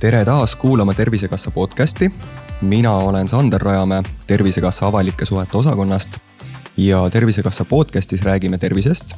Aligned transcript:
tere 0.00 0.24
taas 0.24 0.56
kuulama 0.56 0.94
Tervisekassa 0.94 1.50
podcasti. 1.50 2.12
mina 2.60 2.92
olen 2.92 3.28
Sander 3.28 3.60
Rajamäe 3.60 4.02
Tervisekassa 4.26 4.86
avalike 4.86 5.24
suhete 5.24 5.56
osakonnast 5.56 6.18
ja 6.76 7.10
Tervisekassa 7.10 7.64
podcastis 7.64 8.22
räägime 8.22 8.58
tervisest, 8.58 9.12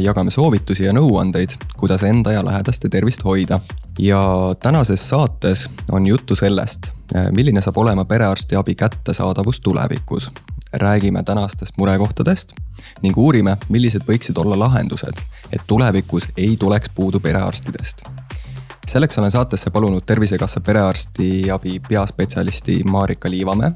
jagame 0.00 0.30
soovitusi 0.30 0.84
ja 0.84 0.92
nõuandeid, 0.92 1.50
kuidas 1.76 2.02
enda 2.02 2.32
ja 2.32 2.44
lähedaste 2.44 2.88
tervist 2.88 3.24
hoida. 3.24 3.60
Ja 3.98 4.54
tänases 4.62 5.08
saates 5.08 5.70
on 5.92 6.06
juttu 6.06 6.36
sellest, 6.36 6.92
milline 7.30 7.60
saab 7.60 7.76
olema 7.76 8.04
perearstiabi 8.04 8.74
kättesaadavus 8.74 9.60
tulevikus. 9.60 10.32
räägime 10.72 11.22
tänastest 11.22 11.76
murekohtadest 11.76 12.52
ning 13.02 13.18
uurime, 13.18 13.56
millised 13.68 14.02
võiksid 14.08 14.38
olla 14.40 14.58
lahendused, 14.58 15.20
et 15.52 15.62
tulevikus 15.66 16.28
ei 16.36 16.56
tuleks 16.56 16.90
puudu 16.94 17.20
perearstidest 17.20 18.02
selleks 18.88 19.18
olen 19.18 19.30
saatesse 19.30 19.70
palunud 19.70 20.02
Tervisekassa 20.06 20.60
perearstiabi 20.60 21.80
peaspetsialisti 21.88 22.84
Marika 22.84 23.30
Liivamäe 23.30 23.72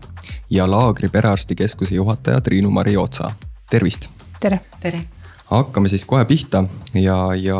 ja 0.50 0.70
Laagri 0.70 1.08
perearstikeskuse 1.08 1.94
juhataja 1.94 2.40
Triinu-Mari 2.40 2.96
Otsa. 2.96 3.30
tervist. 3.70 4.08
tere. 4.40 4.60
tere 4.80 5.15
hakkame 5.50 5.88
siis 5.88 6.04
kohe 6.08 6.24
pihta 6.24 6.64
ja, 6.94 7.16
ja 7.38 7.58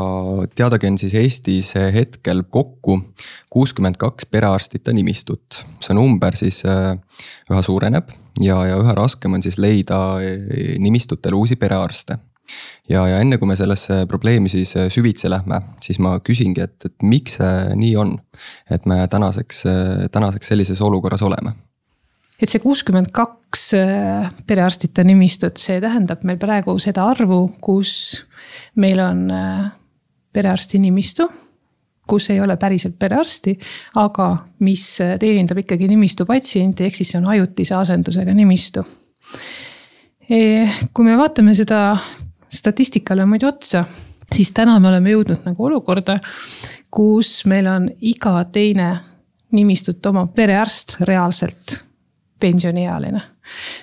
teadagi 0.54 0.90
on 0.90 0.98
siis 0.98 1.14
Eestis 1.14 1.74
hetkel 1.94 2.42
kokku 2.50 2.98
kuuskümmend 3.50 3.98
kaks 3.98 4.27
perearstita 4.30 4.92
nimistut. 4.92 5.66
see 5.80 5.94
number 5.94 6.36
siis 6.36 6.62
äh, 6.66 6.96
üha 7.50 7.62
suureneb 7.62 8.10
ja, 8.42 8.58
ja 8.66 8.78
üha 8.82 8.94
raskem 8.94 9.38
on 9.38 9.42
siis 9.42 9.58
leida 9.58 10.00
äh, 10.18 10.74
nimistutel 10.82 11.34
uusi 11.38 11.56
perearste 11.56 12.18
ja, 12.88 13.06
ja 13.06 13.20
enne 13.20 13.38
kui 13.38 13.48
me 13.48 13.56
sellesse 13.56 14.05
probleemi 14.11 14.48
siis 14.48 14.77
äh, 14.77 14.91
süvitsi 14.91 15.30
lähme, 15.30 15.61
siis 15.80 15.98
ma 16.02 16.18
küsingi, 16.20 16.66
et, 16.66 16.91
et 16.91 17.06
miks 17.06 17.39
see 17.39 17.78
nii 17.78 17.94
on, 18.02 18.16
et 18.70 18.86
me 18.86 19.06
tänaseks, 19.11 19.64
tänaseks 20.12 20.55
sellises 20.55 20.83
olukorras 20.83 21.22
oleme 21.22 21.55
et 22.41 22.51
see 22.51 22.61
kuuskümmend 22.62 23.12
kaks 23.17 23.70
äh, 23.79 24.29
perearstita 24.47 25.05
nimistut, 25.06 25.61
see 25.61 25.81
tähendab 25.83 26.25
meil 26.29 26.39
praegu 26.41 26.77
seda 26.83 27.06
arvu, 27.11 27.47
kus 27.61 28.25
meil 28.77 29.01
on 29.01 29.27
perearsti 30.37 30.79
nimistu, 30.83 31.27
kus 32.07 32.31
ei 32.31 32.41
ole 32.41 32.57
päriselt 32.57 32.98
perearsti, 32.98 33.57
aga 33.98 34.29
mis 34.64 34.84
teenindab 35.20 35.62
ikkagi 35.64 35.89
nimistu 35.91 36.27
patsienti, 36.29 36.87
ehk 36.87 36.98
siis 36.98 37.14
see 37.14 37.20
on 37.20 37.31
ajutise 37.34 37.75
asendusega 37.79 38.34
nimistu. 38.37 38.84
E, 40.31 40.67
kui 40.95 41.07
me 41.07 41.17
vaatame 41.19 41.55
seda 41.55 41.81
statistikale 42.48 43.27
muidu 43.27 43.48
otsa, 43.51 43.84
siis 44.33 44.53
täna 44.55 44.79
me 44.83 44.91
oleme 44.91 45.14
jõudnud 45.14 45.47
nagu 45.47 45.69
olukorda, 45.70 46.19
kus 46.91 47.41
meil 47.51 47.67
on 47.70 47.91
iga 48.07 48.39
teine 48.53 48.92
nimistut 49.57 50.07
omav 50.07 50.33
perearst 50.34 50.98
reaalselt 51.07 51.81
pensioniealine. 52.41 53.20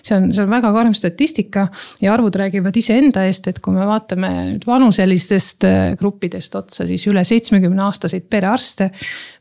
see 0.03 0.17
on, 0.17 0.33
see 0.35 0.43
on 0.43 0.51
väga 0.51 0.73
karm 0.75 0.93
statistika 0.93 1.67
ja 2.01 2.13
arvud 2.13 2.35
räägivad 2.35 2.75
iseenda 2.77 3.23
eest, 3.25 3.47
et 3.47 3.59
kui 3.63 3.73
me 3.73 3.85
vaatame 3.87 4.31
nüüd 4.51 4.65
vanuselistest 4.67 5.67
äh, 5.67 5.83
gruppidest 5.99 6.55
otsa, 6.59 6.87
siis 6.87 7.07
üle 7.07 7.23
seitsmekümne 7.23 7.85
aastaseid 7.87 8.27
perearste. 8.29 8.89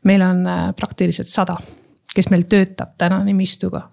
meil 0.03 0.21
on 0.21 0.45
äh, 0.47 0.67
praktiliselt 0.75 1.27
sada, 1.27 1.57
kes 2.15 2.29
meil 2.31 2.47
töötab 2.49 2.95
täna 2.97 3.23
nimistuga. 3.23 3.89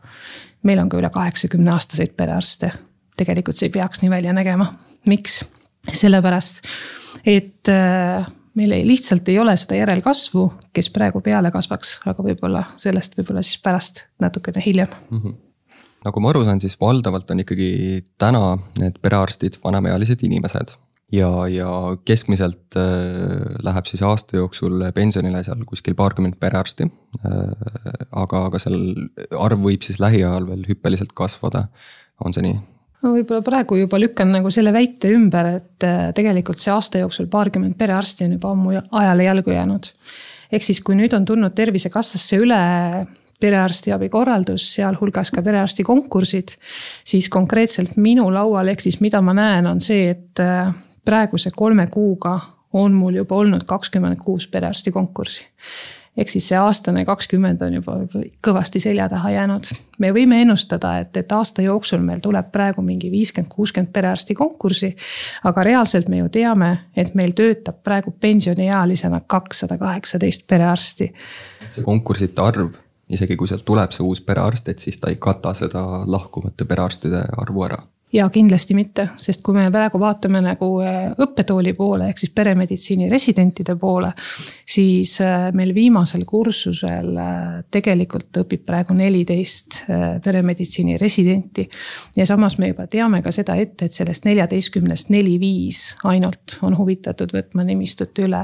meil 0.62 0.78
on 0.78 0.88
ka 0.88 1.00
üle 1.00 1.10
kaheksakümne 1.10 1.74
aastaseid 1.74 2.14
perearste. 2.16 2.70
tegelikult 3.16 3.56
see 3.56 3.68
ei 3.68 3.78
peaks 3.80 4.02
nii 4.02 4.10
välja 4.10 4.32
nägema 4.32 4.72
miks? 5.06 5.44
sellepärast, 5.92 6.60
et 7.24 7.68
äh, 7.68 8.26
meil 8.60 8.76
ei, 8.76 8.86
lihtsalt 8.86 9.28
ei 9.32 9.38
ole 9.42 9.56
seda 9.58 9.80
järelkasvu, 9.80 10.46
kes 10.76 10.90
praegu 10.94 11.22
peale 11.24 11.52
kasvaks, 11.54 11.98
aga 12.10 12.24
võib-olla 12.26 12.66
sellest 12.80 13.16
võib-olla 13.18 13.44
siis 13.46 13.60
pärast 13.64 14.04
natukene 14.22 14.62
hiljem 14.64 14.92
mm. 15.08 15.22
-hmm 15.22 15.38
nagu 16.00 16.20
ma 16.24 16.30
aru 16.32 16.46
saan, 16.46 16.60
siis 16.62 16.78
valdavalt 16.80 17.28
on 17.32 17.42
ikkagi 17.42 17.72
täna 18.20 18.54
need 18.80 18.94
perearstid 19.04 19.58
vanemaealised 19.64 20.22
inimesed 20.24 20.72
ja, 21.12 21.28
ja 21.50 21.70
keskmiselt 22.08 22.78
äh, 22.78 23.58
läheb 23.66 23.88
siis 23.90 24.02
aasta 24.06 24.38
jooksul 24.38 24.86
pensionile 24.96 25.42
seal 25.46 25.64
kuskil 25.68 25.96
paarkümmend 25.98 26.38
perearsti 26.40 26.86
äh,. 26.86 27.94
aga, 28.10 28.46
aga 28.46 28.62
seal 28.62 28.78
arv 29.38 29.64
võib 29.66 29.84
siis 29.86 30.00
lähiajal 30.02 30.48
veel 30.48 30.66
hüppeliselt 30.70 31.12
kasvada, 31.16 31.66
on 32.24 32.36
see 32.36 32.46
nii? 32.48 32.60
Ma 33.02 33.12
võib-olla 33.14 33.44
praegu 33.44 33.78
juba 33.80 34.00
lükkan 34.00 34.30
nagu 34.34 34.50
selle 34.52 34.72
väite 34.74 35.12
ümber, 35.14 35.54
et 35.60 35.86
äh, 35.86 36.10
tegelikult 36.16 36.60
see 36.60 36.72
aasta 36.74 37.00
jooksul 37.02 37.30
paarkümmend 37.32 37.78
perearsti 37.80 38.26
on 38.26 38.36
juba 38.36 38.52
ammu 38.54 38.76
ajale 38.76 39.24
jalgu 39.24 39.54
jäänud. 39.54 39.90
ehk 40.52 40.66
siis, 40.66 40.80
kui 40.84 40.98
nüüd 40.98 41.14
on 41.16 41.24
tulnud 41.24 41.54
Tervisekassasse 41.56 42.40
üle 42.42 42.60
perearstiabi 43.40 44.10
korraldus, 44.12 44.66
sealhulgas 44.74 45.30
ka 45.32 45.42
perearsti 45.42 45.84
konkursid, 45.86 46.56
siis 47.04 47.28
konkreetselt 47.32 47.96
minu 47.96 48.28
laual, 48.32 48.68
ehk 48.68 48.82
siis 48.84 49.00
mida 49.00 49.22
ma 49.24 49.32
näen, 49.36 49.66
on 49.70 49.80
see, 49.80 50.10
et 50.10 50.42
äh, 50.44 50.74
praeguse 51.04 51.54
kolme 51.56 51.86
kuuga 51.86 52.36
on 52.76 52.92
mul 52.94 53.16
juba 53.22 53.40
olnud 53.40 53.64
kakskümmend 53.66 54.20
kuus 54.20 54.46
perearsti 54.48 54.92
konkurssi 54.94 55.46
ehk 56.16 56.28
siis 56.28 56.48
see 56.50 56.58
aastane 56.58 57.04
kakskümmend 57.06 57.62
on 57.62 57.76
juba 57.78 57.96
kõvasti 58.46 58.80
selja 58.82 59.08
taha 59.08 59.30
jäänud. 59.30 59.70
me 59.98 60.12
võime 60.16 60.40
ennustada, 60.42 60.98
et, 60.98 61.16
et 61.16 61.32
aasta 61.32 61.62
jooksul 61.62 62.02
meil 62.04 62.20
tuleb 62.20 62.50
praegu 62.52 62.82
mingi 62.82 63.10
viiskümmend, 63.10 63.52
kuuskümmend 63.52 63.92
perearsti 63.92 64.34
konkurssi. 64.34 64.94
aga 65.44 65.62
reaalselt 65.62 66.08
me 66.08 66.18
ju 66.22 66.28
teame, 66.28 66.70
et 66.96 67.14
meil 67.14 67.32
töötab 67.32 67.82
praegu 67.82 68.14
pensioniealisena 68.20 69.20
kakssada 69.26 69.78
kaheksateist 69.78 70.46
perearsti. 70.46 71.12
see 71.68 71.84
konkursside 71.84 72.42
arv 72.42 72.74
isegi 73.10 73.36
kui 73.36 73.48
sealt 73.48 73.64
tuleb 73.64 73.90
see 73.90 74.04
uus 74.06 74.20
perearst, 74.20 74.68
et 74.68 74.78
siis 74.78 74.98
ta 75.00 75.10
ei 75.10 75.16
kata 75.16 75.54
seda 75.54 75.82
lahkuvate 76.06 76.64
perearstide 76.64 77.24
arvu 77.42 77.64
ära 77.66 77.82
ja 78.12 78.26
kindlasti 78.30 78.74
mitte, 78.74 79.08
sest 79.20 79.42
kui 79.46 79.54
me 79.54 79.68
praegu 79.70 79.98
vaatame 80.02 80.40
nagu 80.42 80.68
äh, 80.82 81.12
õppetooli 81.22 81.74
poole 81.78 82.08
ehk 82.10 82.18
siis 82.18 82.32
peremeditsiini 82.34 83.08
residentide 83.10 83.76
poole. 83.78 84.10
siis 84.66 85.20
äh, 85.20 85.50
meil 85.54 85.74
viimasel 85.74 86.24
kursusel 86.26 87.16
äh, 87.16 87.60
tegelikult 87.70 88.42
õpib 88.42 88.64
praegu 88.66 88.94
neliteist 88.94 89.84
peremeditsiini 90.24 90.96
residenti. 90.98 91.68
ja 92.16 92.26
samas 92.26 92.58
me 92.58 92.72
juba 92.72 92.86
teame 92.86 93.22
ka 93.22 93.30
seda 93.32 93.54
ette, 93.54 93.84
et 93.84 93.92
sellest 93.92 94.24
neljateistkümnest 94.24 95.10
neli-viis 95.10 95.96
ainult 96.04 96.58
on 96.62 96.76
huvitatud 96.78 97.30
võtma 97.34 97.64
nimistut 97.64 98.18
üle. 98.18 98.42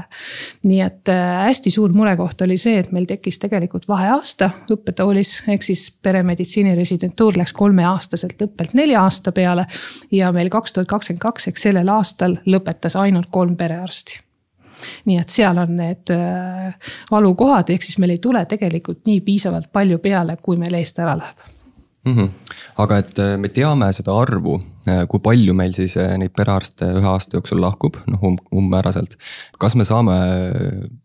nii 0.63 0.81
et 0.81 1.11
hästi 1.47 1.71
suur 1.71 1.93
murekoht 1.93 2.41
oli 2.41 2.57
see, 2.57 2.77
et 2.79 2.91
meil 2.95 3.05
tekkis 3.05 3.39
tegelikult 3.43 3.87
vaheaasta 3.87 4.49
õppetoolis, 4.71 5.41
ehk 5.51 5.63
siis 5.63 5.89
peremeditsiini 6.01 6.75
residentuur 6.75 7.37
läks 7.37 7.53
kolmeaastaselt 7.53 8.47
õppelt 8.47 8.73
nelja 8.77 9.03
aasta 9.03 9.31
peale 9.31 9.56
peale. 9.57 9.65
ja 10.11 10.31
meil 10.31 10.49
kaks 10.49 10.73
tuhat 10.73 10.87
kakskümmend 10.87 11.21
kaks 11.21 11.51
ehk 11.51 11.57
sellel 11.61 11.89
aastal 11.89 12.37
lõpetas 12.45 12.97
ainult 12.99 13.29
kolm 13.31 13.57
perearsti 13.57 14.23
nii 15.09 15.17
et 15.17 15.29
seal 15.33 15.57
on 15.57 15.71
need 15.79 16.13
äh, 16.13 16.73
valukohad, 17.11 17.71
ehk 17.73 17.81
siis 17.81 17.97
meil 17.97 18.13
ei 18.13 18.21
tule 18.21 18.45
tegelikult 18.45 19.07
nii 19.09 19.21
piisavalt 19.25 19.71
palju 19.73 19.97
peale, 20.03 20.37
kui 20.37 20.57
meil 20.61 20.77
eest 20.77 20.99
ära 21.01 21.15
läheb 21.17 21.47
mm. 22.05 22.13
-hmm. 22.13 22.29
aga 22.77 22.97
et 22.97 23.19
äh, 23.19 23.37
me 23.41 23.49
teame 23.49 23.89
seda 23.91 24.13
arvu, 24.13 24.59
äh, 24.87 25.07
kui 25.09 25.19
palju 25.19 25.53
meil 25.53 25.73
siis 25.73 25.97
neid 25.97 26.35
perearste 26.37 26.91
ühe 26.99 27.09
aasta 27.09 27.39
jooksul 27.39 27.61
lahkub, 27.61 27.97
noh 28.05 28.23
um, 28.23 28.37
umbmääraselt. 28.53 29.17
kas 29.57 29.75
me 29.75 29.85
saame 29.85 30.19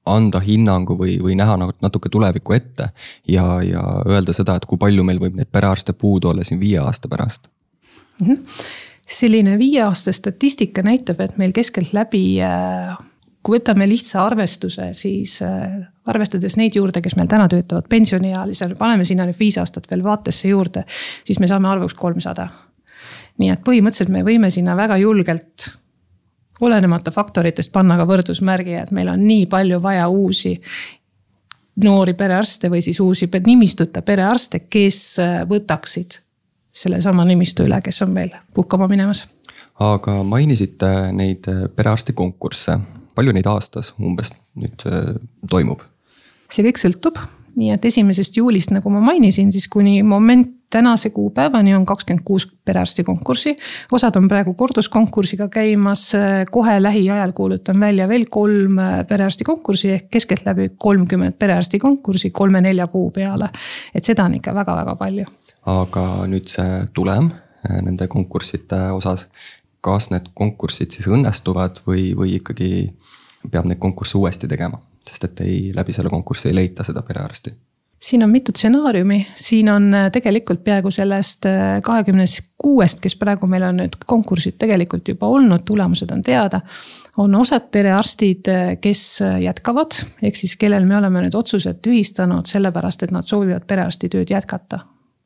anda 0.04 0.40
hinnangu 0.44 0.98
või, 0.98 1.16
või 1.22 1.38
näha 1.40 1.56
nagu 1.56 1.72
natuke 1.80 2.12
tulevikku 2.12 2.52
ette 2.52 2.90
ja, 3.28 3.62
ja 3.64 3.82
öelda 4.04 4.36
seda, 4.36 4.60
et 4.60 4.68
kui 4.68 4.78
palju 4.78 5.04
meil 5.04 5.20
võib 5.20 5.40
neid 5.40 5.48
perearste 5.48 5.96
puudu 5.96 6.28
olla 6.28 6.44
siin 6.44 6.60
viie 6.60 6.78
aasta 6.78 7.08
pärast? 7.08 7.48
Mhm. 8.20 8.42
selline 9.08 9.58
viie 9.58 9.82
aasta 9.82 10.12
statistika 10.12 10.82
näitab, 10.82 11.20
et 11.20 11.38
meil 11.38 11.52
keskeltläbi 11.52 12.40
äh, 12.42 12.96
kui 13.42 13.58
võtame 13.58 13.86
lihtsa 13.90 14.22
arvestuse, 14.24 14.88
siis 14.96 15.36
äh, 15.42 15.82
arvestades 16.08 16.56
neid 16.58 16.76
juurde, 16.78 17.02
kes 17.02 17.16
meil 17.18 17.30
täna 17.30 17.48
töötavad 17.50 17.88
pensioniealisel, 17.90 18.76
paneme 18.78 19.06
sinna 19.06 19.26
nüüd 19.26 19.38
viis 19.38 19.58
aastat 19.58 19.88
veel 19.90 20.04
vaatesse 20.06 20.50
juurde, 20.50 20.84
siis 21.26 21.40
me 21.42 21.50
saame 21.50 21.70
arvuks 21.70 21.98
kolmsada. 21.98 22.48
nii 23.40 23.48
et 23.48 23.62
põhimõtteliselt 23.64 24.12
me 24.12 24.22
võime 24.22 24.50
sinna 24.52 24.76
väga 24.76 24.98
julgelt, 25.00 25.70
olenemata 26.62 27.10
faktoritest, 27.10 27.72
panna 27.72 27.96
ka 27.98 28.06
võrdusmärgi, 28.06 28.74
et 28.78 28.90
meil 28.94 29.08
on 29.10 29.24
nii 29.26 29.46
palju 29.50 29.80
vaja 29.82 30.08
uusi 30.08 30.52
noori 31.82 32.14
perearste 32.14 32.68
või 32.70 32.82
siis 32.84 33.00
uusi 33.00 33.30
nimistute 33.46 34.02
perearste, 34.06 34.66
kes 34.70 35.18
äh, 35.18 35.40
võtaksid 35.48 36.20
sellesama 36.72 37.24
nimistu 37.28 37.66
üle, 37.66 37.80
kes 37.84 38.02
on 38.02 38.10
meil 38.16 38.32
puhkama 38.54 38.88
minemas. 38.88 39.26
aga 39.80 40.22
mainisite 40.22 41.12
neid 41.12 41.48
perearstikonkursse, 41.76 42.78
palju 43.14 43.32
neid 43.32 43.46
aastas 43.46 43.94
umbes 44.00 44.32
nüüd 44.54 44.88
äh, 44.88 45.14
toimub? 45.50 45.84
see 46.52 46.64
kõik 46.66 46.80
sõltub 46.80 47.20
nii 47.56 47.72
et 47.74 47.84
esimesest 47.84 48.36
juulist, 48.36 48.72
nagu 48.72 48.90
ma 48.92 49.00
mainisin, 49.04 49.52
siis 49.52 49.68
kuni 49.68 50.02
moment 50.02 50.62
tänase 50.72 51.10
kuupäevani 51.10 51.74
on 51.76 51.84
kakskümmend 51.86 52.24
kuus 52.24 52.46
perearsti 52.64 53.04
konkurssi. 53.04 53.56
osad 53.92 54.16
on 54.16 54.28
praegu 54.28 54.54
korduskonkursiga 54.54 55.48
käimas, 55.48 56.12
kohe 56.50 56.82
lähiajal 56.82 57.32
kuulutan 57.32 57.80
välja 57.80 58.08
veel 58.08 58.24
kolm 58.30 58.80
perearsti 59.08 59.44
konkurssi 59.44 59.90
ehk 59.90 60.10
keskeltläbi 60.10 60.70
kolmkümmend 60.76 61.36
perearsti 61.38 61.78
konkurssi 61.78 62.30
kolme-nelja 62.30 62.86
kuu 62.86 63.10
peale. 63.10 63.48
et 63.94 64.04
seda 64.04 64.24
on 64.24 64.34
ikka 64.34 64.54
väga-väga 64.54 64.96
palju. 64.96 65.24
Aga 65.66 66.06
nüüd 66.30 66.48
see 66.50 66.84
tulem 66.94 67.30
eh, 67.32 67.80
nende 67.82 68.08
konkursside 68.10 68.88
osas, 68.96 69.28
kas 69.82 70.10
need 70.10 70.30
konkursid 70.38 70.94
siis 70.94 71.08
õnnestuvad 71.10 71.82
või, 71.86 72.12
või 72.18 72.38
ikkagi 72.38 72.70
peab 73.50 73.66
neid 73.66 73.82
konkursse 73.82 74.18
uuesti 74.18 74.50
tegema? 74.50 74.80
sest 75.02 75.24
et 75.26 75.40
ei, 75.42 75.54
läbi 75.74 75.90
selle 75.90 76.12
konkursi 76.12 76.46
ei 76.48 76.54
leita 76.54 76.84
seda 76.86 77.02
perearsti 77.02 77.50
siin 78.02 78.22
on 78.22 78.30
mitu 78.30 78.52
stsenaariumi, 78.56 79.26
siin 79.34 79.68
on 79.70 79.94
äh, 79.94 80.10
tegelikult 80.12 80.64
peaaegu 80.64 80.90
sellest 80.90 81.46
äh, 81.46 81.80
kahekümnest 81.82 82.40
kuuest, 82.58 83.00
kes 83.00 83.14
praegu 83.16 83.46
meil 83.46 83.62
on 83.66 83.78
nüüd 83.82 83.94
konkursid 84.06 84.58
tegelikult 84.58 85.08
juba 85.08 85.30
olnud, 85.30 85.62
tulemused 85.66 86.10
on 86.10 86.22
teada. 86.22 86.60
on 87.16 87.34
osad 87.34 87.68
perearstid, 87.70 88.48
äh, 88.48 88.76
kes 88.80 89.22
jätkavad, 89.40 89.98
ehk 90.22 90.36
siis 90.36 90.56
kellel 90.56 90.86
me 90.86 90.96
oleme 90.96 91.22
nüüd 91.26 91.34
otsused 91.38 91.82
tühistanud 91.82 92.46
sellepärast, 92.46 93.02
et 93.02 93.14
nad 93.14 93.26
soovivad 93.26 93.66
perearstitööd 93.66 94.30
jätkata 94.30 94.80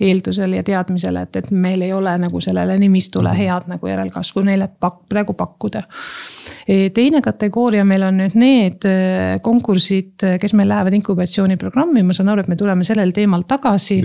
eeldusel 0.00 0.56
ja 0.56 0.62
teadmisel, 0.64 1.16
et, 1.20 1.36
et 1.36 1.50
meil 1.52 1.82
ei 1.84 1.92
ole 1.92 2.12
nagu 2.20 2.40
sellele 2.40 2.76
nimistule 2.80 3.32
mhm. 3.32 3.40
head 3.40 3.68
nagu 3.74 3.88
järelkasvu 3.90 4.42
neile 4.46 4.68
pak-, 4.80 5.02
praegu 5.08 5.36
pakkuda. 5.36 5.82
E, 6.66 6.90
teine 6.94 7.20
kategooria 7.24 7.84
meil 7.88 8.06
on 8.06 8.20
nüüd 8.20 8.36
need 8.38 8.86
e, 8.88 8.94
konkursid, 9.44 10.24
kes 10.40 10.54
meil 10.58 10.70
lähevad 10.72 10.96
inkubatsiooniprogrammi, 10.98 12.04
ma 12.06 12.16
saan 12.16 12.32
aru, 12.32 12.44
et 12.44 12.50
me 12.52 12.58
tuleme 12.58 12.86
sellel 12.86 13.12
teemal 13.16 13.44
tagasi. 13.48 14.00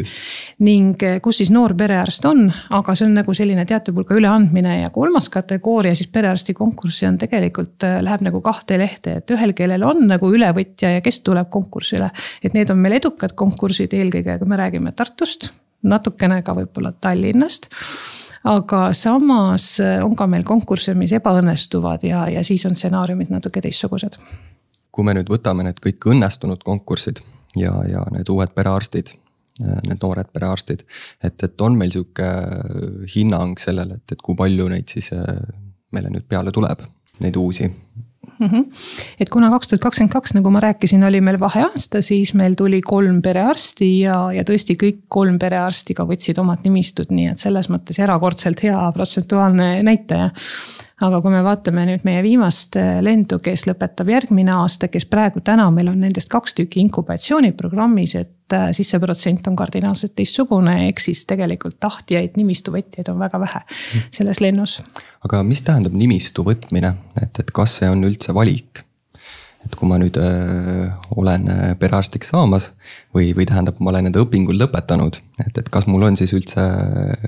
ning 0.68 1.04
e, 1.04 1.14
kus 1.24 1.42
siis 1.42 1.52
noor 1.54 1.76
perearst 1.78 2.26
on, 2.28 2.46
aga 2.78 2.96
see 2.96 3.08
on 3.08 3.16
nagu 3.22 3.36
selline 3.36 3.66
teatud 3.68 3.96
hulga 3.96 4.18
üleandmine 4.20 4.82
ja 4.82 4.92
kolmas 4.94 5.30
kategooria 5.32 5.96
siis 5.96 6.12
perearsti 6.12 6.54
konkurssi 6.58 7.08
on 7.08 7.18
tegelikult, 7.22 7.88
läheb 8.04 8.28
nagu 8.28 8.44
kahte 8.44 8.80
lehte, 8.82 9.20
et 9.22 9.36
ühel, 9.36 9.56
kellel 9.58 9.88
on 9.88 10.06
nagu 10.12 10.32
ülevõtja 10.36 10.98
ja 10.98 11.02
kes 11.06 11.24
tuleb 11.24 11.50
konkursile. 11.52 12.12
et 12.44 12.54
need 12.54 12.70
on 12.70 12.80
meil 12.80 13.00
edukad 13.00 13.36
konkursid 13.36 13.94
eelkõige, 13.96 14.40
kui 14.40 14.48
me 14.48 14.60
räägime 14.60 14.92
Tartust 14.92 15.52
natukene 15.84 16.42
ka 16.46 16.56
võib-olla 16.58 16.92
Tallinnast 16.92 17.70
aga 18.44 18.90
samas 18.94 19.80
äh, 19.80 20.00
on 20.06 20.16
ka 20.16 20.28
meil 20.30 20.44
konkursse, 20.48 20.96
mis 20.98 21.14
ebaõnnestuvad 21.18 22.06
ja, 22.08 22.26
ja 22.32 22.44
siis 22.46 22.66
on 22.70 22.76
stsenaariumid 22.76 23.32
natuke 23.34 23.62
teistsugused. 23.62 24.18
kui 24.92 25.08
me 25.08 25.14
nüüd 25.16 25.30
võtame 25.32 25.64
need 25.64 25.80
kõik 25.84 26.10
õnnestunud 26.14 26.64
konkursid 26.68 27.22
ja, 27.56 27.74
ja 27.88 28.04
need 28.12 28.30
uued 28.30 28.54
perearstid, 28.56 29.14
äh, 29.62 29.82
need 29.88 30.02
noored 30.02 30.32
perearstid, 30.34 30.86
et, 31.24 31.44
et 31.44 31.62
on 31.62 31.78
meil 31.78 31.94
sihuke 31.94 32.28
äh, 32.28 32.88
hinnang 33.16 33.60
sellele, 33.60 34.02
et, 34.02 34.18
et 34.18 34.22
kui 34.22 34.36
palju 34.36 34.70
neid 34.72 34.90
siis 34.90 35.12
meile 35.92 36.10
nüüd 36.10 36.26
peale 36.28 36.54
tuleb, 36.56 36.82
neid 37.22 37.38
uusi 37.38 37.70
mm. 38.42 38.50
-hmm. 38.50 38.84
et 39.20 39.30
kuna 39.30 39.50
kaks 39.54 39.72
tuhat 39.72 39.86
kakskümmend 39.88 40.14
kaks, 40.14 40.36
nagu 40.38 40.52
ma 40.52 40.60
rääkisin, 40.64 41.04
oli 41.08 41.22
meil 41.22 41.40
vaheaasta, 41.40 42.02
siis 42.02 42.34
meil 42.34 42.56
tuli 42.60 42.82
kolm 42.82 43.22
perearsti 43.22 43.92
ja, 44.00 44.18
ja 44.36 44.44
tõesti 44.48 44.78
kõik 44.84 45.02
kolm 45.08 45.40
perearsti 45.40 45.98
ka 45.98 46.06
võtsid 46.10 46.40
omad 46.42 46.66
nimistud, 46.66 47.12
nii 47.12 47.32
et 47.34 47.42
selles 47.42 47.70
mõttes 47.70 48.00
erakordselt 48.00 48.64
hea 48.64 48.92
protsentuaalne 48.96 49.74
näitaja 49.84 50.32
aga 51.06 51.22
kui 51.24 51.34
me 51.34 51.42
vaatame 51.46 51.86
nüüd 51.90 52.06
meie 52.08 52.22
viimast 52.26 52.78
äh, 52.80 53.00
lendu, 53.04 53.40
kes 53.44 53.66
lõpetab 53.70 54.12
järgmine 54.12 54.54
aasta, 54.56 54.90
kes 54.92 55.08
praegu 55.10 55.44
täna 55.46 55.70
meil 55.74 55.92
on 55.92 56.00
nendest 56.04 56.32
kaks 56.32 56.56
tükki 56.58 56.82
inkubatsiooniprogrammis, 56.86 58.16
et 58.20 58.56
äh, 58.58 58.70
siis 58.76 58.94
see 58.94 59.02
protsent 59.04 59.48
on 59.52 59.58
kardinaalselt 59.60 60.16
teistsugune, 60.18 60.78
ehk 60.90 61.02
siis 61.04 61.26
tegelikult 61.30 61.80
tahtjaid, 61.82 62.38
nimistu 62.40 62.76
võtjaid 62.76 63.12
on 63.14 63.20
väga 63.22 63.42
vähe 63.42 63.66
selles 64.12 64.44
lennus. 64.44 64.80
aga 65.26 65.44
mis 65.48 65.66
tähendab 65.68 65.98
nimistu 65.98 66.46
võtmine, 66.48 66.96
et, 67.22 67.44
et 67.44 67.52
kas 67.56 67.80
see 67.82 67.92
on 67.92 68.06
üldse 68.08 68.36
valik? 68.38 68.86
Et 69.66 69.76
kui 69.78 69.90
ma 69.90 70.00
nüüd 70.02 70.18
öö, 70.20 70.86
äh, 70.86 71.10
olen 71.16 71.50
perearstiks 71.80 72.32
saamas 72.34 72.72
või, 73.16 73.32
või 73.38 73.46
tähendab, 73.50 73.80
ma 73.80 73.94
olen 73.94 74.10
enda 74.10 74.24
õpingud 74.24 74.58
lõpetanud, 74.60 75.20
et, 75.46 75.58
et 75.58 75.70
kas 75.74 75.88
mul 75.90 76.08
on 76.10 76.18
siis 76.20 76.34
üldse 76.38 76.66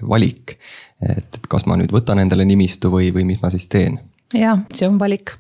valik, 0.10 0.58
et, 1.02 1.28
et 1.28 1.52
kas 1.52 1.68
ma 1.70 1.78
nüüd 1.80 1.94
võtan 1.94 2.22
endale 2.24 2.48
nimistu 2.50 2.92
või, 2.94 3.12
või 3.16 3.28
mis 3.34 3.44
ma 3.44 3.52
siis 3.54 3.68
teen? 3.72 4.00
Jah, 4.34 4.64
see 4.74 4.88
on 4.90 4.96
valik. 4.98 5.36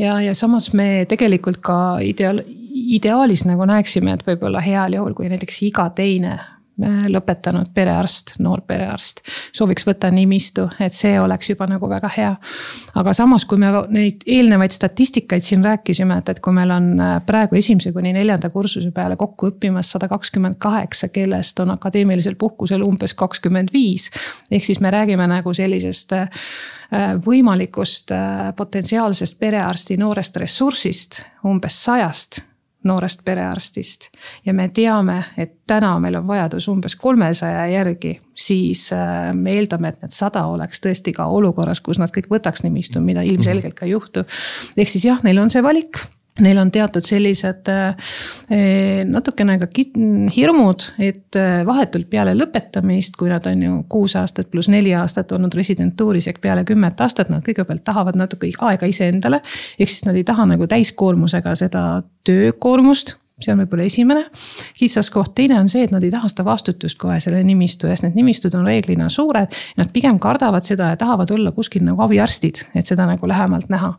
Ja, 0.00 0.16
ja 0.18 0.32
samas 0.34 0.72
me 0.74 1.04
tegelikult 1.06 1.60
ka 1.62 1.76
ideaal, 2.02 2.40
ideaalis 2.72 3.44
nagu 3.46 3.68
näeksime, 3.70 4.16
et 4.16 4.26
võib-olla 4.26 4.62
heal 4.64 4.98
juhul, 4.98 5.14
kui 5.14 5.30
näiteks 5.30 5.62
iga 5.68 5.86
teine 5.94 6.40
Äh, 6.40 6.61
lõpetanud 6.80 7.68
perearst, 7.74 8.38
noor 8.40 8.62
perearst 8.66 9.20
sooviks 9.52 9.84
võtta 9.86 10.08
nimistu, 10.10 10.64
et 10.80 10.94
see 10.96 11.18
oleks 11.20 11.50
juba 11.50 11.66
nagu 11.68 11.88
väga 11.88 12.08
hea. 12.16 12.30
aga 12.94 13.12
samas, 13.12 13.44
kui 13.44 13.60
me 13.60 13.70
neid 13.92 14.24
eelnevaid 14.26 14.72
statistikaid 14.72 15.44
siin 15.44 15.64
rääkisime, 15.64 16.18
et, 16.18 16.28
et 16.32 16.40
kui 16.40 16.54
meil 16.56 16.70
on 16.72 16.88
äh, 17.00 17.14
praegu 17.26 17.58
esimese 17.60 17.92
kuni 17.92 18.14
neljanda 18.16 18.50
kursuse 18.50 18.90
peale 18.90 19.16
kokku 19.20 19.52
õppimas 19.52 19.92
sada 19.92 20.08
kakskümmend 20.08 20.56
kaheksa, 20.62 21.08
kellest 21.12 21.60
on 21.60 21.74
akadeemilisel 21.76 22.38
puhkusel 22.40 22.82
umbes 22.82 23.14
kakskümmend 23.14 23.72
viis. 23.72 24.10
ehk 24.50 24.64
siis 24.64 24.80
me 24.80 24.90
räägime 24.90 25.26
nagu 25.28 25.54
sellisest 25.54 26.16
äh, 26.16 26.30
võimalikust 27.24 28.12
potentsiaalsest 28.56 29.38
perearsti 29.40 29.96
noorest 29.96 30.36
ressursist 30.36 31.22
umbes 31.48 31.78
sajast 31.84 32.42
noorest 32.84 33.24
perearstist. 33.24 34.08
ja 34.46 34.54
me 34.54 34.68
teame, 34.68 35.22
et 35.36 35.54
täna 35.66 35.94
meil 36.02 36.16
on 36.20 36.26
vajadus 36.26 36.68
umbes 36.68 36.96
kolmesaja 36.96 37.66
järgi, 37.72 38.16
siis 38.34 38.88
äh, 38.92 39.30
me 39.34 39.56
eeldame, 39.56 39.92
et 39.92 40.02
need 40.02 40.14
sada 40.14 40.46
oleks 40.50 40.82
tõesti 40.82 41.14
ka 41.16 41.26
olukorras, 41.26 41.80
kus 41.80 42.00
nad 42.02 42.12
kõik 42.14 42.30
võtaks 42.32 42.64
nimistu, 42.66 43.00
mida 43.00 43.22
ilmselgelt 43.22 43.78
ka 43.78 43.86
ei 43.86 43.94
juhtu. 43.94 44.26
ehk 44.76 44.88
siis 44.88 45.06
jah, 45.10 45.22
neil 45.22 45.38
on 45.42 45.50
see 45.50 45.62
valik 45.62 46.02
Neil 46.40 46.56
on 46.56 46.70
teatud 46.72 47.04
sellised 47.04 47.68
eh, 47.68 49.02
natukene 49.04 49.58
ka 49.60 49.68
hirmud, 50.32 50.86
et 51.04 51.36
eh, 51.36 51.60
vahetult 51.68 52.08
peale 52.08 52.32
lõpetamist, 52.32 53.18
kui 53.20 53.28
nad 53.28 53.44
on 53.50 53.64
ju 53.66 53.80
kuus 53.92 54.16
aastat 54.16 54.48
pluss 54.50 54.70
neli 54.72 54.94
aastat 54.96 55.34
olnud 55.36 55.52
residentuuris 55.52 56.30
ehk 56.32 56.40
peale 56.40 56.64
kümmet 56.64 57.00
aastat, 57.04 57.28
nad 57.28 57.44
kõigepealt 57.44 57.84
tahavad 57.84 58.16
natuke 58.16 58.48
aega 58.64 58.88
iseendale. 58.88 59.42
ehk 59.78 59.92
siis 59.92 60.06
nad 60.08 60.16
ei 60.16 60.24
taha 60.24 60.48
nagu 60.54 60.66
täiskoormusega 60.66 61.52
seda 61.58 61.84
töökoormust 62.24 63.18
see 63.42 63.52
on 63.52 63.62
võib-olla 63.62 63.86
esimene 63.88 64.22
kitsaskoht, 64.78 65.34
teine 65.36 65.58
on 65.60 65.68
see, 65.68 65.84
et 65.86 65.92
nad 65.92 66.04
ei 66.04 66.12
taha 66.12 66.30
seda 66.30 66.44
vastutust 66.46 66.98
kohe 67.00 67.18
selle 67.20 67.42
nimistu 67.44 67.90
ees, 67.90 68.04
need 68.04 68.16
nimistud 68.18 68.54
on 68.58 68.64
reeglina 68.68 69.08
suured. 69.12 69.52
Nad 69.76 69.92
pigem 69.92 70.20
kardavad 70.22 70.64
seda 70.66 70.92
ja 70.92 71.00
tahavad 71.00 71.32
olla 71.34 71.52
kuskil 71.52 71.84
nagu 71.86 72.04
abiarstid, 72.06 72.64
et 72.78 72.88
seda 72.88 73.08
nagu 73.08 73.28
lähemalt 73.28 73.68
näha 73.72 73.94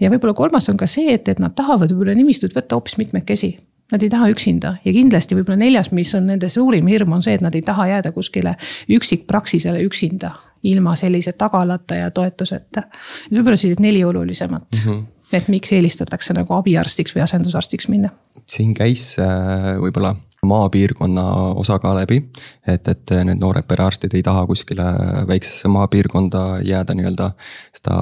ja 0.00 0.10
võib-olla 0.10 0.34
kolmas 0.34 0.68
on 0.68 0.76
ka 0.80 0.86
see, 0.86 1.14
et, 1.14 1.28
et 1.28 1.38
nad 1.38 1.54
tahavad 1.54 1.92
võib-olla 1.92 2.14
nimistut 2.14 2.56
võtta 2.56 2.78
hoopis 2.78 2.98
mitmekesi 2.98 3.56
Nad 3.92 4.02
ei 4.02 4.08
taha 4.08 4.30
üksinda 4.32 4.70
ja 4.80 4.92
kindlasti 4.96 5.36
võib-olla 5.36 5.60
neljas, 5.60 5.90
mis 5.92 6.08
on 6.16 6.24
nende 6.30 6.48
suurim 6.48 6.86
hirm, 6.88 7.12
on 7.14 7.22
see, 7.22 7.34
et 7.36 7.42
nad 7.44 7.54
ei 7.54 7.60
taha 7.62 7.84
jääda 7.90 8.14
kuskile 8.16 8.56
üksikpraksisele 8.90 9.84
üksinda. 9.84 10.32
ilma 10.64 10.94
sellise 10.96 11.32
tagalata 11.32 11.94
ja 11.94 12.10
toetuseta. 12.10 12.82
võib-olla 13.30 13.56
sellised 13.56 13.82
neli 13.84 14.04
olulisemat 14.04 14.66
mm. 14.72 14.90
-hmm 14.90 15.02
et 15.34 15.48
miks 15.52 15.72
eelistatakse 15.74 16.36
nagu 16.36 16.54
abiarstiks 16.56 17.16
või 17.16 17.24
asendusarstiks 17.26 17.90
minna? 17.92 18.12
siin 18.50 18.74
käis 18.76 19.14
äh, 19.22 19.74
võib-olla 19.80 20.14
maapiirkonna 20.44 21.24
osa 21.56 21.78
ka 21.78 21.94
läbi. 21.96 22.20
et, 22.66 22.88
et 22.88 23.12
need 23.24 23.40
noored 23.40 23.66
perearstid 23.68 24.14
ei 24.14 24.22
taha 24.22 24.46
kuskile 24.46 24.84
väiksesse 25.28 25.68
maapiirkonda 25.72 26.44
jääda 26.64 26.96
nii-öelda 26.96 27.30
seda, 27.74 27.96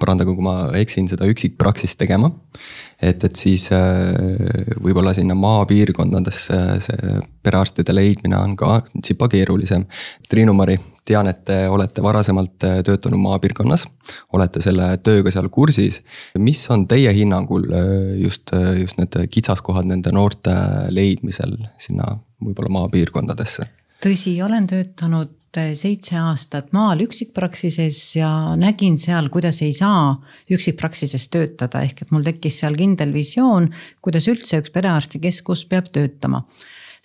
parandage, 0.00 0.34
kui 0.34 0.44
ma 0.44 0.56
eksin, 0.78 1.08
seda 1.10 1.28
üksikpraksist 1.30 1.98
tegema. 1.98 2.30
Et, 3.02 3.24
et 3.24 3.36
siis 3.36 3.68
äh, 3.72 4.12
võib-olla 4.82 5.14
sinna 5.14 5.36
maapiirkondadesse 5.38 6.60
see 6.84 7.18
perearstide 7.44 7.94
leidmine 7.94 8.36
on 8.38 8.56
ka 8.58 8.80
tsipa 9.00 9.28
keerulisem. 9.30 9.84
Triinu-Mari, 10.28 10.76
tean, 11.08 11.30
et 11.30 11.44
te 11.46 11.58
olete 11.70 12.02
varasemalt 12.04 12.66
äh, 12.66 12.80
töötanud 12.86 13.22
maapiirkonnas, 13.22 13.86
olete 14.36 14.62
selle 14.64 14.90
tööga 15.04 15.32
seal 15.34 15.48
kursis. 15.54 16.02
mis 16.38 16.64
on 16.74 16.86
teie 16.90 17.12
hinnangul 17.14 17.68
äh, 17.70 17.90
just, 18.24 18.52
äh, 18.56 18.74
just 18.82 19.00
need 19.00 19.16
kitsaskohad 19.30 19.88
nende 19.88 20.12
noorte 20.12 20.54
leidmisel 20.90 21.56
sinna 21.78 22.16
võib-olla 22.44 22.74
maapiirkondadesse? 22.80 23.68
tõsi, 24.04 24.36
olen 24.42 24.66
töötanud 24.70 25.37
seitse 25.56 26.16
aastat 26.20 26.72
maal 26.76 27.00
üksikpraksises 27.04 28.00
ja 28.18 28.30
nägin 28.60 28.98
seal, 29.00 29.30
kuidas 29.32 29.62
ei 29.64 29.72
saa 29.72 30.16
üksikpraksises 30.52 31.28
töötada, 31.32 31.82
ehk 31.82 32.02
et 32.04 32.10
mul 32.12 32.26
tekkis 32.26 32.60
seal 32.62 32.76
kindel 32.78 33.14
visioon, 33.14 33.70
kuidas 34.04 34.28
üldse 34.28 34.60
üks 34.62 34.74
perearstikeskus 34.74 35.64
peab 35.70 35.88
töötama. 35.94 36.44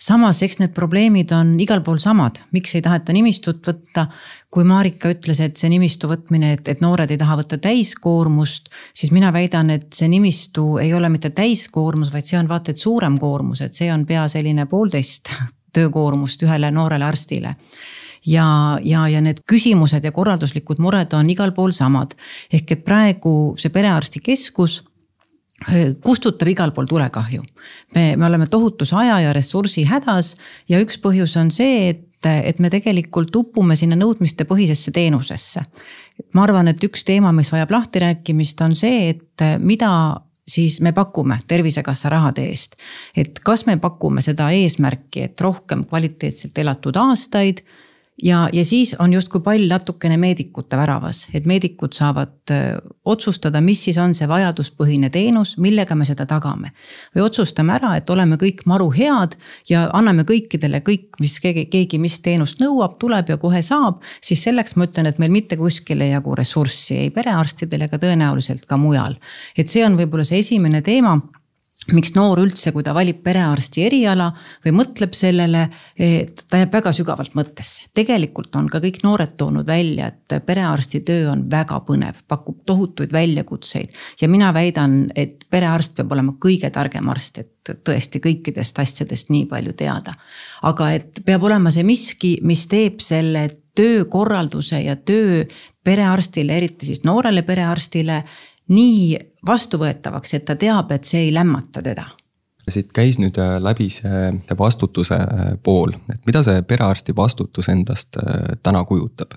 Samas, 0.04 0.40
eks 0.42 0.58
need 0.58 0.72
probleemid 0.74 1.30
on 1.32 1.54
igal 1.62 1.80
pool 1.86 2.00
samad, 2.02 2.40
miks 2.52 2.74
ei 2.74 2.82
taheta 2.82 3.14
nimistut 3.14 3.62
võtta. 3.64 4.08
kui 4.54 4.62
Marika 4.64 5.10
ütles, 5.10 5.40
et 5.42 5.56
see 5.58 5.70
nimistu 5.70 6.06
võtmine, 6.06 6.52
et, 6.54 6.68
et 6.68 6.82
noored 6.82 7.10
ei 7.10 7.18
taha 7.18 7.40
võtta 7.40 7.56
täiskoormust, 7.58 8.68
siis 8.94 9.10
mina 9.10 9.32
väidan, 9.34 9.70
et 9.70 9.88
see 9.94 10.06
nimistu 10.08 10.76
ei 10.78 10.92
ole 10.94 11.08
mitte 11.10 11.30
täiskoormus, 11.34 12.12
vaid 12.12 12.28
see 12.28 12.38
on 12.38 12.48
vaata 12.48 12.70
et 12.70 12.78
suurem 12.78 13.18
koormus, 13.18 13.64
et 13.64 13.74
see 13.74 13.90
on 13.90 14.04
pea 14.06 14.28
selline 14.28 14.66
poolteist 14.70 15.32
töökoormust 15.74 16.42
ühele 16.46 16.70
noorele 16.70 17.04
arstile 17.04 17.56
ja, 18.26 18.78
ja, 18.82 19.08
ja 19.08 19.20
need 19.24 19.42
küsimused 19.48 20.04
ja 20.04 20.12
korralduslikud 20.12 20.80
mured 20.82 21.12
on 21.16 21.30
igal 21.30 21.52
pool 21.56 21.72
samad. 21.72 22.14
ehk 22.52 22.72
et 22.72 22.84
praegu 22.84 23.54
see 23.60 23.70
perearstikeskus 23.70 24.82
äh, 25.68 25.94
kustutab 26.04 26.48
igal 26.48 26.72
pool 26.72 26.86
tulekahju. 26.86 27.42
me, 27.94 28.16
me 28.16 28.26
oleme 28.26 28.46
tohutus 28.46 28.92
aja 28.92 29.20
ja 29.20 29.32
ressursi 29.32 29.84
hädas 29.84 30.36
ja 30.68 30.80
üks 30.80 30.98
põhjus 31.00 31.36
on 31.40 31.50
see, 31.50 31.88
et, 31.88 32.26
et 32.26 32.58
me 32.58 32.70
tegelikult 32.70 33.36
upume 33.36 33.76
sinna 33.76 33.96
nõudmistepõhisesse 33.96 34.90
teenusesse. 34.90 35.64
ma 36.34 36.42
arvan, 36.42 36.68
et 36.68 36.84
üks 36.84 37.04
teema, 37.04 37.32
mis 37.32 37.52
vajab 37.52 37.70
lahtirääkimist, 37.70 38.60
on 38.60 38.76
see, 38.76 39.08
et 39.10 39.48
mida 39.58 40.20
siis 40.48 40.80
me 40.80 40.92
pakume 40.92 41.38
Tervisekassa 41.46 42.08
rahade 42.08 42.44
eest. 42.48 42.76
et 43.16 43.38
kas 43.44 43.66
me 43.66 43.76
pakume 43.76 44.22
seda 44.22 44.50
eesmärki, 44.50 45.22
et 45.22 45.40
rohkem 45.40 45.84
kvaliteetselt 45.84 46.58
elatud 46.58 46.96
aastaid 46.96 47.64
ja, 48.22 48.48
ja 48.52 48.64
siis 48.64 48.94
on 48.98 49.12
justkui 49.12 49.40
pall 49.40 49.66
natukene 49.68 50.16
meedikute 50.20 50.76
väravas, 50.76 51.24
et 51.34 51.46
meedikud 51.46 51.92
saavad 51.92 52.52
äh, 52.52 52.76
otsustada, 53.04 53.60
mis 53.60 53.84
siis 53.84 53.98
on 53.98 54.14
see 54.14 54.28
vajaduspõhine 54.30 55.10
teenus, 55.10 55.56
millega 55.58 55.94
me 55.94 56.06
seda 56.06 56.26
tagame. 56.26 56.70
või 57.14 57.24
otsustame 57.24 57.74
ära, 57.74 57.96
et 57.96 58.10
oleme 58.10 58.38
kõik 58.40 58.64
maru 58.66 58.90
head 58.94 59.36
ja 59.68 59.88
anname 59.92 60.24
kõikidele 60.24 60.80
kõik, 60.86 61.18
mis 61.20 61.38
keegi, 61.40 61.66
keegi, 61.66 61.98
mis 61.98 62.18
teenust 62.22 62.60
nõuab, 62.62 62.98
tuleb 62.98 63.28
ja 63.28 63.36
kohe 63.36 63.62
saab. 63.62 64.02
siis 64.20 64.42
selleks 64.42 64.76
ma 64.76 64.86
ütlen, 64.86 65.06
et 65.06 65.18
meil 65.18 65.30
mitte 65.30 65.56
kuskil 65.56 66.00
ei 66.00 66.10
jagu 66.10 66.34
ressurssi 66.34 66.98
ei 66.98 67.10
perearstidel 67.10 67.88
ega 67.88 67.98
tõenäoliselt 67.98 68.66
ka 68.66 68.76
mujal. 68.76 69.16
et 69.56 69.68
see 69.68 69.84
on 69.84 69.96
võib-olla 69.96 70.24
see 70.24 70.38
esimene 70.38 70.82
teema 70.82 71.20
miks 71.92 72.14
noor 72.16 72.40
üldse, 72.40 72.72
kui 72.72 72.84
ta 72.84 72.94
valib 72.96 73.20
perearsti 73.24 73.84
eriala 73.84 74.30
või 74.64 74.72
mõtleb 74.78 75.14
sellele, 75.16 75.66
ta 76.48 76.60
jääb 76.60 76.72
väga 76.72 76.92
sügavalt 76.96 77.34
mõttesse. 77.36 77.88
tegelikult 77.94 78.56
on 78.56 78.68
ka 78.72 78.80
kõik 78.80 79.02
noored 79.04 79.34
toonud 79.36 79.66
välja, 79.66 80.08
et 80.12 80.46
perearsti 80.46 81.00
töö 81.04 81.30
on 81.32 81.44
väga 81.50 81.80
põnev, 81.86 82.22
pakub 82.28 82.62
tohutuid 82.66 83.12
väljakutseid. 83.12 83.92
ja 84.20 84.28
mina 84.28 84.52
väidan, 84.54 85.10
et 85.14 85.44
perearst 85.50 85.96
peab 85.96 86.12
olema 86.12 86.36
kõige 86.40 86.70
targem 86.70 87.08
arst, 87.08 87.38
et 87.38 87.74
tõesti 87.84 88.20
kõikidest 88.20 88.78
asjadest 88.78 89.30
nii 89.30 89.46
palju 89.46 89.72
teada. 89.72 90.14
aga 90.62 90.90
et 90.92 91.20
peab 91.24 91.42
olema 91.42 91.70
see 91.70 91.82
miski, 91.82 92.38
mis 92.42 92.66
teeb 92.66 93.00
selle 93.00 93.48
töökorralduse 93.74 94.80
ja 94.80 94.96
töö 94.96 95.44
perearstile, 95.84 96.56
eriti 96.56 96.86
siis 96.86 97.04
noorele 97.04 97.42
perearstile 97.42 98.22
nii 98.68 99.33
vastuvõetavaks, 99.46 100.34
et 100.34 100.44
ta 100.48 100.56
teab, 100.56 100.92
et 100.92 101.04
see 101.04 101.26
ei 101.28 101.32
lämmata 101.34 101.82
teda. 101.84 102.06
Siit 102.64 102.94
käis 102.96 103.18
nüüd 103.20 103.36
äh, 103.40 103.58
läbi 103.60 103.90
see 103.92 104.56
vastutuse 104.58 105.18
äh, 105.20 105.48
pool, 105.62 105.92
et 106.12 106.22
mida 106.24 106.40
see 106.46 106.62
perearsti 106.64 107.12
vastutus 107.16 107.68
endast 107.68 108.16
äh, 108.20 108.54
täna 108.62 108.84
kujutab? 108.88 109.36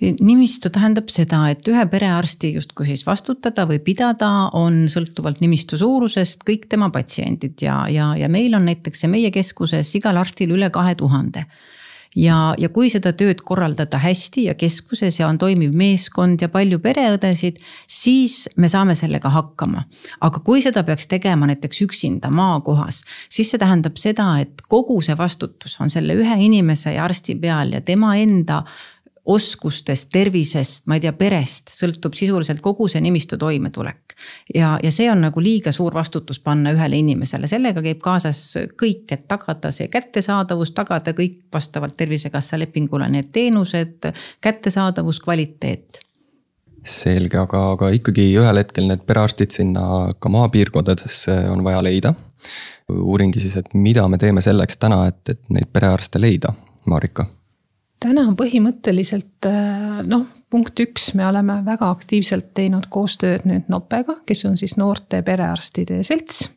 nimistu 0.00 0.70
tähendab 0.72 1.10
seda, 1.12 1.42
et 1.52 1.66
ühe 1.68 1.82
perearsti 1.92 2.54
justkui 2.54 2.86
siis 2.88 3.02
vastutada 3.04 3.66
või 3.68 3.82
pidada 3.84 4.30
on 4.56 4.86
sõltuvalt 4.88 5.42
nimistu 5.44 5.76
suurusest 5.76 6.46
kõik 6.48 6.70
tema 6.72 6.88
patsiendid. 6.88 7.58
Ja, 7.60 7.82
ja, 7.92 8.14
ja 8.16 8.30
meil 8.32 8.56
on 8.56 8.64
näiteks 8.64 9.04
meie 9.12 9.28
keskuses 9.34 9.92
igal 9.98 10.16
arstil 10.16 10.54
üle 10.56 10.70
kahe 10.72 10.94
tuhande 10.96 11.44
ja, 12.16 12.54
ja 12.58 12.68
kui 12.74 12.90
seda 12.90 13.12
tööd 13.16 13.42
korraldada 13.46 14.00
hästi 14.02 14.46
ja 14.48 14.54
keskuses 14.58 15.20
ja 15.20 15.28
on 15.28 15.38
toimiv 15.38 15.74
meeskond 15.76 16.42
ja 16.42 16.48
palju 16.52 16.80
pereõdesid, 16.82 17.60
siis 17.88 18.48
me 18.56 18.68
saame 18.68 18.96
sellega 18.98 19.30
hakkama. 19.30 19.84
aga 20.20 20.40
kui 20.44 20.62
seda 20.62 20.82
peaks 20.84 21.06
tegema 21.06 21.46
näiteks 21.46 21.82
üksinda 21.86 22.30
maakohas, 22.30 23.02
siis 23.30 23.50
see 23.50 23.58
tähendab 23.58 23.96
seda, 23.96 24.32
et 24.40 24.62
kogu 24.68 25.00
see 25.02 25.16
vastutus 25.18 25.78
on 25.80 25.90
selle 25.90 26.14
ühe 26.18 26.38
inimese 26.44 26.94
ja 26.94 27.04
arsti 27.04 27.34
peal 27.40 27.72
ja 27.72 27.80
tema 27.80 28.16
enda 28.16 28.62
oskustest, 29.26 30.08
tervisest, 30.12 30.86
ma 30.86 30.96
ei 30.96 31.04
tea, 31.04 31.12
perest 31.12 31.70
sõltub 31.74 32.16
sisuliselt 32.16 32.62
kogu 32.64 32.88
see 32.88 33.02
nimistu 33.04 33.36
toimetulek. 33.38 34.14
ja, 34.54 34.78
ja 34.82 34.90
see 34.92 35.10
on 35.10 35.20
nagu 35.20 35.40
liiga 35.40 35.72
suur 35.72 35.94
vastutus 35.94 36.40
panna 36.40 36.72
ühele 36.72 36.98
inimesele, 37.00 37.48
sellega 37.48 37.82
käib 37.84 38.00
kaasas 38.00 38.42
kõik, 38.80 39.06
et 39.12 39.26
tagada 39.28 39.72
see 39.72 39.88
kättesaadavus, 39.88 40.72
tagada 40.76 41.12
kõik 41.16 41.42
vastavalt 41.52 41.96
Tervisekassa 42.00 42.58
lepingule 42.58 43.08
need 43.08 43.28
teenused, 43.32 44.08
kättesaadavus, 44.40 45.20
kvaliteet 45.20 46.00
selge, 46.80 47.36
aga, 47.36 47.58
aga 47.74 47.90
ikkagi 47.92 48.30
ühel 48.40 48.56
hetkel 48.56 48.86
need 48.88 49.02
perearstid 49.06 49.52
sinna 49.52 49.82
ka 50.18 50.32
maapiirkondadesse 50.32 51.42
on 51.52 51.64
vaja 51.64 51.82
leida. 51.84 52.14
uuringi 52.90 53.40
siis, 53.40 53.56
et 53.56 53.74
mida 53.74 54.08
me 54.08 54.18
teeme 54.18 54.40
selleks 54.40 54.80
täna, 54.80 55.04
et, 55.06 55.20
et 55.28 55.42
neid 55.52 55.68
perearste 55.72 56.20
leida, 56.20 56.54
Marika 56.88 57.26
täna 58.00 58.30
põhimõtteliselt 58.36 59.48
äh, 59.48 60.00
noh, 60.08 60.24
punkt 60.50 60.80
üks, 60.82 61.12
me 61.18 61.26
oleme 61.28 61.60
väga 61.66 61.90
aktiivselt 61.92 62.48
teinud 62.56 62.88
koostööd 62.90 63.44
nüüd 63.48 63.68
Nopega, 63.70 64.16
kes 64.26 64.46
on 64.48 64.56
siis 64.58 64.74
noorte 64.80 65.20
perearstide 65.26 66.00
selts. 66.06 66.48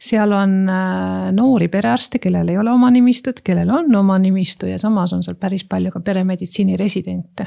seal 0.00 0.32
on 0.32 0.54
äh, 0.70 1.28
noori 1.36 1.68
perearste, 1.68 2.18
kellel 2.22 2.48
ei 2.48 2.58
ole 2.58 2.70
oma 2.72 2.90
nimistut, 2.90 3.42
kellel 3.44 3.70
on 3.74 3.94
oma 3.98 4.16
nimistu 4.22 4.70
ja 4.70 4.78
samas 4.78 5.12
on 5.12 5.22
seal 5.26 5.36
päris 5.36 5.66
palju 5.68 5.92
ka 5.92 6.00
peremeditsiini 6.00 6.76
residente. 6.76 7.46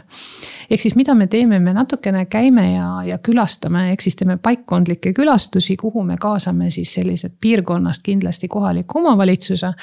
ehk 0.69 0.81
siis, 0.81 0.95
mida 0.95 1.15
me 1.15 1.27
teeme, 1.27 1.59
me 1.59 1.73
natukene 1.73 2.25
käime 2.25 2.73
ja, 2.73 2.91
ja 3.07 3.17
külastame, 3.17 3.89
ehk 3.91 4.05
siis 4.05 4.15
teeme 4.15 4.37
paikkondlikke 4.37 5.13
külastusi, 5.13 5.75
kuhu 5.77 6.03
me 6.03 6.17
kaasame 6.21 6.69
siis 6.69 6.93
sellised 6.93 7.39
piirkonnast 7.41 8.05
kindlasti 8.05 8.47
kohaliku 8.47 8.99
omavalitsuse 8.99 9.73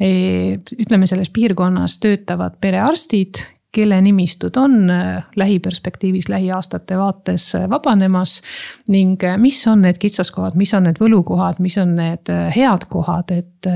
ütleme, 0.00 1.06
selles 1.06 1.30
piirkonnas 1.30 1.98
töötavad 2.02 2.56
perearstid, 2.60 3.44
kelle 3.74 4.00
nimistud 4.00 4.56
on 4.56 4.90
äh, 4.90 5.24
lähiperspektiivis, 5.36 6.28
lähiaastate 6.28 6.98
vaates 6.98 7.54
äh, 7.54 7.68
vabanemas. 7.70 8.42
ning 8.88 9.18
mis 9.36 9.66
on 9.66 9.82
need 9.82 9.98
kitsaskohad, 9.98 10.54
mis 10.54 10.74
on 10.74 10.86
need 10.86 11.00
võlukohad, 11.02 11.58
mis 11.58 11.78
on 11.78 11.96
need 11.98 12.30
head 12.56 12.86
kohad, 12.88 13.30
et, 13.34 13.66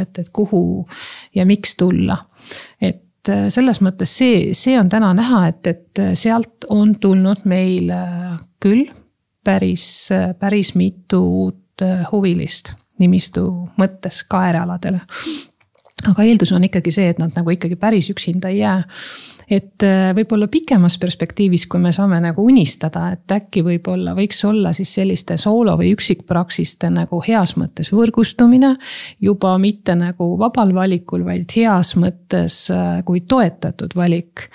et, 0.00 0.18
et 0.18 0.30
kuhu 0.32 0.86
ja 1.34 1.46
miks 1.46 1.76
tulla. 1.76 2.18
et 2.80 3.06
selles 3.48 3.82
mõttes 3.84 4.12
see, 4.16 4.54
see 4.56 4.78
on 4.80 4.88
täna 4.88 5.10
näha, 5.14 5.42
et, 5.50 5.66
et 5.66 6.02
sealt 6.16 6.64
on 6.72 6.94
tulnud 7.00 7.42
meil 7.44 7.90
küll 8.62 8.86
päris, 9.44 10.08
päris 10.38 10.72
mitu 10.74 11.20
uut 11.42 11.84
huvilist 12.12 12.72
nimistu 13.00 13.44
mõttes 13.80 14.22
ka 14.28 14.46
äärealadele 14.48 15.02
aga 16.08 16.24
eeldus 16.24 16.52
on 16.56 16.64
ikkagi 16.64 16.94
see, 16.94 17.10
et 17.12 17.18
nad 17.20 17.34
nagu 17.36 17.50
ikkagi 17.50 17.76
päris 17.76 18.10
üksinda 18.12 18.48
ei 18.48 18.62
jää 18.62 18.82
et 19.50 19.82
äh, 19.82 20.10
võib-olla 20.14 20.46
pikemas 20.50 20.96
perspektiivis, 21.02 21.66
kui 21.70 21.82
me 21.82 21.90
saame 21.94 22.20
nagu 22.22 22.42
unistada, 22.46 23.08
et 23.16 23.34
äkki 23.34 23.64
võib-olla 23.66 24.14
võiks 24.14 24.38
olla 24.46 24.72
siis 24.76 24.92
selliste 24.94 25.36
soolo 25.40 25.74
või 25.80 25.90
üksikpraksiste 25.96 26.90
nagu 26.94 27.18
heas 27.26 27.56
mõttes 27.58 27.90
võrgustumine. 27.94 28.76
juba 29.20 29.56
mitte 29.58 29.94
nagu 29.98 30.36
vabal 30.38 30.74
valikul, 30.74 31.24
vaid 31.26 31.50
heas 31.56 31.96
mõttes 31.98 32.62
äh, 32.70 33.02
kui 33.04 33.24
toetatud 33.26 33.96
valik. 33.96 34.46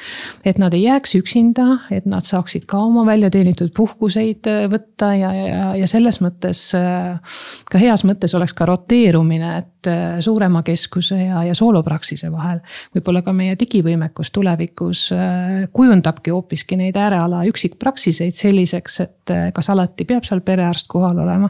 et 0.46 0.58
nad 0.58 0.74
ei 0.74 0.88
jääks 0.88 1.16
üksinda, 1.20 1.68
et 1.92 2.06
nad 2.06 2.24
saaksid 2.24 2.66
ka 2.66 2.80
oma 2.80 3.06
väljateenitud 3.06 3.74
puhkuseid 3.76 4.48
äh, 4.48 4.66
võtta 4.72 5.12
ja, 5.20 5.34
ja, 5.36 5.76
ja 5.76 5.88
selles 5.88 6.22
mõttes 6.24 6.72
ka 6.72 7.80
heas 7.80 8.04
mõttes 8.08 8.34
oleks 8.36 8.54
ka 8.56 8.66
roteerumine, 8.66 9.58
et 9.60 9.75
suurema 10.20 10.62
keskuse 10.66 11.18
ja, 11.20 11.44
ja 11.44 11.56
soolopraksise 11.56 12.32
vahel. 12.32 12.60
võib-olla 12.96 13.22
ka 13.26 13.34
meie 13.36 13.56
digivõimekus 13.60 14.32
tulevikus 14.36 15.06
äh, 15.16 15.66
kujundabki 15.74 16.34
hoopiski 16.34 16.78
neid 16.80 16.98
ääreala 17.00 17.44
üksikpraksiseid 17.50 18.36
selliseks, 18.36 19.00
et 19.06 19.34
äh, 19.34 19.48
kas 19.56 19.70
alati 19.74 20.06
peab 20.06 20.28
seal 20.28 20.44
perearst 20.46 20.90
kohal 20.92 21.20
olema 21.26 21.50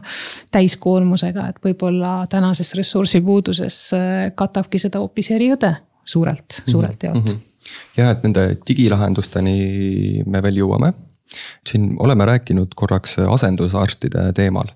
täiskoormusega, 0.54 1.48
et 1.52 1.60
võib-olla 1.64 2.18
tänases 2.30 2.74
ressursipuuduses 2.78 3.80
äh, 3.96 4.14
katabki 4.34 4.80
seda 4.82 5.02
hoopis 5.02 5.32
eriõde 5.36 5.74
suurelt, 6.06 6.62
suurelt 6.66 7.02
jaolt 7.02 7.24
mm. 7.24 7.34
-hmm. 7.34 7.82
jah, 7.96 8.14
et 8.14 8.22
nende 8.22 8.48
digilahendusteni 8.68 10.22
me 10.26 10.42
veel 10.42 10.62
jõuame 10.64 10.92
siin 11.68 11.96
oleme 11.98 12.26
rääkinud 12.26 12.74
korraks 12.76 13.18
asendusarstide 13.18 14.32
teemal. 14.34 14.68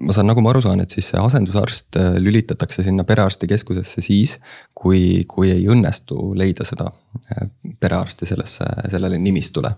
ma 0.00 0.12
saan, 0.12 0.26
nagu 0.26 0.40
ma 0.40 0.50
aru 0.50 0.62
saan, 0.64 0.80
et 0.80 0.90
siis 0.90 1.10
see 1.12 1.20
asendusarst 1.20 1.98
äh, 2.00 2.14
lülitatakse 2.18 2.82
sinna 2.82 3.04
perearstikeskusesse 3.04 4.00
siis, 4.02 4.38
kui, 4.74 5.24
kui 5.28 5.50
ei 5.52 5.66
õnnestu 5.68 6.32
leida 6.38 6.64
seda 6.64 6.88
äh, 6.88 7.48
perearsti 7.80 8.26
sellesse, 8.26 8.66
sellele 8.90 9.18
nimistule. 9.18 9.74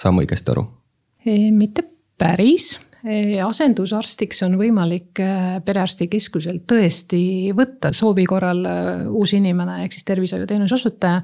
saan 0.00 0.14
ma 0.14 0.24
õigesti 0.24 0.52
aru? 0.54 0.66
mitte 1.56 1.86
päris, 2.20 2.74
asendusarstiks 3.44 4.42
on 4.44 4.58
võimalik 4.60 5.20
äh, 5.24 5.56
perearstikeskusel 5.64 6.60
tõesti 6.68 7.52
võtta 7.56 7.94
soovi 7.96 8.26
korral 8.28 8.60
uus 9.08 9.32
inimene 9.32 9.82
ehk 9.84 9.96
siis 9.96 10.04
tervishoiuteenuse 10.12 10.76
osutaja. 10.76 11.22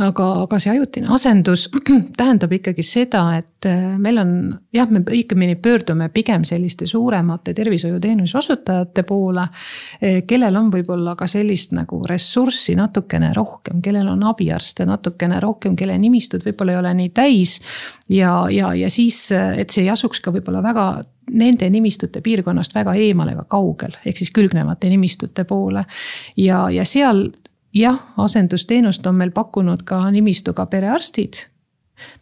Aga, 0.00 0.26
aga 0.44 0.58
see 0.62 0.72
ajutine 0.72 1.10
asendus 1.14 1.66
tähendab 2.18 2.52
ikkagi 2.56 2.84
seda, 2.86 3.22
et 3.38 3.68
äh, 3.68 3.98
meil 4.00 4.20
on 4.22 4.32
jah, 4.74 4.88
me 4.90 5.02
õigemini 5.04 5.58
pöördume 5.60 6.08
pigem 6.14 6.44
selliste 6.48 6.88
suuremate 6.90 7.54
tervishoiuteenuse 7.56 8.38
osutajate 8.38 9.04
poole. 9.08 9.46
kellel 10.26 10.56
on 10.56 10.70
võib-olla 10.72 11.14
ka 11.18 11.26
sellist 11.30 11.74
nagu 11.76 12.02
ressurssi 12.08 12.74
natukene 12.78 13.32
rohkem, 13.36 13.82
kellel 13.82 14.08
on 14.12 14.24
abiarste 14.30 14.86
natukene 14.88 15.40
rohkem, 15.40 15.76
kelle 15.76 15.98
nimistud 15.98 16.44
võib-olla 16.46 16.76
ei 16.76 16.80
ole 16.82 16.94
nii 17.02 17.14
täis. 17.14 17.60
ja, 18.08 18.46
ja, 18.50 18.74
ja 18.74 18.90
siis, 18.90 19.28
et 19.32 19.70
see 19.70 19.84
ei 19.84 19.90
asuks 19.92 20.20
ka 20.20 20.32
võib-olla 20.34 20.62
väga 20.64 20.90
nende 21.30 21.68
nimistute 21.70 22.20
piirkonnast 22.24 22.74
väga 22.74 22.94
eemal 22.98 23.30
ega 23.30 23.44
kaugel, 23.48 23.94
ehk 24.04 24.18
siis 24.18 24.32
külgnevate 24.34 24.90
nimistute 24.90 25.44
poole. 25.44 25.84
ja, 26.36 26.64
ja 26.70 26.84
seal 26.84 27.28
jah, 27.74 28.00
asendusteenust 28.16 29.06
on 29.06 29.14
meil 29.14 29.30
pakkunud 29.34 29.82
ka 29.86 30.02
nimistuga 30.10 30.66
perearstid 30.66 31.46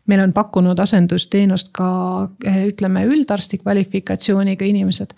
meil 0.07 0.21
on 0.21 0.33
pakkunud 0.33 0.79
asendusteenust 0.79 1.71
ka 1.73 1.89
ütleme 2.67 3.05
üldarsti 3.07 3.59
kvalifikatsiooniga 3.59 4.65
inimesed. 4.65 5.15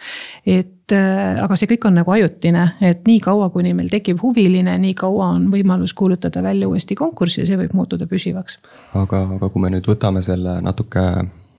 et 0.46 0.92
äh, 0.92 1.42
aga 1.42 1.56
see 1.56 1.70
kõik 1.70 1.86
on 1.88 1.98
nagu 2.00 2.12
ajutine, 2.12 2.66
et 2.84 3.06
nii 3.08 3.20
kaua, 3.24 3.50
kuni 3.54 3.74
meil 3.74 3.88
tekib 3.92 4.20
huviline, 4.22 4.76
nii 4.78 4.94
kaua 4.94 5.30
on 5.36 5.48
võimalus 5.52 5.94
kuulutada 5.94 6.42
välja 6.42 6.68
uuesti 6.68 6.94
konkurss 6.98 7.38
ja 7.38 7.46
see 7.46 7.58
võib 7.60 7.74
muutuda 7.74 8.06
püsivaks. 8.10 8.58
aga, 8.94 9.22
aga 9.38 9.48
kui 9.48 9.62
me 9.62 9.72
nüüd 9.76 9.88
võtame 9.88 10.22
selle 10.22 10.58
natuke 10.60 11.06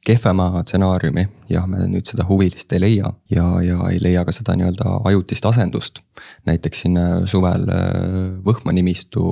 kehvema 0.05 0.63
stsenaariumi, 0.65 1.27
jah, 1.51 1.67
me 1.69 1.85
nüüd 1.89 2.07
seda 2.09 2.25
huvilist 2.25 2.71
ei 2.73 2.81
leia 2.81 3.11
ja, 3.33 3.45
ja 3.61 3.77
ei 3.91 3.99
leia 4.01 4.23
ka 4.25 4.33
seda 4.33 4.55
nii-öelda 4.57 4.95
ajutist 5.09 5.45
asendust. 5.45 6.01
näiteks 6.45 6.81
siin 6.83 6.97
äh, 6.97 7.11
suvel 7.25 7.67
äh, 7.69 7.91
Võhma 8.45 8.73
nimistu 8.73 9.23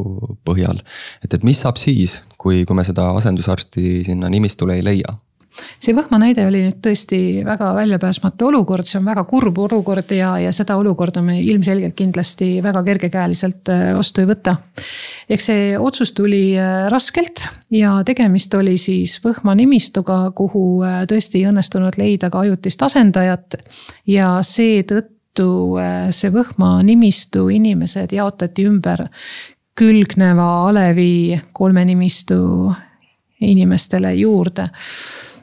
põhjal, 0.46 0.82
et, 1.24 1.34
et 1.34 1.44
mis 1.44 1.62
saab 1.66 1.82
siis, 1.82 2.20
kui, 2.38 2.66
kui 2.66 2.78
me 2.78 2.86
seda 2.86 3.10
asendusarsti 3.18 4.04
sinna 4.06 4.30
nimistule 4.30 4.78
ei 4.78 4.86
leia 4.86 5.18
see 5.80 5.96
Võhma 5.96 6.20
näide 6.22 6.46
oli 6.48 6.62
nüüd 6.66 6.80
tõesti 6.84 7.42
väga 7.46 7.72
väljapääsmatu 7.78 8.50
olukord, 8.50 8.88
see 8.88 9.00
on 9.00 9.08
väga 9.10 9.24
kurb 9.30 9.58
olukord 9.64 10.12
ja, 10.16 10.34
ja 10.42 10.52
seda 10.56 10.78
olukorda 10.80 11.22
me 11.26 11.40
ilmselgelt 11.42 11.96
kindlasti 11.98 12.50
väga 12.64 12.84
kergekäeliselt 12.88 13.72
äh, 13.74 13.86
vastu 13.98 14.24
ei 14.24 14.30
võta. 14.30 14.56
ehk 15.30 15.44
see 15.44 15.70
otsus 15.80 16.14
tuli 16.18 16.58
äh, 16.58 16.88
raskelt 16.92 17.48
ja 17.76 18.00
tegemist 18.06 18.54
oli 18.58 18.78
siis 18.78 19.20
Võhma 19.24 19.56
nimistuga, 19.60 20.22
kuhu 20.36 20.82
äh, 20.88 21.04
tõesti 21.10 21.42
ei 21.42 21.50
õnnestunud 21.52 22.00
leida 22.00 22.30
ka 22.30 22.44
ajutist 22.46 22.84
asendajat 22.90 23.62
ja 24.08 24.38
seetõttu 24.44 25.16
see 26.12 26.32
Võhma 26.34 26.80
nimistu 26.84 27.48
inimesed 27.54 28.12
jaotati 28.12 28.66
ümber 28.68 29.06
külgneva 29.80 30.48
alevi 30.68 31.40
kolme 31.56 31.86
nimistu 31.88 32.40
inimestele 33.40 34.14
juurde 34.20 34.68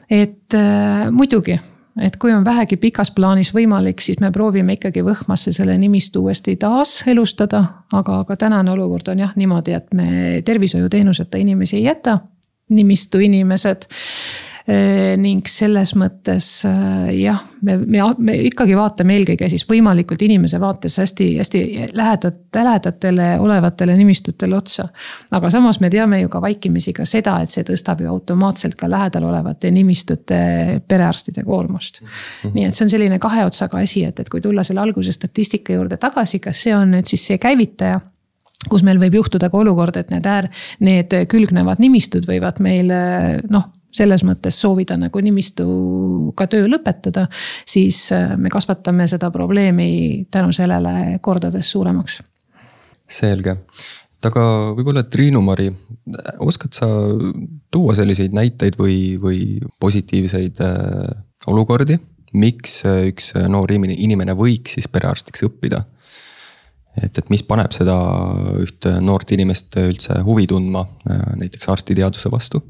et 0.09 0.53
äh, 0.53 1.11
muidugi, 1.11 1.57
et 2.01 2.17
kui 2.17 2.33
on 2.33 2.45
vähegi 2.45 2.77
pikas 2.77 3.11
plaanis 3.11 3.51
võimalik, 3.55 4.01
siis 4.01 4.19
me 4.21 4.31
proovime 4.31 4.77
ikkagi 4.77 5.03
Võhmasse 5.05 5.53
selle 5.55 5.77
nimistu 5.77 6.23
uuesti 6.23 6.55
taaselustada. 6.55 7.63
aga, 7.93 8.19
aga 8.19 8.35
tänane 8.35 8.71
olukord 8.71 9.07
on 9.07 9.19
jah 9.19 9.33
niimoodi, 9.35 9.73
et 9.73 9.93
me 9.93 10.41
tervishoiuteenuseta 10.45 11.37
inimesi 11.37 11.77
ei 11.77 11.83
jäta, 11.83 12.19
nimistu 12.69 13.19
inimesed 13.19 13.87
ning 14.67 15.47
selles 15.47 15.93
mõttes 15.95 16.47
äh, 16.67 17.11
jah, 17.21 17.39
me, 17.63 17.77
me, 17.79 18.01
me 18.19 18.33
ikkagi 18.49 18.73
vaatame 18.75 19.15
eelkõige 19.15 19.47
siis 19.47 19.63
võimalikult 19.69 20.25
inimese 20.27 20.59
vaates 20.59 20.97
hästi, 20.99 21.27
hästi 21.39 21.61
lähedat, 21.95 22.41
lähedatele 22.51 23.29
olevatele 23.39 23.95
nimistutele 23.95 24.57
otsa. 24.57 24.89
aga 25.31 25.51
samas 25.53 25.79
me 25.79 25.89
teame 25.93 26.19
ju 26.19 26.31
ka 26.33 26.41
vaikimisi 26.43 26.91
ka 26.97 27.05
seda, 27.07 27.37
et 27.41 27.53
see 27.53 27.63
tõstab 27.67 28.03
ju 28.03 28.09
automaatselt 28.11 28.75
ka 28.75 28.89
lähedal 28.91 29.29
olevate 29.29 29.71
nimistute 29.71 30.41
perearstide 30.87 31.45
koormust 31.47 32.01
mm. 32.01 32.09
-hmm. 32.09 32.53
nii 32.57 32.67
et 32.67 32.75
see 32.75 32.85
on 32.85 32.93
selline 32.97 33.19
kahe 33.23 33.45
otsaga 33.47 33.79
asi, 33.79 34.03
et, 34.03 34.19
et 34.19 34.29
kui 34.29 34.43
tulla 34.43 34.67
selle 34.67 34.83
alguse 34.83 35.15
statistika 35.15 35.73
juurde 35.79 35.97
tagasi, 35.97 36.43
kas 36.43 36.67
see 36.67 36.75
on 36.75 36.91
nüüd 36.91 37.07
siis 37.07 37.23
see 37.31 37.37
käivitaja 37.39 38.01
kus 38.67 38.83
meil 38.83 38.99
võib 38.99 39.15
juhtuda 39.21 39.47
ka 39.49 39.57
olukord, 39.57 39.95
et 39.95 40.11
need 40.11 40.25
äär, 40.27 40.49
need 40.83 41.13
külgnevad 41.31 41.79
nimistud 41.79 42.27
võivad 42.27 42.59
meil 42.59 42.91
noh, 43.49 43.71
selles 43.97 44.23
mõttes 44.27 44.57
soovida 44.61 44.97
nagu 44.99 45.21
nimistuga 45.23 46.47
töö 46.51 46.67
lõpetada, 46.69 47.27
siis 47.67 48.07
äh, 48.15 48.35
me 48.39 48.51
kasvatame 48.53 49.07
seda 49.09 49.31
probleemi 49.33 50.27
tänu 50.31 50.53
sellele 50.55 51.19
kordades 51.21 51.71
suuremaks. 51.71 52.21
selge, 53.07 53.55
et 54.17 54.29
aga 54.29 54.43
võib-olla 54.75 55.05
Triinu-Mari, 55.07 55.69
oskad 56.43 56.75
sa 56.75 56.87
tuua 57.71 57.95
selliseid 57.95 58.35
näiteid 58.35 58.75
või, 58.79 59.17
või 59.21 59.41
positiivseid 59.79 60.63
äh, 60.63 61.11
olukordi, 61.47 61.99
miks 62.37 62.81
üks 63.07 63.31
noor 63.47 63.71
inimene 63.71 64.35
võiks 64.35 64.75
siis 64.75 64.89
perearstiks 64.91 65.45
õppida? 65.47 65.85
et, 67.03 67.17
et 67.17 67.29
mis 67.29 67.43
paneb 67.45 67.73
seda 67.75 67.95
ühte 68.61 68.97
noort 69.03 69.31
inimest 69.35 69.77
üldse 69.81 70.17
huvi 70.25 70.47
tundma 70.49 70.83
äh, 71.09 71.21
näiteks 71.43 71.69
arstiteaduse 71.73 72.31
vastu 72.33 72.63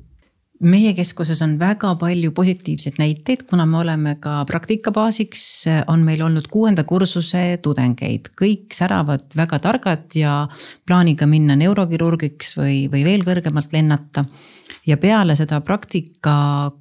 meie 0.60 0.94
keskuses 0.98 1.42
on 1.46 1.56
väga 1.60 1.94
palju 2.00 2.32
positiivseid 2.36 2.98
näiteid, 3.02 3.46
kuna 3.50 3.66
me 3.70 3.80
oleme 3.82 4.16
ka 4.22 4.40
praktikabaasiks, 4.50 5.44
on 5.92 6.06
meil 6.08 6.22
olnud 6.26 6.50
kuuenda 6.52 6.84
kursuse 6.88 7.60
tudengeid, 7.64 8.32
kõik 8.40 8.74
säravad 8.76 9.28
väga 9.38 9.60
targad 9.64 10.18
ja 10.18 10.40
plaaniga 10.88 11.28
minna 11.30 11.58
neurokirurgiks 11.60 12.56
või, 12.58 12.86
või 12.92 13.06
veel 13.06 13.26
kõrgemalt 13.28 13.74
lennata. 13.74 14.26
ja 14.88 14.98
peale 14.98 15.36
seda 15.36 15.62
praktika 15.62 16.72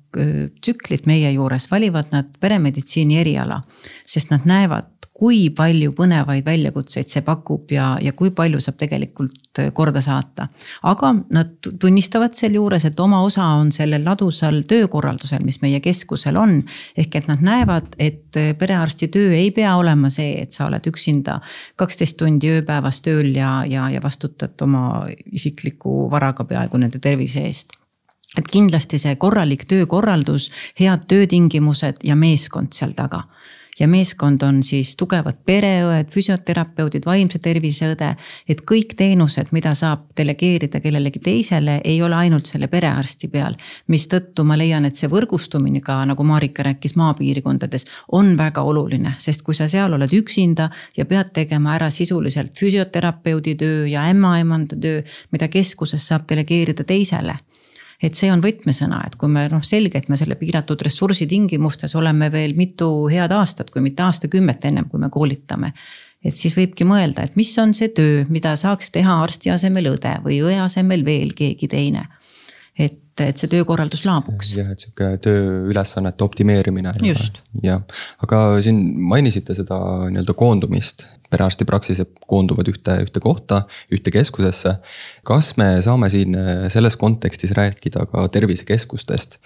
tsüklit 0.60 1.06
meie 1.06 1.32
juures 1.32 1.70
valivad 1.70 2.12
nad 2.12 2.28
peremeditsiini 2.40 3.18
eriala, 3.18 3.62
sest 4.06 4.30
nad 4.30 4.46
näevad 4.46 4.95
kui 5.16 5.48
palju 5.56 5.94
põnevaid 5.96 6.44
väljakutseid 6.44 7.08
see 7.08 7.22
pakub 7.24 7.70
ja, 7.72 7.94
ja 8.02 8.12
kui 8.16 8.32
palju 8.36 8.60
saab 8.60 8.76
tegelikult 8.80 9.60
äh, 9.62 9.70
korda 9.76 10.02
saata. 10.04 10.48
aga 10.90 11.12
nad 11.32 11.54
tunnistavad 11.80 12.36
sealjuures, 12.36 12.84
et 12.84 13.00
oma 13.00 13.22
osa 13.24 13.46
on 13.56 13.72
sellel 13.72 14.04
ladusal 14.04 14.62
töökorraldusel, 14.68 15.44
mis 15.44 15.62
meie 15.62 15.80
keskusel 15.80 16.36
on. 16.36 16.58
ehk 16.96 17.16
et 17.16 17.30
nad 17.32 17.40
näevad, 17.40 17.96
et 17.98 18.36
äh, 18.36 18.52
perearsti 18.58 19.08
töö 19.08 19.32
ei 19.32 19.50
pea 19.50 19.76
olema 19.76 20.10
see, 20.12 20.36
et 20.42 20.52
sa 20.52 20.66
oled 20.66 20.84
üksinda 20.92 21.40
kaksteist 21.76 22.18
tundi 22.20 22.52
ööpäevas 22.58 23.00
tööl 23.06 23.32
ja, 23.36 23.62
ja, 23.68 23.88
ja 23.90 24.02
vastutad 24.04 24.60
oma 24.62 25.06
isikliku 25.32 26.10
varaga 26.10 26.44
peaaegu 26.44 26.76
nende 26.82 27.00
tervise 27.00 27.46
eest 27.48 27.72
et 28.36 28.48
kindlasti 28.52 28.98
see 29.00 29.14
korralik 29.16 29.64
töökorraldus, 29.64 30.50
head 30.76 31.06
töötingimused 31.08 32.04
ja 32.04 32.16
meeskond 32.18 32.76
seal 32.76 32.92
taga 32.92 33.22
ja 33.78 33.88
meeskond 33.88 34.42
on 34.42 34.62
siis 34.64 34.94
tugevad 34.96 35.38
pereõed, 35.46 36.08
füsioterapeudid, 36.12 37.06
vaimse 37.06 37.38
tervise 37.38 37.90
õde. 37.92 38.14
et 38.48 38.60
kõik 38.70 38.94
teenused, 38.96 39.52
mida 39.52 39.74
saab 39.74 40.06
delegeerida 40.16 40.80
kellelegi 40.80 41.18
teisele, 41.18 41.80
ei 41.84 42.02
ole 42.02 42.16
ainult 42.16 42.46
selle 42.46 42.66
perearsti 42.66 43.28
peal. 43.28 43.56
mistõttu 43.88 44.44
ma 44.44 44.56
leian, 44.56 44.84
et 44.84 44.96
see 44.96 45.08
võrgustumine 45.08 45.80
ka 45.80 46.04
nagu 46.04 46.24
Marika 46.24 46.62
rääkis 46.62 46.96
maapiirkondades 46.96 47.86
on 48.12 48.36
väga 48.36 48.62
oluline, 48.62 49.14
sest 49.18 49.42
kui 49.42 49.54
sa 49.54 49.68
seal 49.68 49.92
oled 49.92 50.12
üksinda 50.12 50.70
ja 50.96 51.04
pead 51.04 51.32
tegema 51.32 51.74
ära 51.74 51.90
sisuliselt 51.90 52.58
füsioterapeudi 52.58 53.54
töö 53.54 53.86
ja 53.86 54.08
ämmaemanda 54.10 54.76
töö, 54.76 55.02
mida 55.32 55.48
keskuses 55.48 56.08
saab 56.08 56.28
delegeerida 56.28 56.84
teisele 56.84 57.38
et 58.02 58.14
see 58.14 58.30
on 58.32 58.42
võtmesõna, 58.44 59.02
et 59.06 59.16
kui 59.16 59.30
me 59.32 59.46
noh, 59.52 59.62
selge, 59.64 59.98
et 59.98 60.10
me 60.12 60.18
selle 60.20 60.36
piiratud 60.40 60.82
ressursi 60.84 61.26
tingimustes 61.30 61.94
oleme 61.96 62.30
veel 62.32 62.56
mitu 62.58 62.90
head 63.12 63.32
aastat, 63.32 63.70
kui 63.70 63.84
mitte 63.84 64.04
aastakümmet 64.06 64.64
ennem, 64.68 64.90
kui 64.90 65.00
me 65.00 65.10
koolitame 65.12 65.72
et 66.26 66.34
siis 66.34 66.56
võibki 66.58 66.86
mõelda, 66.88 67.26
et 67.26 67.36
mis 67.38 67.52
on 67.62 67.74
see 67.76 67.90
töö, 67.94 68.24
mida 68.32 68.56
saaks 68.58 68.90
teha 68.94 69.20
arsti 69.22 69.52
asemel 69.52 69.92
õde 69.92 70.16
või 70.24 70.40
õe 70.42 70.56
asemel 70.64 71.04
veel 71.06 71.34
keegi 71.36 71.68
teine. 71.70 72.08
et 72.76 73.02
et 73.24 73.40
see 73.40 73.48
töökorraldus 73.48 74.02
laabuks. 74.04 74.50
jah, 74.58 74.68
et 74.72 74.82
sihuke 74.82 75.08
tööülesannete 75.24 76.24
optimeerimine. 76.24 76.92
just. 77.06 77.40
jah, 77.62 77.80
aga 78.24 78.40
siin 78.64 78.80
mainisite 79.08 79.56
seda 79.56 79.78
nii-öelda 80.10 80.34
koondumist, 80.36 81.06
perearstipraksised 81.30 82.12
koonduvad 82.26 82.68
ühte, 82.70 82.96
ühte 83.04 83.22
kohta, 83.22 83.62
ühte 83.92 84.12
keskusesse. 84.14 84.76
kas 85.26 85.54
me 85.56 85.68
saame 85.84 86.10
siin 86.12 86.36
selles 86.72 86.96
kontekstis 86.96 87.54
rääkida 87.56 88.06
ka 88.10 88.28
tervisekeskustest? 88.28 89.38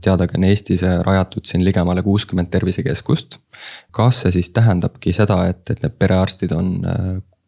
teadagi 0.00 0.38
on 0.38 0.44
Eestis 0.48 0.84
rajatud 1.06 1.44
siin 1.48 1.64
ligemale 1.64 2.02
kuuskümmend 2.02 2.50
tervisekeskust. 2.50 3.38
kas 3.90 4.22
see 4.24 4.38
siis 4.38 4.50
tähendabki 4.50 5.12
seda, 5.12 5.44
et, 5.48 5.64
et 5.70 5.82
need 5.82 5.98
perearstid 5.98 6.52
on 6.56 6.74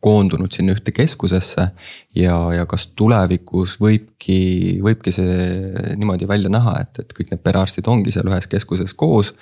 koondunud 0.01 0.53
sinna 0.53 0.75
ühte 0.77 0.93
keskusesse. 0.97 1.69
ja, 2.15 2.37
ja 2.55 2.67
kas 2.67 2.87
tulevikus 2.97 3.77
võibki, 3.81 4.79
võibki 4.83 5.13
see 5.15 5.35
niimoodi 5.97 6.29
välja 6.29 6.53
näha, 6.53 6.79
et, 6.81 7.03
et 7.05 7.13
kõik 7.17 7.35
need 7.35 7.43
perearstid 7.45 7.89
ongi 7.89 8.15
seal 8.15 8.31
ühes 8.33 8.49
keskuses 8.51 8.95
koos. 8.95 9.35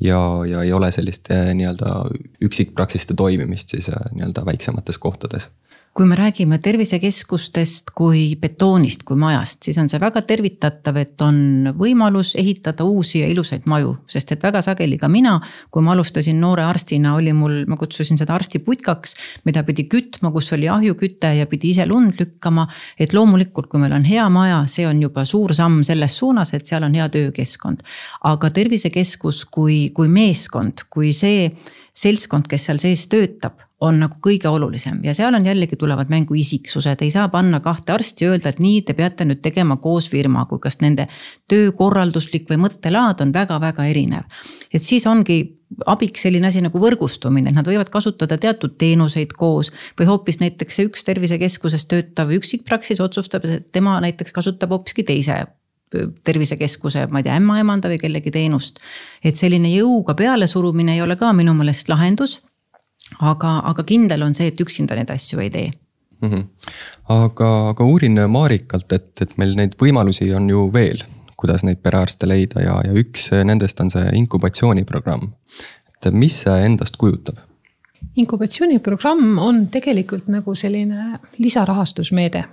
ja, 0.00 0.20
ja 0.48 0.62
ei 0.62 0.72
ole 0.72 0.92
sellist 0.92 1.28
nii-öelda 1.30 1.96
üksikpraksiste 2.44 3.14
toimimist 3.14 3.76
siis 3.76 3.90
nii-öelda 3.90 4.46
väiksemates 4.46 4.98
kohtades 4.98 5.50
kui 5.94 6.06
me 6.10 6.16
räägime 6.18 6.58
tervisekeskustest 6.58 7.92
kui 7.94 8.34
betoonist, 8.40 9.04
kui 9.06 9.14
majast, 9.16 9.60
siis 9.62 9.76
on 9.78 9.86
see 9.90 10.00
väga 10.02 10.24
tervitatav, 10.26 10.96
et 10.98 11.22
on 11.22 11.68
võimalus 11.78 12.32
ehitada 12.40 12.82
uusi 12.82 13.20
ja 13.20 13.28
ilusaid 13.30 13.68
maju. 13.70 13.92
sest 14.10 14.32
et 14.34 14.42
väga 14.42 14.62
sageli 14.62 14.98
ka 14.98 15.08
mina, 15.08 15.36
kui 15.70 15.82
ma 15.86 15.92
alustasin 15.92 16.40
noore 16.40 16.64
arstina, 16.66 17.14
oli 17.14 17.32
mul, 17.32 17.60
ma 17.70 17.78
kutsusin 17.78 18.18
seda 18.18 18.34
arstiputkaks, 18.34 19.14
mida 19.46 19.62
pidi 19.62 19.84
kütma, 19.86 20.32
kus 20.34 20.50
oli 20.56 20.66
ahjuküte 20.68 21.30
ja 21.38 21.46
pidi 21.46 21.70
ise 21.70 21.86
lund 21.86 22.18
lükkama. 22.18 22.66
et 22.98 23.14
loomulikult, 23.14 23.68
kui 23.70 23.80
meil 23.80 23.92
on 23.92 24.04
hea 24.04 24.28
maja, 24.28 24.64
see 24.66 24.88
on 24.88 25.02
juba 25.02 25.24
suur 25.24 25.54
samm 25.54 25.82
selles 25.82 26.18
suunas, 26.18 26.54
et 26.54 26.66
seal 26.66 26.82
on 26.82 26.94
hea 26.94 27.08
töökeskkond. 27.08 27.86
aga 28.24 28.50
tervisekeskus 28.50 29.44
kui, 29.44 29.90
kui 29.94 30.08
meeskond, 30.08 30.88
kui 30.90 31.12
see 31.12 31.52
seltskond, 31.94 32.48
kes 32.50 32.66
seal 32.66 32.82
sees 32.82 33.06
töötab, 33.06 33.62
on 33.80 33.98
nagu 33.98 34.20
kõige 34.22 34.48
olulisem 34.48 35.00
ja 35.04 35.14
seal 35.14 35.34
on 35.34 35.46
jällegi 35.46 35.76
tulevad 35.76 36.10
mängu 36.12 36.36
isiksused, 36.38 37.02
ei 37.02 37.10
saa 37.10 37.26
panna 37.28 37.60
kahte 37.60 37.92
arsti 37.92 38.24
ja 38.24 38.30
öelda, 38.30 38.52
et 38.52 38.60
nii, 38.62 38.82
te 38.86 38.94
peate 38.94 39.26
nüüd 39.26 39.42
tegema 39.42 39.76
koos 39.82 40.06
firma, 40.10 40.44
kui 40.50 40.62
kas 40.62 40.78
nende 40.82 41.08
töökorralduslik 41.50 42.46
või 42.50 42.60
mõttelaad 42.64 43.24
on 43.24 43.34
väga-väga 43.34 43.88
erinev. 43.90 44.30
et 44.72 44.82
siis 44.82 45.06
ongi 45.10 45.40
abiks 45.86 46.22
selline 46.22 46.46
asi 46.46 46.62
nagu 46.62 46.78
võrgustumine, 46.78 47.50
et 47.50 47.56
nad 47.56 47.66
võivad 47.66 47.90
kasutada 47.90 48.38
teatud 48.38 48.78
teenuseid 48.78 49.34
koos 49.34 49.72
või 49.98 50.06
hoopis 50.06 50.38
näiteks 50.40 50.76
see 50.78 50.88
üks 50.88 51.04
tervisekeskuses 51.04 51.88
töötav 51.90 52.30
üksikpraksis 52.38 53.02
otsustab, 53.02 53.44
et 53.44 53.72
tema 53.72 53.98
näiteks 54.00 54.32
kasutab 54.32 54.70
hoopiski 54.70 55.02
teise 55.02 55.42
tervisekeskuse, 56.24 57.06
ma 57.10 57.20
ei 57.20 57.26
tea, 57.26 57.36
ämmaemanda 57.38 57.90
või 57.90 58.00
kellegi 58.02 58.30
teenust. 58.34 58.80
et 59.22 59.36
selline 59.36 59.70
jõuga 59.70 60.14
pealesurumine 60.14 60.94
ei 60.94 61.02
ole 61.02 61.16
ka 61.16 61.32
minu 61.32 61.54
meelest 61.54 61.88
lahendus 61.88 62.40
aga, 63.20 63.58
aga 63.70 63.84
kindel 63.84 64.22
on 64.22 64.34
see, 64.34 64.50
et 64.50 64.60
üksinda 64.60 64.96
neid 64.98 65.10
asju 65.10 65.40
ei 65.40 65.50
tee 65.50 65.70
mm. 66.20 66.30
-hmm. 66.30 66.44
aga, 67.08 67.68
aga 67.68 67.84
uurin 67.84 68.20
Marikalt, 68.28 68.92
et, 68.92 69.10
et 69.20 69.36
meil 69.38 69.54
neid 69.56 69.76
võimalusi 69.80 70.32
on 70.36 70.50
ju 70.50 70.68
veel, 70.72 71.04
kuidas 71.36 71.64
neid 71.64 71.82
perearste 71.82 72.28
leida 72.28 72.60
ja, 72.60 72.80
ja 72.84 72.92
üks 72.92 73.30
nendest 73.44 73.80
on 73.80 73.90
see 73.90 74.10
inkubatsiooniprogramm. 74.20 75.32
et 75.96 76.12
mis 76.12 76.40
see 76.42 76.64
endast 76.64 76.96
kujutab? 76.96 77.38
inkubatsiooniprogramm 78.16 79.38
on 79.38 79.66
tegelikult 79.66 80.28
nagu 80.28 80.54
selline 80.54 81.18
lisarahastusmeede. 81.38 82.44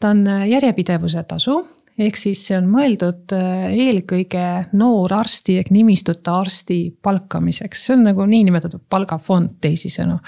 ta 0.00 0.10
on 0.10 0.26
järjepidevuse 0.48 1.22
tasu 1.22 1.66
ehk 1.98 2.18
siis 2.18 2.44
see 2.48 2.56
on 2.58 2.68
mõeldud 2.70 3.34
äh, 3.36 3.68
eelkõige 3.88 4.46
noorarsti 4.78 5.58
ehk 5.62 5.72
nimistute 5.74 6.32
arsti 6.32 6.80
palkamiseks, 7.02 7.84
see 7.86 7.96
on 7.96 8.06
nagu 8.10 8.26
niinimetatud 8.28 8.84
palgafond 8.90 9.58
teisisõnu. 9.64 10.18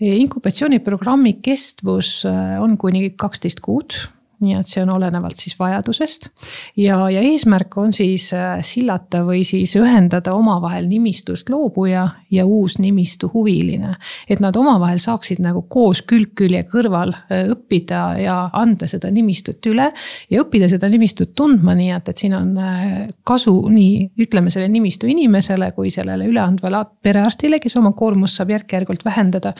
inkubatsiooniprogrammi 0.00 1.38
kestvus 1.44 2.24
äh, 2.28 2.56
on 2.62 2.76
kuni 2.80 3.10
kaksteist 3.16 3.60
kuud 3.64 3.96
nii 4.40 4.56
et 4.56 4.68
see 4.68 4.82
on 4.82 4.90
olenevalt 4.94 5.36
siis 5.36 5.56
vajadusest. 5.58 6.28
ja, 6.76 6.98
ja 7.10 7.20
eesmärk 7.20 7.76
on 7.78 7.92
siis 7.92 8.30
äh, 8.34 8.60
sillata 8.64 9.22
või 9.26 9.42
siis 9.44 9.74
ühendada 9.76 10.32
omavahel 10.34 10.88
nimistust 10.88 11.48
loobuja 11.52 12.08
ja 12.30 12.46
uus 12.46 12.78
nimistu 12.78 13.30
huviline. 13.34 13.94
et 14.28 14.40
nad 14.40 14.56
omavahel 14.56 14.98
saaksid 14.98 15.42
nagu 15.44 15.62
koos 15.68 16.02
külg 16.02 16.32
külje 16.34 16.62
kõrval 16.70 17.12
äh, 17.12 17.50
õppida 17.52 18.02
ja 18.20 18.38
anda 18.52 18.88
seda 18.90 19.10
nimistut 19.10 19.66
üle. 19.66 19.90
ja 20.30 20.42
õppida 20.42 20.68
seda 20.68 20.88
nimistut 20.88 21.34
tundma, 21.34 21.74
nii 21.74 21.90
et, 21.96 22.08
et 22.08 22.24
siin 22.24 22.34
on 22.38 22.56
äh, 22.58 22.88
kasu 23.24 23.54
nii 23.68 24.10
ütleme 24.24 24.50
selle 24.50 24.68
nimistu 24.72 25.10
inimesele 25.10 25.70
kui 25.76 25.90
sellele 25.90 26.26
üleandvale 26.30 26.84
perearstile, 27.02 27.60
kes 27.60 27.76
oma 27.76 27.92
koormust 27.92 28.40
saab 28.40 28.54
järk-järgult 28.56 29.04
vähendada. 29.04 29.52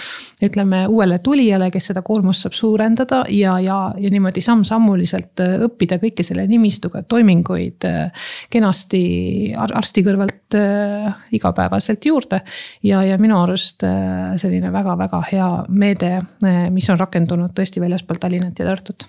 ütleme 0.42 0.86
uuele 0.88 1.18
tulijale, 1.18 1.70
kes 1.70 1.90
seda 1.92 2.02
koormust 2.02 2.46
saab 2.46 2.56
suurendada 2.56 3.24
ja, 3.28 3.58
ja, 3.60 3.78
ja 3.98 4.10
niimoodi 4.10 4.40
samm 4.40 4.64
sammuliselt 4.70 5.40
äh, 5.42 5.56
õppida 5.66 5.98
kõike 6.02 6.24
selle 6.26 6.46
nimistuga 6.50 7.02
toiminguid 7.08 7.86
äh, 7.88 8.26
kenasti 8.52 9.02
arsti 9.56 10.04
kõrvalt 10.06 10.58
äh, 10.58 11.22
igapäevaselt 11.36 12.06
juurde. 12.06 12.42
ja, 12.86 13.02
ja 13.06 13.18
minu 13.20 13.40
arust 13.40 13.84
selline 14.40 14.72
väga-väga 14.72 15.22
hea 15.30 15.48
meede, 15.68 16.12
mis 16.70 16.88
on 16.90 16.98
rakendunud 17.00 17.54
tõesti 17.56 17.82
väljaspool 17.82 18.20
Tallinnat 18.20 18.58
ja 18.58 18.68
Tartut. 18.68 19.06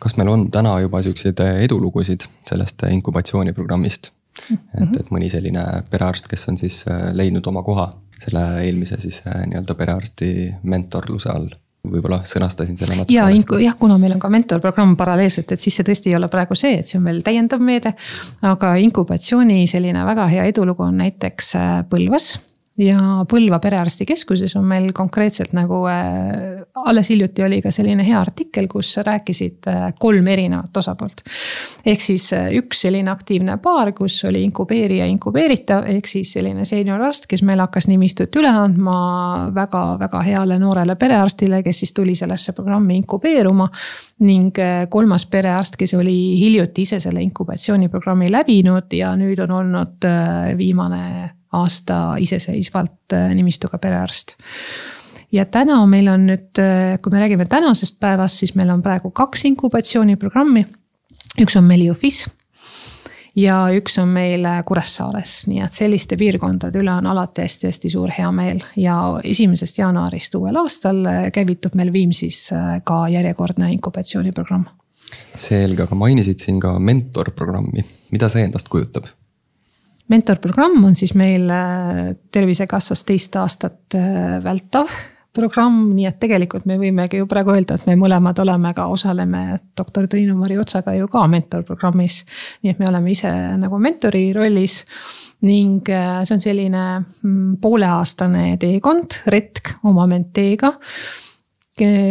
kas 0.00 0.16
meil 0.20 0.30
on 0.32 0.50
täna 0.50 0.78
juba 0.84 1.02
siukseid 1.02 1.40
edulugusid 1.64 2.28
sellest 2.48 2.86
inkubatsiooniprogrammist? 2.90 4.12
et, 4.50 4.96
et 4.98 5.10
mõni 5.14 5.28
selline 5.30 5.62
perearst, 5.90 6.26
kes 6.30 6.48
on 6.50 6.58
siis 6.58 6.82
leidnud 7.14 7.46
oma 7.46 7.62
koha 7.62 7.92
selle 8.24 8.42
eelmise 8.64 8.98
siis 9.02 9.20
nii-öelda 9.26 9.74
perearsti 9.78 10.30
mentorluse 10.62 11.30
all 11.30 11.50
võib-olla 11.84 12.22
sõnastasin 12.28 12.78
selle 12.80 12.96
natuke. 12.98 13.14
ja 13.14 13.28
jah, 13.60 13.76
kuna 13.78 13.98
meil 14.00 14.16
on 14.16 14.22
ka 14.22 14.30
mentorprogramm 14.32 14.96
paralleelselt, 14.96 15.52
et 15.52 15.60
siis 15.60 15.76
see 15.76 15.86
tõesti 15.86 16.12
ei 16.12 16.18
ole 16.18 16.30
praegu 16.32 16.56
see, 16.58 16.78
et 16.80 16.88
see 16.88 16.98
on 17.00 17.10
veel 17.10 17.20
täiendav 17.26 17.62
meede. 17.64 17.94
aga 18.42 18.74
inkubatsiooni 18.86 19.66
selline 19.70 20.04
väga 20.06 20.26
hea 20.32 20.48
edulugu 20.52 20.86
on 20.86 20.98
näiteks 21.02 21.54
äh, 21.60 21.76
Põlvas 21.90 22.34
ja 22.78 23.22
Põlva 23.30 23.60
perearstikeskuses 23.62 24.56
on 24.58 24.64
meil 24.66 24.88
konkreetselt 24.96 25.52
nagu 25.54 25.84
äh, 25.86 26.64
alles 26.84 27.10
hiljuti 27.12 27.44
oli 27.46 27.60
ka 27.62 27.70
selline 27.74 28.02
hea 28.06 28.18
artikkel, 28.18 28.66
kus 28.70 28.90
rääkisid 29.06 29.68
äh, 29.70 29.84
kolm 29.98 30.26
erinevat 30.28 30.76
osapoolt. 30.76 31.22
ehk 31.86 32.02
siis 32.02 32.26
äh, 32.34 32.48
üks 32.58 32.82
selline 32.86 33.12
aktiivne 33.12 33.56
paar, 33.62 33.92
kus 33.94 34.16
oli 34.26 34.42
inkubeerija, 34.48 35.06
inkubeeritav, 35.06 35.86
ehk 35.90 36.10
siis 36.10 36.32
selline 36.34 36.66
seeniorarst, 36.66 37.28
kes 37.30 37.44
meil 37.46 37.62
hakkas 37.62 37.86
nimistut 37.90 38.34
üle 38.40 38.50
andma 38.50 38.96
väga-väga 39.54 40.24
heale 40.26 40.58
noorele 40.58 40.98
perearstile, 40.98 41.62
kes 41.62 41.84
siis 41.84 41.94
tuli 41.94 42.16
sellesse 42.18 42.56
programmi 42.58 42.98
inkubeeruma. 43.02 43.68
ning 44.24 44.58
äh, 44.58 44.88
kolmas 44.90 45.26
perearst, 45.26 45.76
kes 45.76 45.94
oli 45.94 46.38
hiljuti 46.40 46.82
ise 46.82 47.00
selle 47.00 47.22
inkubatsiooniprogrammi 47.22 48.30
läbinud 48.32 48.92
ja 48.94 49.14
nüüd 49.18 49.38
on 49.46 49.50
olnud 49.60 50.10
äh, 50.10 50.58
viimane 50.58 51.30
aasta 51.54 52.16
iseseisvalt 52.22 53.14
äh, 53.16 53.32
nimistuga 53.36 53.78
perearst 53.78 54.36
ja 55.34 55.44
täna 55.44 55.80
meil 55.90 56.08
on 56.12 56.28
nüüd, 56.30 56.50
äh, 56.62 56.96
kui 57.02 57.12
me 57.12 57.22
räägime 57.22 57.46
tänasest 57.50 58.00
päevast, 58.00 58.40
siis 58.42 58.54
meil 58.58 58.70
on 58.70 58.82
praegu 58.82 59.10
kaks 59.10 59.44
inkubatsiooniprogrammi. 59.50 60.66
üks 61.42 61.56
on 61.58 61.64
meil 61.66 61.82
Jõhvis 61.88 62.24
ja 63.36 63.56
üks 63.74 63.98
on 64.02 64.12
meil 64.14 64.44
äh, 64.46 64.62
Kuressaares, 64.66 65.46
nii 65.50 65.64
et 65.64 65.74
selliste 65.74 66.16
piirkondade 66.20 66.78
üle 66.82 66.92
on 66.94 67.10
alati 67.10 67.42
hästi-hästi 67.46 67.90
suur 67.90 68.12
heameel 68.18 68.62
ja 68.76 68.98
esimesest 69.24 69.78
jaanuarist 69.78 70.34
uuel 70.38 70.60
aastal 70.62 71.02
käivitub 71.34 71.74
meil 71.74 71.92
Viimsis 71.92 72.46
ka 72.84 73.02
järjekordne 73.08 73.72
inkubatsiooniprogramm. 73.78 74.70
selge, 75.34 75.82
aga 75.82 75.94
mainisid 75.94 76.38
siin 76.38 76.60
ka 76.60 76.78
mentorprogrammi, 76.78 77.84
mida 78.12 78.28
see 78.28 78.46
endast 78.46 78.70
kujutab? 78.70 79.10
Mentorprogramm 80.12 80.84
on 80.84 80.94
siis 80.98 81.14
meil 81.18 81.48
äh, 81.50 82.14
Tervisekassas 82.32 83.04
teist 83.08 83.36
aastat 83.40 83.96
äh, 83.96 84.38
vältav 84.44 84.92
programm, 85.34 85.88
nii 85.96 86.06
et 86.06 86.20
tegelikult 86.22 86.66
me 86.70 86.76
võimegi 86.78 87.18
ju 87.18 87.26
praegu 87.30 87.56
öelda, 87.56 87.74
et 87.74 87.88
me 87.88 87.96
mõlemad 87.98 88.38
oleme 88.44 88.70
ka, 88.76 88.86
osaleme 88.92 89.58
doktor 89.76 90.06
Triinu 90.10 90.36
Mari 90.38 90.60
Otsaga 90.62 90.94
ju 90.94 91.08
ka 91.10 91.24
mentorprogrammis. 91.30 92.20
nii 92.62 92.74
et 92.74 92.78
me 92.82 92.88
oleme 92.88 93.10
ise 93.10 93.32
nagu 93.58 93.80
mentori 93.82 94.28
rollis 94.36 94.82
ning 95.44 95.88
äh, 95.90 96.22
see 96.24 96.36
on 96.36 96.44
selline 96.44 96.84
mm, 97.00 97.56
pooleaastane 97.62 98.54
teekond, 98.62 99.20
retk 99.32 99.74
oma 99.90 100.06
menteega 100.10 100.74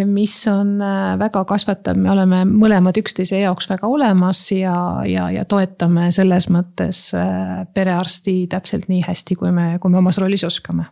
mis 0.06 0.36
on 0.52 0.76
äh, 0.84 1.14
väga 1.20 1.46
kasvatav, 1.48 1.96
me 1.96 2.12
oleme 2.12 2.42
mõlemad 2.50 2.98
üksteise 3.00 3.40
jaoks 3.40 3.70
väga 3.70 3.88
olemas 3.88 4.42
ja, 4.52 4.76
ja, 5.08 5.30
ja 5.32 5.46
toetame 5.48 6.10
selles 6.12 6.50
mõttes 6.52 7.06
äh, 7.16 7.64
perearsti 7.74 8.42
täpselt 8.52 8.90
nii 8.92 9.06
hästi, 9.08 9.38
kui 9.40 9.54
me, 9.56 9.78
kui 9.80 9.94
me 9.94 10.02
omas 10.02 10.20
rollis 10.20 10.44
oskame. 10.44 10.90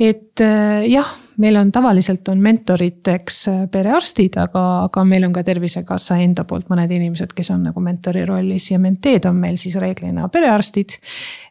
et 0.00 0.42
jah, 0.90 1.14
meil 1.40 1.56
on 1.56 1.72
tavaliselt 1.72 2.28
on 2.28 2.40
mentoriteks 2.44 3.38
perearstid, 3.72 4.36
aga, 4.40 4.64
aga 4.86 5.04
meil 5.08 5.24
on 5.28 5.34
ka 5.34 5.44
tervisekassa 5.46 6.18
enda 6.20 6.44
poolt 6.48 6.68
mõned 6.70 6.92
inimesed, 6.92 7.32
kes 7.36 7.52
on 7.54 7.64
nagu 7.70 7.84
mentori 7.84 8.24
rollis 8.28 8.70
ja 8.70 8.80
menteed 8.82 9.28
on 9.30 9.40
meil 9.40 9.56
siis 9.60 9.78
reeglina 9.80 10.28
perearstid 10.32 10.98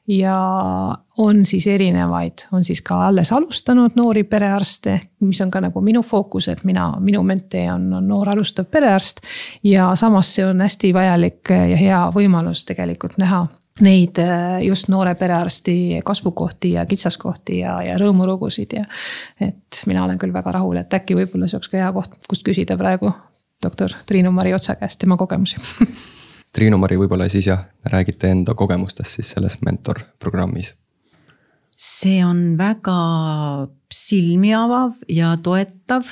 ja 0.09 0.35
on 1.17 1.45
siis 1.45 1.67
erinevaid, 1.67 2.45
on 2.51 2.63
siis 2.63 2.81
ka 2.85 3.01
alles 3.07 3.31
alustanud 3.35 3.97
noori 3.99 4.23
perearste, 4.23 4.99
mis 5.25 5.41
on 5.41 5.51
ka 5.51 5.61
nagu 5.61 5.81
minu 5.85 6.01
fookus, 6.05 6.47
et 6.49 6.63
mina, 6.63 6.91
minu 7.03 7.23
mentee 7.23 7.67
on, 7.71 7.89
on 7.93 8.07
noor 8.07 8.29
alustav 8.33 8.69
perearst. 8.71 9.21
ja 9.63 9.91
samas 9.95 10.33
see 10.35 10.45
on 10.45 10.61
hästi 10.61 10.93
vajalik 10.93 11.49
ja 11.49 11.77
hea 11.77 12.03
võimalus 12.15 12.65
tegelikult 12.65 13.17
näha 13.17 13.47
neid 13.85 14.19
just 14.65 14.89
noore 14.91 15.15
perearsti 15.15 16.01
kasvukohti 16.05 16.75
ja 16.77 16.85
kitsaskohti 16.89 17.61
ja, 17.63 17.79
ja 17.85 17.97
rõõmulugusid 18.01 18.77
ja. 18.77 18.85
et 19.41 19.83
mina 19.87 20.03
olen 20.05 20.19
küll 20.21 20.33
väga 20.35 20.53
rahul, 20.59 20.77
et 20.81 20.93
äkki 20.93 21.17
võib-olla 21.17 21.49
see 21.49 21.59
oleks 21.59 21.71
ka 21.71 21.81
hea 21.81 21.91
koht, 21.95 22.15
kust 22.29 22.45
küsida 22.47 22.77
praegu 22.79 23.11
doktor 23.63 23.93
Triinu-Mari 24.05 24.53
Otsa 24.55 24.75
käest 24.79 24.99
tema 25.01 25.17
kogemusi 25.17 25.59
Triinu-Mari, 26.55 26.97
võib-olla 26.97 27.27
siis 27.29 27.47
jah, 27.49 27.67
räägite 27.85 28.31
enda 28.33 28.55
kogemustest 28.57 29.19
siis 29.19 29.33
selles 29.35 29.59
mentorprogrammis. 29.65 30.73
see 31.77 32.23
on 32.25 32.57
väga 32.57 32.95
silmi 33.93 34.53
avav 34.53 34.97
ja 35.07 35.35
toetav. 35.37 36.03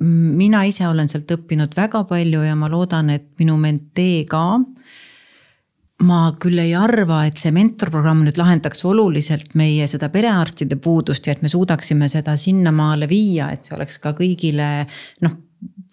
mina 0.00 0.64
ise 0.64 0.88
olen 0.88 1.08
sealt 1.08 1.30
õppinud 1.30 1.76
väga 1.76 2.04
palju 2.04 2.42
ja 2.42 2.56
ma 2.56 2.68
loodan, 2.68 3.10
et 3.10 3.26
minu 3.38 3.56
mentee 3.56 4.24
ka 4.24 4.60
ma 6.06 6.20
küll 6.40 6.58
ei 6.62 6.72
arva, 6.76 7.24
et 7.28 7.40
see 7.40 7.52
mentorprogramm 7.54 8.24
nüüd 8.24 8.38
lahendaks 8.40 8.84
oluliselt 8.88 9.54
meie 9.58 9.86
seda 9.90 10.08
perearstide 10.12 10.78
puudust 10.80 11.26
ja 11.26 11.34
et 11.34 11.42
me 11.44 11.52
suudaksime 11.52 12.08
seda 12.08 12.36
sinnamaale 12.40 13.08
viia, 13.10 13.50
et 13.52 13.68
see 13.68 13.76
oleks 13.76 14.00
ka 14.02 14.14
kõigile 14.16 14.70
noh 15.24 15.38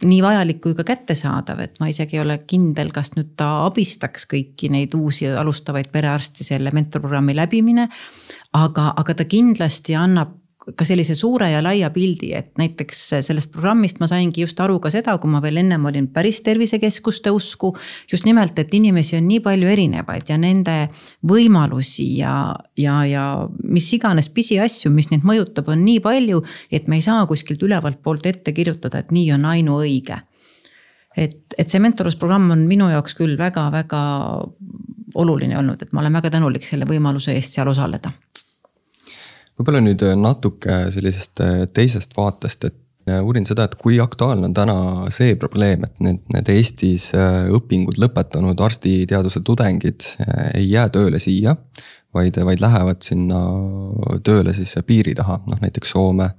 nii 0.07 0.19
vajalik 0.21 0.59
kui 0.61 0.75
ka 0.77 0.85
kättesaadav, 0.87 1.59
et 1.63 1.79
ma 1.81 1.89
isegi 1.91 2.17
ei 2.17 2.21
ole 2.23 2.37
kindel, 2.47 2.91
kas 2.93 3.15
nüüd 3.17 3.33
ta 3.39 3.65
abistaks 3.65 4.27
kõiki 4.29 4.69
neid 4.71 4.93
uusi 4.95 5.27
alustavaid 5.27 5.89
perearste 5.91 6.45
selle 6.47 6.71
mentorprogrammi 6.75 7.35
läbimine. 7.35 7.87
aga, 8.53 8.93
aga 8.95 9.13
ta 9.13 9.25
kindlasti 9.25 9.95
annab 9.95 10.35
ka 10.75 10.85
sellise 10.87 11.15
suure 11.15 11.47
ja 11.51 11.61
laia 11.63 11.89
pildi, 11.95 12.33
et 12.35 12.49
näiteks 12.59 13.03
sellest 13.23 13.53
programmist 13.53 14.01
ma 14.01 14.07
saingi 14.09 14.43
just 14.43 14.59
aru 14.59 14.79
ka 14.83 14.91
seda, 14.91 15.15
kui 15.21 15.31
ma 15.31 15.39
veel 15.43 15.61
ennem 15.61 15.85
olin 15.87 16.09
päris 16.11 16.41
tervisekeskuste 16.43 17.31
usku. 17.31 17.73
just 18.11 18.25
nimelt, 18.25 18.59
et 18.59 18.73
inimesi 18.73 19.17
on 19.17 19.27
nii 19.27 19.39
palju 19.45 19.67
erinevaid 19.71 20.29
ja 20.29 20.37
nende 20.37 20.77
võimalusi 21.27 22.07
ja, 22.19 22.55
ja, 22.77 22.99
ja 23.05 23.25
mis 23.63 23.87
iganes 23.93 24.29
pisiasju, 24.29 24.91
mis 24.91 25.11
neid 25.11 25.23
mõjutab, 25.23 25.69
on 25.71 25.85
nii 25.85 26.01
palju, 26.03 26.43
et 26.71 26.87
me 26.87 26.99
ei 26.99 27.05
saa 27.05 27.25
kuskilt 27.25 27.63
ülevalt 27.63 28.01
poolt 28.03 28.25
ette 28.25 28.51
kirjutada, 28.51 28.99
et 28.99 29.13
nii 29.15 29.31
on 29.37 29.47
ainuõige 29.53 30.19
et, 31.17 31.39
et 31.57 31.69
see 31.69 31.81
mentorlusprogramm 31.81 32.51
on 32.53 32.67
minu 32.67 32.89
jaoks 32.91 33.15
küll 33.17 33.37
väga-väga 33.39 34.01
oluline 35.17 35.57
olnud, 35.57 35.81
et 35.81 35.95
ma 35.95 36.03
olen 36.03 36.19
väga 36.19 36.35
tänulik 36.35 36.67
selle 36.67 36.85
võimaluse 36.89 37.33
eest 37.37 37.55
seal 37.55 37.71
osaleda 37.71 38.11
võib-olla 39.57 39.81
nüüd 39.83 40.03
äh, 40.05 40.15
natuke 40.19 40.85
sellisest 40.93 41.41
äh, 41.43 41.63
teisest 41.73 42.15
vaatest, 42.17 42.67
et 42.69 43.09
äh, 43.09 43.21
uurin 43.25 43.47
seda, 43.49 43.67
et 43.67 43.75
kui 43.81 43.99
aktuaalne 44.03 44.49
on 44.49 44.55
täna 44.57 44.77
see 45.13 45.35
probleem, 45.39 45.85
et 45.87 46.01
need, 46.03 46.23
need 46.33 46.51
Eestis 46.53 47.09
õpingud 47.57 47.99
lõpetanud 48.01 48.61
arstiteaduse 48.67 49.41
tudengid 49.45 50.11
ei 50.53 50.69
jää 50.69 50.89
tööle 50.93 51.21
siia. 51.21 51.57
vaid, 52.13 52.37
vaid 52.45 52.61
lähevad 52.63 53.03
sinna 53.03 53.39
tööle 54.25 54.53
siis 54.53 54.77
piiri 54.87 55.13
taha, 55.13 55.41
noh 55.45 55.59
näiteks 55.61 55.91
Soome 55.91 56.31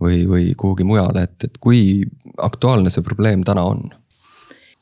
või, 0.00 0.22
või 0.28 0.52
kuhugi 0.56 0.84
mujale, 0.86 1.26
et, 1.26 1.44
et 1.44 1.58
kui 1.60 2.04
aktuaalne 2.38 2.90
see 2.90 3.04
probleem 3.04 3.42
täna 3.44 3.64
on? 3.68 3.82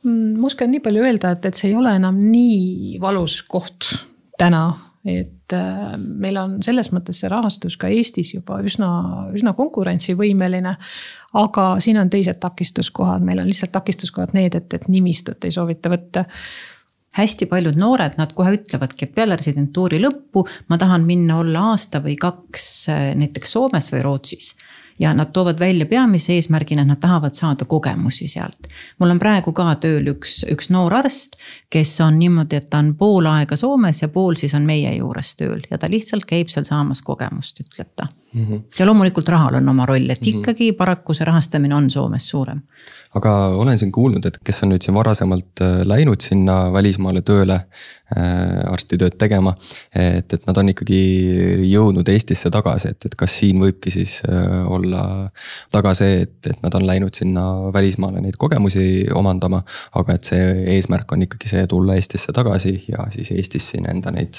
Mm, 0.05 0.37
ma 0.38 0.47
oskan 0.47 0.71
nii 0.71 0.83
palju 0.85 1.03
öelda, 1.03 1.33
et, 1.35 1.49
et 1.49 1.59
see 1.59 1.73
ei 1.73 1.79
ole 1.79 1.97
enam 1.99 2.21
nii 2.23 3.01
valus 3.03 3.41
koht 3.51 3.97
täna 4.38 4.69
et 5.09 5.55
äh, 5.57 5.97
meil 5.99 6.37
on 6.40 6.57
selles 6.64 6.92
mõttes 6.94 7.23
see 7.23 7.31
rahastus 7.33 7.77
ka 7.81 7.90
Eestis 7.92 8.35
juba 8.35 8.61
üsna, 8.64 8.88
üsna 9.37 9.55
konkurentsivõimeline. 9.59 10.77
aga 11.38 11.66
siin 11.85 12.01
on 12.01 12.11
teised 12.11 12.40
takistuskohad, 12.40 13.25
meil 13.25 13.42
on 13.42 13.49
lihtsalt 13.51 13.73
takistuskohad 13.73 14.35
need, 14.37 14.55
et, 14.55 14.75
et 14.75 14.88
nimistut 14.88 15.44
ei 15.44 15.55
soovita 15.55 15.92
võtta 15.92 16.25
hästi 17.18 17.49
paljud 17.51 17.77
noored, 17.79 18.18
nad 18.18 18.33
kohe 18.37 18.55
ütlevadki, 18.59 19.09
et 19.09 19.14
peale 19.14 19.37
residentuuri 19.38 20.01
lõppu 20.03 20.44
ma 20.68 20.79
tahan 20.79 21.07
minna 21.09 21.40
olla 21.42 21.71
aasta 21.73 22.03
või 22.05 22.16
kaks 22.21 22.66
äh, 22.92 23.07
näiteks 23.18 23.57
Soomes 23.57 23.92
või 23.94 24.05
Rootsis 24.07 24.55
ja 24.98 25.14
nad 25.14 25.32
toovad 25.32 25.58
välja 25.58 25.87
peamise 25.87 26.32
eesmärgina, 26.32 26.82
et 26.82 26.88
nad 26.88 27.00
tahavad 27.00 27.34
saada 27.34 27.64
kogemusi 27.64 28.28
sealt. 28.28 28.68
mul 28.98 29.11
on 29.11 29.18
praegu 29.18 29.52
ka 29.52 29.74
tööl 29.74 30.12
üks, 30.14 30.44
üks 30.52 30.70
noor 30.70 30.94
arst, 30.94 31.37
kes 31.70 32.00
on 32.00 32.18
niimoodi, 32.18 32.56
et 32.56 32.70
ta 32.70 32.78
on 32.78 32.94
pool 32.98 33.26
aega 33.26 33.56
Soomes 33.56 34.02
ja 34.02 34.08
pool 34.08 34.34
siis 34.34 34.54
on 34.54 34.66
meie 34.66 34.94
juures 34.96 35.34
tööl 35.37 35.62
ja 35.70 35.78
ta 35.78 35.90
lihtsalt 35.90 36.24
käib 36.24 36.48
seal 36.48 36.64
saamas 36.68 37.02
kogemust, 37.02 37.61
ütleb 37.61 37.92
ta 37.96 38.08
mm. 38.33 38.45
-hmm. 38.45 38.62
ja 38.79 38.87
loomulikult 38.87 39.29
rahal 39.29 39.55
on 39.55 39.69
oma 39.69 39.87
roll, 39.87 40.11
et 40.11 40.21
mhm. 40.21 40.38
ikkagi 40.38 40.73
paraku 40.73 41.14
see 41.14 41.25
rahastamine 41.25 41.75
on 41.75 41.91
Soomes 41.91 42.31
suurem 42.31 42.62
aga 43.17 43.33
olen 43.57 43.79
siin 43.79 43.93
kuulnud, 43.93 44.25
et 44.29 44.37
kes 44.45 44.62
on 44.64 44.73
nüüd 44.73 44.85
siin 44.85 44.97
varasemalt 44.97 45.62
äh, 45.64 45.81
läinud 45.88 46.21
sinna 46.25 46.59
välismaale 46.73 47.23
tööle 47.27 47.57
äh, 47.57 48.21
arstitööd 48.69 49.17
tegema. 49.21 49.55
et, 49.95 50.33
et 50.33 50.47
nad 50.47 50.61
on 50.61 50.73
ikkagi 50.75 51.01
jõudnud 51.71 52.09
Eestisse 52.12 52.51
tagasi, 52.53 52.93
et, 52.93 53.09
et 53.09 53.17
kas 53.19 53.38
siin 53.41 53.61
võibki 53.62 53.93
siis 53.95 54.19
äh, 54.29 54.69
olla 54.69 55.03
taga 55.73 55.95
see, 55.97 56.23
et, 56.27 56.38
et 56.51 56.62
nad 56.64 56.75
on 56.75 56.87
läinud 56.87 57.17
sinna 57.17 57.47
välismaale 57.75 58.23
neid 58.25 58.37
kogemusi 58.38 59.07
omandama. 59.14 59.62
aga 59.99 60.14
et 60.14 60.29
see 60.29 60.49
eesmärk 60.77 61.12
on 61.12 61.25
ikkagi 61.25 61.49
see 61.49 61.67
tulla 61.67 61.97
Eestisse 61.97 62.33
tagasi 62.37 62.77
ja 62.88 63.09
siis 63.14 63.33
Eestis 63.33 63.73
siin 63.73 63.88
enda 63.88 64.12
neid 64.12 64.37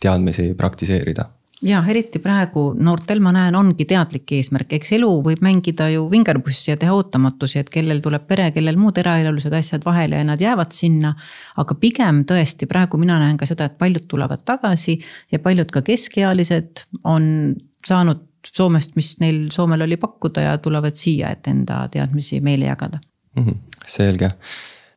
teadmisi 0.00 0.52
praktiseerida 0.58 1.30
ja 1.62 1.82
eriti 1.88 2.18
praegu 2.22 2.72
noortel 2.78 3.20
ma 3.22 3.32
näen, 3.34 3.56
ongi 3.56 3.86
teadlik 3.88 4.32
eesmärk, 4.36 4.72
eks 4.76 4.94
elu 4.98 5.10
võib 5.26 5.42
mängida 5.44 5.88
ju 5.92 6.08
vingerpussi 6.10 6.72
ja 6.72 6.76
teha 6.80 6.94
ootamatusi, 6.96 7.60
et 7.62 7.70
kellel 7.72 8.02
tuleb 8.02 8.26
pere, 8.28 8.50
kellel 8.54 8.78
muud 8.80 8.98
eraelulised 8.98 9.54
asjad 9.56 9.86
vahele 9.86 10.20
ja 10.20 10.26
nad 10.26 10.42
jäävad 10.42 10.74
sinna. 10.74 11.14
aga 11.56 11.74
pigem 11.74 12.24
tõesti 12.28 12.66
praegu 12.66 12.98
mina 12.98 13.18
näen 13.20 13.36
ka 13.36 13.46
seda, 13.46 13.68
et 13.70 13.78
paljud 13.78 14.08
tulevad 14.08 14.44
tagasi 14.44 14.98
ja 15.32 15.38
paljud 15.38 15.70
ka 15.70 15.82
keskealised 15.86 16.86
on 17.04 17.54
saanud 17.86 18.28
Soomest, 18.42 18.96
mis 18.96 19.20
neil 19.20 19.50
Soomel 19.54 19.84
oli 19.84 19.96
pakkuda 19.96 20.40
ja 20.40 20.56
tulevad 20.58 20.96
siia, 20.98 21.28
et 21.30 21.46
enda 21.46 21.84
teadmisi 21.88 22.40
meile 22.40 22.66
jagada 22.66 22.98
mm. 23.36 23.44
-hmm, 23.44 23.58
selge 23.86 24.32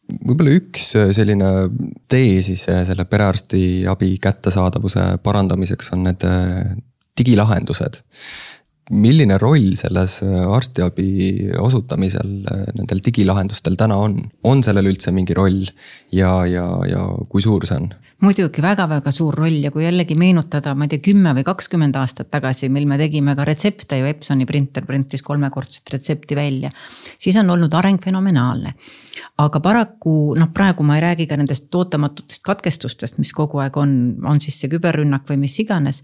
võib-olla 0.10 0.56
üks 0.60 0.92
äh, 1.00 1.12
selline 1.16 1.52
tee 2.12 2.42
siis 2.46 2.68
äh, 2.72 2.84
selle 2.88 3.06
perearstiabi 3.10 4.16
kättesaadavuse 4.22 5.16
parandamiseks 5.24 5.94
on 5.96 6.06
need 6.10 6.26
äh, 6.28 6.76
digilahendused. 7.18 8.04
Milline 8.92 9.38
roll 9.42 9.74
selles 9.80 10.20
arstiabi 10.26 11.52
osutamisel 11.58 12.34
nendel 12.78 13.02
digilahendustel 13.06 13.78
täna 13.80 13.98
on, 13.98 14.20
on 14.46 14.62
sellel 14.66 14.92
üldse 14.92 15.14
mingi 15.16 15.34
roll 15.38 15.64
ja, 16.14 16.46
ja, 16.46 16.66
ja 16.90 17.08
kui 17.30 17.42
suur 17.42 17.66
see 17.66 17.80
on? 17.82 17.94
muidugi 18.24 18.64
väga-väga 18.64 19.12
suur 19.12 19.36
roll 19.36 19.58
ja 19.64 19.72
kui 19.74 19.84
jällegi 19.84 20.16
meenutada, 20.18 20.74
ma 20.76 20.86
ei 20.86 20.94
tea, 20.94 21.04
kümme 21.10 21.34
või 21.36 21.44
kakskümmend 21.48 21.98
aastat 22.00 22.30
tagasi, 22.32 22.70
mil 22.74 22.88
me 22.88 22.98
tegime 23.00 23.36
ka 23.36 23.46
retsepte 23.48 24.00
ju, 24.00 24.08
Epsoni 24.10 24.48
printer 24.50 24.86
printis 24.88 25.24
kolmekordset 25.26 25.92
retsepti 25.94 26.38
välja. 26.38 26.72
siis 27.18 27.36
on 27.42 27.50
olnud 27.50 27.74
areng 27.74 28.00
fenomenaalne. 28.04 28.74
aga 29.38 29.60
paraku 29.60 30.36
noh, 30.40 30.50
praegu 30.54 30.84
ma 30.84 30.96
ei 30.96 31.02
räägi 31.02 31.28
ka 31.28 31.38
nendest 31.38 31.76
ootamatutest 31.76 32.44
katkestustest, 32.44 33.18
mis 33.18 33.34
kogu 33.34 33.60
aeg 33.60 33.78
on, 33.78 34.16
on 34.24 34.42
siis 34.42 34.60
see 34.60 34.72
küberrünnak 34.72 35.28
või 35.30 35.38
mis 35.44 35.60
iganes 35.60 36.04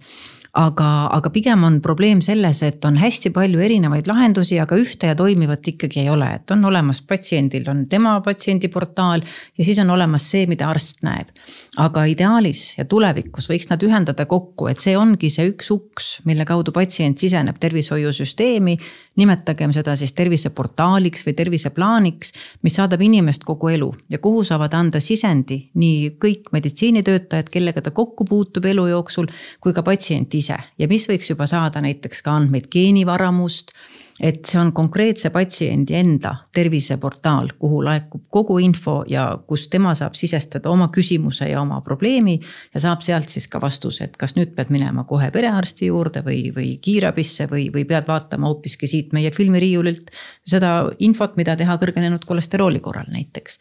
aga, 0.58 0.88
aga 1.16 1.32
pigem 1.32 1.64
on 1.64 1.78
probleem 1.84 2.20
selles, 2.24 2.60
et 2.68 2.84
on 2.88 2.98
hästi 3.00 3.32
palju 3.36 3.62
erinevaid 3.64 4.08
lahendusi, 4.10 4.58
aga 4.60 4.76
ühte 4.80 5.08
ja 5.08 5.16
toimivat 5.16 5.68
ikkagi 5.72 6.02
ei 6.04 6.10
ole, 6.12 6.28
et 6.36 6.52
on 6.52 6.66
olemas 6.68 7.00
patsiendil 7.08 7.70
on 7.72 7.86
tema 7.92 8.18
patsiendiportaal 8.26 9.24
ja 9.24 9.66
siis 9.68 9.80
on 9.84 9.94
olemas 9.96 10.28
see, 10.34 10.46
mida 10.52 10.68
arst 10.72 11.06
näeb. 11.08 11.32
aga 11.80 12.04
ideaalis 12.10 12.78
ja 12.78 12.86
tulevikus 12.86 13.48
võiks 13.52 13.70
nad 13.72 13.84
ühendada 13.84 14.26
kokku, 14.26 14.68
et 14.68 14.84
see 14.84 14.98
ongi 14.98 15.32
see 15.32 15.48
üks 15.54 15.72
uks, 15.72 16.12
mille 16.28 16.46
kaudu 16.46 16.74
patsient 16.76 17.20
siseneb 17.20 17.60
tervishoiusüsteemi. 17.62 18.78
Nimetagem 19.20 19.74
seda 19.76 19.96
siis 20.00 20.14
terviseportaaliks 20.16 21.26
või 21.28 21.34
terviseplaaniks, 21.36 22.34
mis 22.64 22.78
saadab 22.80 23.02
inimest 23.04 23.44
kogu 23.48 23.72
elu 23.74 23.90
ja 24.10 24.20
kuhu 24.24 24.44
saavad 24.48 24.74
anda 24.78 25.02
sisendi 25.04 25.60
nii 25.76 26.14
kõik 26.22 26.52
meditsiinitöötajad, 26.56 27.50
kellega 27.52 27.84
ta 27.84 27.92
kokku 27.92 28.26
puutub 28.26 28.66
elu 28.72 28.88
jooksul, 28.94 29.28
kui 29.60 29.76
ka 29.76 29.84
patsient 29.84 30.34
ise 30.40 30.58
ja 30.80 30.88
mis 30.92 31.08
võiks 31.10 31.34
juba 31.34 31.48
saada 31.50 31.84
näiteks 31.84 32.24
ka 32.24 32.38
andmeid 32.40 32.72
geenivaramust. 32.72 33.76
Et 34.22 34.46
see 34.46 34.60
on 34.62 34.70
konkreetse 34.74 35.32
patsiendi 35.34 35.96
enda 35.98 36.36
terviseportaal, 36.54 37.50
kuhu 37.60 37.82
laekub 37.86 38.28
kogu 38.30 38.60
info 38.62 39.02
ja 39.10 39.26
kus 39.48 39.68
tema 39.74 39.96
saab 39.98 40.16
sisestada 40.20 40.70
oma 40.70 40.92
küsimuse 40.94 41.50
ja 41.50 41.62
oma 41.62 41.82
probleemi. 41.82 42.40
ja 42.74 42.80
saab 42.80 43.02
sealt 43.02 43.30
siis 43.30 43.48
ka 43.48 43.62
vastuse, 43.62 44.04
et 44.04 44.18
kas 44.18 44.36
nüüd 44.38 44.54
pead 44.56 44.70
minema 44.70 45.04
kohe 45.10 45.32
perearsti 45.32 45.90
juurde 45.90 46.22
või, 46.26 46.52
või 46.56 46.78
kiirabisse 46.82 47.50
või, 47.52 47.70
või 47.74 47.86
pead 47.86 48.08
vaatama 48.08 48.48
hoopiski 48.48 48.88
siit 48.88 49.14
meie 49.14 49.32
filmiriiulilt 49.32 50.14
seda 50.46 50.92
infot, 51.00 51.36
mida 51.38 51.56
teha 51.56 51.78
kõrgenenud 51.82 52.26
kolesterooli 52.26 52.80
korral 52.80 53.10
näiteks 53.10 53.60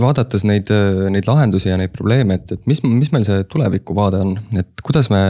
vaadates 0.00 0.44
neid, 0.48 0.70
neid 1.10 1.26
lahendusi 1.28 1.70
ja 1.70 1.78
neid 1.80 1.92
probleeme, 1.94 2.38
et, 2.38 2.54
et 2.56 2.70
mis, 2.70 2.82
mis 2.86 3.12
meil 3.14 3.26
see 3.26 3.44
tulevikuvaade 3.50 4.22
on, 4.24 4.36
et 4.58 4.84
kuidas 4.84 5.10
me 5.12 5.20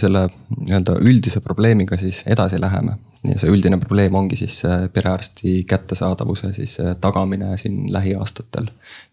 selle 0.00 0.26
nii-öelda 0.58 0.98
üldise 1.02 1.42
probleemiga 1.44 1.98
siis 2.00 2.24
edasi 2.26 2.60
läheme? 2.60 2.98
ja 3.22 3.36
see 3.38 3.52
üldine 3.54 3.78
probleem 3.78 4.16
ongi 4.18 4.34
siis 4.34 4.56
perearsti 4.92 5.60
kättesaadavuse 5.70 6.50
siis 6.56 6.72
tagamine 7.00 7.54
siin 7.56 7.84
lähiaastatel 7.94 8.66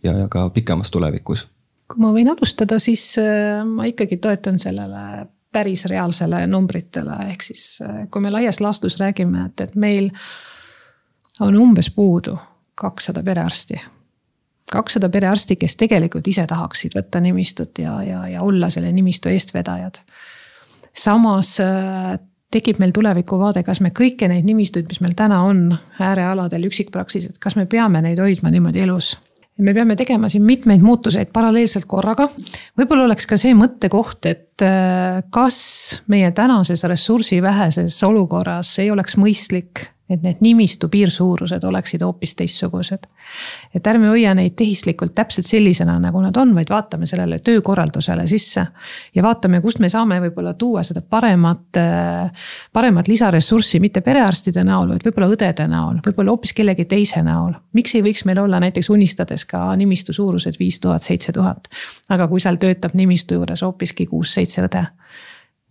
ja, 0.03 0.15
ja 0.23 0.25
ka 0.33 0.47
pikemas 0.49 0.89
tulevikus 0.89 1.45
kui 1.89 2.03
ma 2.03 2.13
võin 2.13 2.29
alustada, 2.29 2.77
siis 2.81 3.03
äh, 3.21 3.63
ma 3.65 3.87
ikkagi 3.89 4.19
toetan 4.21 4.59
sellele 4.61 5.25
päris 5.49 5.87
reaalsele 5.89 6.43
numbritele, 6.47 7.17
ehk 7.33 7.45
siis 7.49 7.63
äh, 7.85 8.03
kui 8.11 8.21
me 8.21 8.31
laias 8.33 8.61
laastus 8.61 8.99
räägime, 9.01 9.47
et, 9.49 9.65
et 9.65 9.77
meil 9.79 10.11
on 11.41 11.57
umbes 11.57 11.89
puudu 11.95 12.37
kakssada 12.79 13.23
perearsti. 13.25 13.79
Kakssada 14.71 15.09
perearsti, 15.09 15.57
kes 15.59 15.75
tegelikult 15.79 16.27
ise 16.27 16.45
tahaksid 16.49 16.95
võtta 16.97 17.21
nimistut 17.23 17.81
ja, 17.81 17.99
ja, 18.05 18.23
ja 18.27 18.41
olla 18.45 18.69
selle 18.69 18.91
nimistu 18.93 19.29
eestvedajad. 19.29 20.01
samas 20.93 21.59
äh, 21.63 22.19
tekib 22.51 22.79
meil 22.81 22.91
tulevikuvaade, 22.91 23.63
kas 23.63 23.81
me 23.81 23.93
kõiki 23.95 24.27
neid 24.29 24.45
nimistuid, 24.45 24.87
mis 24.89 25.01
meil 25.01 25.15
täna 25.17 25.41
on 25.45 25.67
äärealadel 25.99 26.65
üksikpraksised, 26.69 27.37
kas 27.39 27.55
me 27.55 27.65
peame 27.65 28.01
neid 28.01 28.19
hoidma 28.19 28.51
niimoodi 28.53 28.85
elus 28.85 29.15
me 29.59 29.73
peame 29.75 29.95
tegema 29.99 30.29
siin 30.31 30.45
mitmeid 30.47 30.83
muutuseid 30.83 31.33
paralleelselt 31.35 31.85
korraga. 31.89 32.29
võib-olla 32.79 33.09
oleks 33.09 33.27
ka 33.27 33.37
see 33.37 33.55
mõttekoht, 33.57 34.25
et 34.29 34.63
äh, 34.63 35.21
kas 35.35 35.59
meie 36.07 36.31
tänases 36.31 36.83
ressursi 36.87 37.41
väheses 37.43 37.97
olukorras 38.07 38.77
ei 38.79 38.91
oleks 38.91 39.17
mõistlik 39.19 39.89
et 40.09 40.23
need 40.25 40.41
nimistu 40.41 40.89
piirsuurused 40.89 41.63
oleksid 41.63 42.01
hoopis 42.01 42.33
teistsugused. 42.35 43.05
et 43.75 43.87
ärme 43.87 44.09
hoia 44.09 44.33
neid 44.33 44.55
tehislikult 44.57 45.13
täpselt 45.15 45.45
sellisena, 45.45 45.99
nagu 46.01 46.21
nad 46.21 46.37
on, 46.37 46.55
vaid 46.55 46.69
vaatame 46.69 47.05
sellele 47.05 47.39
töökorraldusele 47.39 48.25
sisse. 48.27 48.65
ja 49.15 49.23
vaatame, 49.23 49.61
kust 49.61 49.79
me 49.79 49.89
saame 49.89 50.19
võib-olla 50.23 50.53
tuua 50.53 50.83
seda 50.83 51.01
paremat, 51.01 51.79
paremat 52.73 53.07
lisaressurssi, 53.07 53.79
mitte 53.79 54.01
perearstide 54.01 54.63
näol, 54.63 54.95
vaid 54.95 55.05
võib-olla 55.05 55.29
õdede 55.35 55.69
näol, 55.69 56.01
võib-olla 56.05 56.35
hoopis 56.35 56.53
kellegi 56.57 56.85
teise 56.85 57.23
näol. 57.23 57.53
miks 57.73 57.95
ei 57.95 58.03
võiks 58.03 58.25
meil 58.25 58.39
olla 58.39 58.59
näiteks 58.59 58.89
unistades 58.89 59.45
ka 59.45 59.75
nimistu 59.75 60.13
suurused 60.13 60.59
viis 60.59 60.79
tuhat, 60.79 61.05
seitse 61.05 61.31
tuhat. 61.31 61.69
aga 62.09 62.27
kui 62.27 62.39
seal 62.39 62.57
töötab 62.57 62.97
nimistu 62.97 63.37
juures 63.37 63.61
hoopiski 63.61 64.09
kuus-seitse 64.09 64.65
õde 64.65 64.85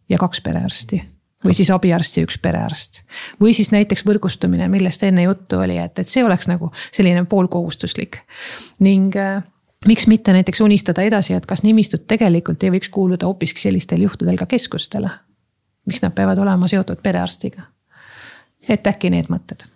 ja 0.09 0.19
kaks 0.19 0.41
perearsti 0.41 1.18
või 1.45 1.55
siis 1.55 1.71
abiarst 1.71 2.17
ja 2.17 2.27
üks 2.27 2.39
perearst. 2.43 3.03
või 3.41 3.53
siis 3.55 3.71
näiteks 3.75 4.05
võrgustumine, 4.07 4.69
millest 4.69 5.03
enne 5.03 5.23
juttu 5.23 5.59
oli, 5.59 5.79
et, 5.79 5.99
et 5.99 6.09
see 6.09 6.25
oleks 6.25 6.49
nagu 6.49 6.73
selline 6.91 7.25
poolkohustuslik. 7.25 8.21
ning 8.81 9.17
äh, 9.17 9.43
miks 9.87 10.07
mitte 10.07 10.33
näiteks 10.33 10.61
unistada 10.61 11.03
edasi, 11.03 11.35
et 11.35 11.47
kas 11.47 11.63
nimistud 11.63 12.07
tegelikult 12.07 12.63
ei 12.63 12.75
võiks 12.75 12.91
kuuluda 12.91 13.27
hoopiski 13.27 13.61
sellistel 13.61 14.03
juhtudel 14.03 14.37
ka 14.37 14.47
keskustele. 14.47 15.11
miks 15.87 16.03
nad 16.03 16.13
peavad 16.13 16.39
olema 16.39 16.69
seotud 16.69 17.03
perearstiga? 17.03 17.63
et 18.69 18.87
äkki 18.87 19.11
need 19.11 19.31
mõtted 19.31 19.69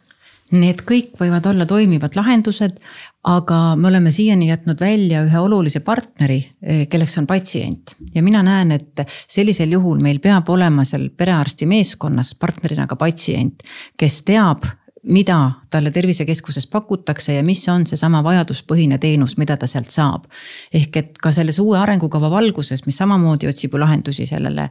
Need 0.53 0.83
kõik 0.85 1.15
võivad 1.17 1.47
olla 1.49 1.65
toimivad 1.65 2.13
lahendused, 2.13 2.83
aga 3.25 3.77
me 3.77 3.89
oleme 3.89 4.11
siiani 4.11 4.49
jätnud 4.49 4.81
välja 4.81 5.23
ühe 5.23 5.39
olulise 5.39 5.81
partneri, 5.81 6.41
eh, 6.63 6.87
kelleks 6.89 7.19
on 7.19 7.27
patsient. 7.27 7.97
ja 8.15 8.23
mina 8.23 8.43
näen, 8.43 8.73
et 8.73 9.01
sellisel 9.29 9.71
juhul 9.71 10.01
meil 10.03 10.19
peab 10.19 10.49
olema 10.49 10.85
seal 10.85 11.09
perearsti 11.17 11.67
meeskonnas 11.67 12.35
partnerina 12.35 12.87
ka 12.87 12.97
patsient, 12.97 13.63
kes 13.97 14.23
teab 14.23 14.67
mida 15.03 15.51
talle 15.73 15.91
tervisekeskuses 15.91 16.67
pakutakse 16.71 17.37
ja 17.37 17.45
mis 17.47 17.65
on 17.73 17.87
seesama 17.89 18.23
vajaduspõhine 18.25 18.99
teenus, 19.03 19.37
mida 19.41 19.57
ta 19.57 19.67
sealt 19.71 19.91
saab. 19.91 20.29
ehk 20.75 20.97
et 20.97 21.19
ka 21.19 21.33
selles 21.33 21.59
uue 21.59 21.79
arengukava 21.79 22.31
valguses, 22.31 22.87
mis 22.87 23.01
samamoodi 23.01 23.49
otsib 23.49 23.73
ju 23.73 23.81
lahendusi 23.81 24.27
sellele 24.27 24.69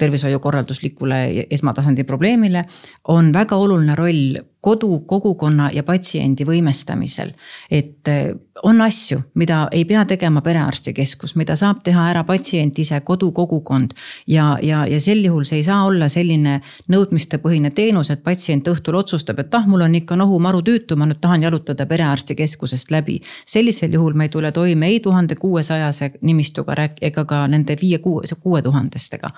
tervishoiukorralduslikule 0.00 1.46
esmatasandi 1.50 2.04
probleemile, 2.04 2.64
on 3.08 3.32
väga 3.32 3.56
oluline 3.56 3.94
roll 3.98 4.38
kodu, 4.60 4.98
kogukonna 5.08 5.70
ja 5.72 5.82
patsiendi 5.82 6.44
võimestamisel. 6.44 7.32
et 7.70 8.08
eh, 8.08 8.34
on 8.62 8.80
asju, 8.80 9.20
mida 9.34 9.68
ei 9.72 9.84
pea 9.88 10.04
tegema 10.04 10.42
perearstikeskus, 10.44 11.32
mida 11.36 11.56
saab 11.56 11.80
teha 11.84 12.10
ära 12.10 12.24
patsient 12.28 12.78
ise, 12.78 13.00
kodu, 13.00 13.30
kogukond. 13.32 13.94
ja, 14.26 14.58
ja, 14.62 14.86
ja 14.86 15.00
sel 15.00 15.24
juhul 15.24 15.44
see 15.48 15.62
ei 15.62 15.64
saa 15.64 15.84
olla 15.84 16.08
selline 16.08 16.60
nõudmistepõhine 16.92 17.70
teenus, 17.70 18.10
et 18.10 18.24
patsient 18.24 18.68
õhtul 18.68 19.00
otsustab, 19.00 19.40
et 19.40 19.54
ah, 19.54 19.66
mul 19.66 19.80
on 19.80 19.94
ikka 19.94 20.16
nohumaru 20.40 20.62
tüütu, 20.64 20.96
ma 20.96 21.06
nüüd 21.08 21.20
tahan 21.20 21.42
jalutada 21.42 21.86
perearstikeskusest 21.86 22.90
läbi. 22.90 23.20
sellisel 23.46 23.92
juhul 23.92 24.14
me 24.14 24.24
ei 24.24 24.28
tule 24.28 24.52
toime 24.52 24.86
ei 24.86 25.00
tuhande 25.00 25.34
kuuesajase 25.34 26.12
nimistuga 26.22 26.74
ega 27.00 27.24
ka 27.24 27.46
nende 27.48 27.76
viie, 27.80 27.98
kuue, 27.98 28.22
kuue 28.40 28.62
tuhandestega. 28.62 29.28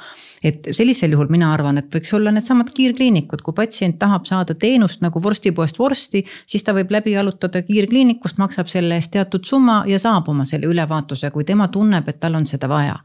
et 0.44 0.68
sellisel 0.70 1.12
juhul 1.12 1.28
mina 1.28 1.52
arvan, 1.52 1.78
et 1.78 1.94
võiks 1.94 2.14
olla 2.14 2.30
needsamad 2.30 2.70
kiirkliinikud, 2.74 3.42
kui 3.42 3.54
patsient 3.54 3.98
tahab 3.98 4.24
saada 4.26 4.54
teenust 4.54 5.00
nagu 5.00 5.22
vorstipoest 5.22 5.78
vorsti, 5.78 6.24
siis 6.46 6.62
ta 6.62 6.72
võib 6.72 6.90
läbi 6.90 7.12
jalutada 7.12 7.62
kiirkliinikust, 7.62 8.38
maksab 8.38 8.66
selle 8.66 8.94
eest 8.94 9.10
teatud 9.10 9.44
summa 9.44 9.82
ja 9.86 9.98
saab 9.98 10.28
oma 10.28 10.44
selle 10.44 10.66
ülevaatuse, 10.66 11.30
kui 11.30 11.44
tema 11.44 11.68
tunneb, 11.68 12.08
et 12.08 12.20
tal 12.20 12.34
on 12.34 12.46
seda 12.46 12.68
vaja. 12.68 12.96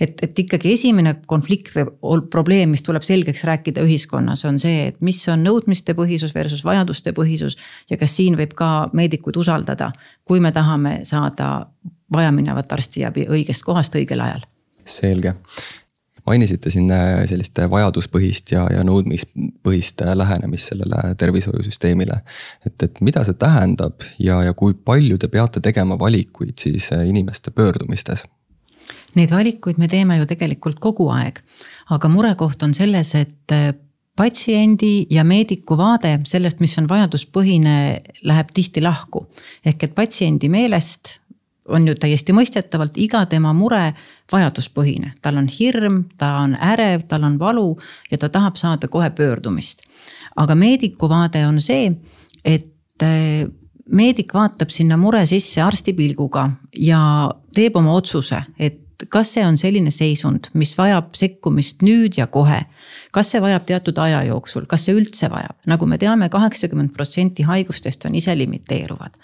et, 0.00 0.18
et 0.22 0.38
ikkagi 0.38 0.72
esimene 0.72 1.14
konflikt 1.26 1.70
või 1.76 2.20
probleem, 2.30 2.70
mis 2.70 2.82
tuleb 2.82 3.02
selgeks 3.02 3.44
rääkida 3.44 3.82
ühiskonnas, 3.84 4.44
on 4.44 4.58
see, 4.58 4.88
et 4.88 5.00
mis 5.00 5.20
on 5.28 5.44
nõudmiste 5.44 5.94
põhisus 5.94 6.34
versus 6.34 6.64
vajaduste 6.64 7.12
põhisus. 7.44 7.56
ja 7.90 7.96
kas 7.96 8.16
siin 8.16 8.36
võib 8.36 8.54
ka 8.54 8.90
meedikuid 8.92 9.36
usaldada, 9.36 9.92
kui 10.24 10.40
me 10.40 10.52
tahame 10.52 11.00
saada 11.04 11.66
vajaminevat 12.12 12.72
arstiabi 12.72 13.26
õigest 13.28 13.64
kohast 13.64 13.94
õigel 13.94 14.20
ajal 14.20 14.44
selge, 14.84 15.34
mainisite 16.26 16.70
siin 16.70 16.90
äh, 16.92 17.24
sellist 17.26 17.56
vajaduspõhist 17.70 18.52
ja, 18.52 18.66
ja 18.70 18.84
nõudmispõhist 18.84 20.02
äh, 20.04 20.12
lähenemist 20.16 20.72
sellele 20.72 21.14
tervishoiusüsteemile. 21.16 22.20
et, 22.66 22.82
et 22.82 23.00
mida 23.00 23.24
see 23.24 23.34
tähendab 23.34 24.04
ja, 24.18 24.42
ja 24.42 24.52
kui 24.52 24.74
palju 24.74 25.18
te 25.18 25.28
peate 25.28 25.60
tegema 25.60 25.98
valikuid 25.98 26.58
siis 26.58 26.92
äh, 26.92 27.06
inimeste 27.08 27.50
pöördumistes? 27.50 28.26
Neid 29.14 29.30
valikuid 29.30 29.78
me 29.78 29.88
teeme 29.88 30.18
ju 30.18 30.26
tegelikult 30.26 30.80
kogu 30.80 31.08
aeg, 31.14 31.38
aga 31.90 32.08
murekoht 32.08 32.62
on 32.62 32.74
selles, 32.74 33.14
et 33.14 33.52
patsiendi 34.16 35.06
ja 35.10 35.24
meediku 35.24 35.76
vaade 35.78 36.18
sellest, 36.26 36.60
mis 36.62 36.76
on 36.78 36.88
vajaduspõhine, 36.88 37.76
läheb 38.24 38.54
tihti 38.54 38.82
lahku. 38.82 39.26
ehk 39.66 39.82
et 39.82 39.94
patsiendi 39.94 40.48
meelest 40.48 41.18
on 41.68 41.88
ju 41.88 41.94
täiesti 41.94 42.34
mõistetavalt 42.36 42.98
iga 43.00 43.24
tema 43.26 43.52
mure 43.56 43.94
vajaduspõhine, 44.32 45.14
tal 45.22 45.40
on 45.40 45.48
hirm, 45.48 46.04
ta 46.20 46.36
on 46.42 46.56
ärev, 46.60 47.06
tal 47.08 47.24
on 47.24 47.38
valu 47.38 47.70
ja 48.10 48.18
ta 48.18 48.28
tahab 48.28 48.56
saada 48.60 48.88
kohe 48.88 49.10
pöördumist. 49.10 49.82
aga 50.36 50.54
meediku 50.54 51.08
vaade 51.08 51.46
on 51.46 51.60
see, 51.60 51.92
et 52.44 53.02
eh, 53.02 53.46
meedik 53.90 54.34
vaatab 54.34 54.70
sinna 54.70 54.96
mure 54.96 55.26
sisse 55.26 55.62
arsti 55.62 55.92
pilguga 55.92 56.50
ja 56.76 57.30
teeb 57.54 57.76
oma 57.76 57.92
otsuse, 57.92 58.42
et 58.58 58.83
kas 59.10 59.32
see 59.34 59.44
on 59.46 59.56
selline 59.60 59.90
seisund, 59.94 60.50
mis 60.54 60.74
vajab 60.78 61.14
sekkumist 61.18 61.82
nüüd 61.82 62.18
ja 62.18 62.26
kohe. 62.26 62.64
kas 63.12 63.30
see 63.30 63.40
vajab 63.42 63.66
teatud 63.66 63.98
aja 63.98 64.22
jooksul, 64.26 64.66
kas 64.70 64.86
see 64.86 64.96
üldse 64.96 65.30
vajab, 65.30 65.56
nagu 65.70 65.86
me 65.86 65.98
teame, 65.98 66.28
kaheksakümmend 66.28 66.94
protsenti 66.94 67.46
haigustest 67.46 68.06
on 68.06 68.14
ise 68.14 68.36
limiteeruvad. 68.38 69.16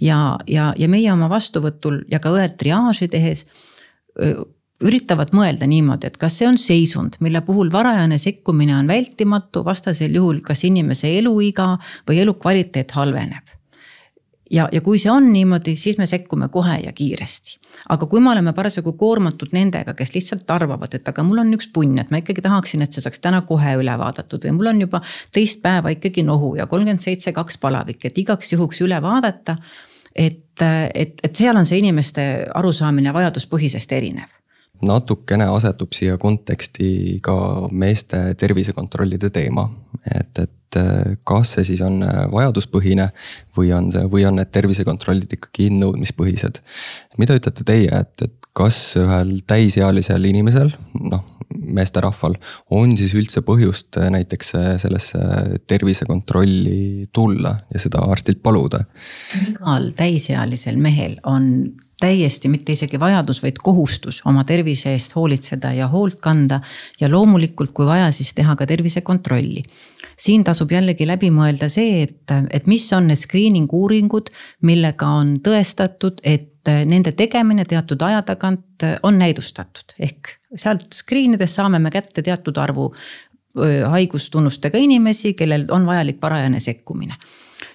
ja, 0.00 0.38
ja, 0.48 0.72
ja 0.78 0.88
meie 0.88 1.12
oma 1.12 1.30
vastuvõtul 1.30 2.04
ja 2.10 2.20
ka 2.20 2.34
õed 2.34 2.58
triaaži 2.60 3.08
tehes 3.08 3.46
üritavad 4.84 5.32
mõelda 5.32 5.66
niimoodi, 5.70 6.08
et 6.10 6.16
kas 6.20 6.38
see 6.38 6.48
on 6.48 6.58
seisund, 6.58 7.16
mille 7.24 7.40
puhul 7.46 7.70
varajane 7.72 8.18
sekkumine 8.18 8.76
on 8.76 8.88
vältimatu, 8.90 9.64
vastasel 9.64 10.14
juhul 10.14 10.40
kas 10.44 10.64
inimese 10.68 11.10
eluiga 11.18 11.74
või 12.08 12.20
elukvaliteet 12.24 12.90
halveneb 12.98 13.54
ja, 14.54 14.68
ja 14.72 14.80
kui 14.80 14.98
see 15.02 15.10
on 15.12 15.30
niimoodi, 15.32 15.74
siis 15.80 15.98
me 15.98 16.06
sekkume 16.06 16.48
kohe 16.52 16.76
ja 16.84 16.92
kiiresti. 16.92 17.58
aga 17.88 18.06
kui 18.06 18.20
me 18.20 18.30
oleme 18.30 18.52
parasjagu 18.52 18.92
koormatud 18.98 19.52
nendega, 19.52 19.94
kes 19.98 20.14
lihtsalt 20.14 20.50
arvavad, 20.50 20.94
et 20.94 21.08
aga 21.08 21.24
mul 21.26 21.42
on 21.42 21.50
üks 21.56 21.68
punn, 21.74 21.98
et 21.98 22.12
ma 22.14 22.20
ikkagi 22.22 22.44
tahaksin, 22.44 22.84
et 22.84 22.94
see 22.94 23.02
saaks 23.04 23.22
täna 23.24 23.42
kohe 23.48 23.74
üle 23.80 23.96
vaadatud 23.98 24.46
või 24.46 24.54
mul 24.58 24.70
on 24.74 24.84
juba 24.86 25.02
teist 25.34 25.62
päeva 25.64 25.92
ikkagi 25.94 26.22
nohu 26.26 26.54
ja 26.60 26.68
kolmkümmend 26.70 27.02
seitse, 27.02 27.32
kaks 27.34 27.58
palavik, 27.58 28.04
et 28.04 28.22
igaks 28.22 28.54
juhuks 28.54 28.80
üle 28.86 29.00
vaadata. 29.02 29.56
et, 30.14 30.62
et, 30.94 31.20
et 31.24 31.36
seal 31.36 31.56
on 31.56 31.66
see 31.66 31.82
inimeste 31.82 32.46
arusaamine 32.54 33.12
vajaduspõhisest 33.14 33.92
erinev 33.92 34.30
natukene 34.84 35.46
asetub 35.48 35.94
siia 35.96 36.18
konteksti 36.20 37.18
ka 37.22 37.34
meeste 37.70 38.34
tervisekontrollide 38.38 39.30
teema. 39.30 39.68
et, 40.14 40.38
et 40.38 40.50
kas 41.28 41.56
see 41.56 41.66
siis 41.70 41.82
on 41.84 42.02
äh, 42.06 42.24
vajaduspõhine 42.32 43.10
või 43.56 43.72
on 43.76 43.90
see, 43.94 44.04
või 44.10 44.26
on 44.28 44.40
need 44.40 44.50
tervisekontrollid 44.54 45.36
ikkagi 45.38 45.70
nõudmispõhised. 45.74 46.60
mida 47.18 47.36
ütlete 47.38 47.66
teie, 47.66 47.90
et, 48.00 48.26
et 48.26 48.43
kas 48.54 48.96
ühel 49.00 49.38
täisealisel 49.50 50.30
inimesel, 50.30 50.70
noh 51.02 51.24
meesterahval, 51.54 52.34
on 52.74 52.94
siis 52.98 53.14
üldse 53.16 53.42
põhjust 53.46 53.98
äh, 54.00 54.08
näiteks 54.12 54.52
sellesse 54.82 55.20
tervisekontrolli 55.70 57.08
tulla 57.14 57.54
ja 57.72 57.82
seda 57.82 58.02
arstilt 58.10 58.42
paluda? 58.42 58.84
igal 59.40 59.90
täisealisel 59.96 60.78
mehel 60.80 61.18
on 61.30 61.74
täiesti 62.00 62.50
mitte 62.52 62.74
isegi 62.74 62.98
vajadus, 63.00 63.40
vaid 63.42 63.60
kohustus 63.64 64.20
oma 64.28 64.44
tervise 64.44 64.92
eest 64.92 65.14
hoolitseda 65.16 65.72
ja 65.72 65.88
hoolt 65.88 66.20
kanda. 66.20 66.60
ja 67.00 67.10
loomulikult, 67.10 67.72
kui 67.74 67.86
vaja, 67.86 68.10
siis 68.12 68.34
teha 68.34 68.56
ka 68.56 68.66
tervisekontrolli. 68.66 69.62
siin 70.18 70.44
tasub 70.44 70.72
jällegi 70.72 71.06
läbi 71.06 71.30
mõelda 71.30 71.68
see, 71.68 72.02
et, 72.02 72.34
et 72.50 72.66
mis 72.66 72.86
on 72.92 73.08
need 73.10 73.18
screening 73.18 73.72
uuringud, 73.72 74.30
millega 74.62 75.06
on 75.20 75.38
tõestatud, 75.44 76.20
et 76.22 76.53
nende 76.68 77.12
tegemine 77.12 77.64
teatud 77.68 78.02
aja 78.02 78.22
tagant 78.22 78.84
on 79.02 79.18
näidustatud, 79.20 79.96
ehk 79.98 80.36
sealt 80.56 80.92
screen 80.94 81.36
ides 81.36 81.54
saame 81.58 81.78
me 81.82 81.92
kätte 81.94 82.22
teatud 82.22 82.58
arvu 82.58 82.90
haigustunnustega 83.90 84.78
inimesi, 84.78 85.34
kellel 85.38 85.66
on 85.70 85.86
vajalik 85.86 86.18
varajane 86.22 86.60
sekkumine. 86.60 87.14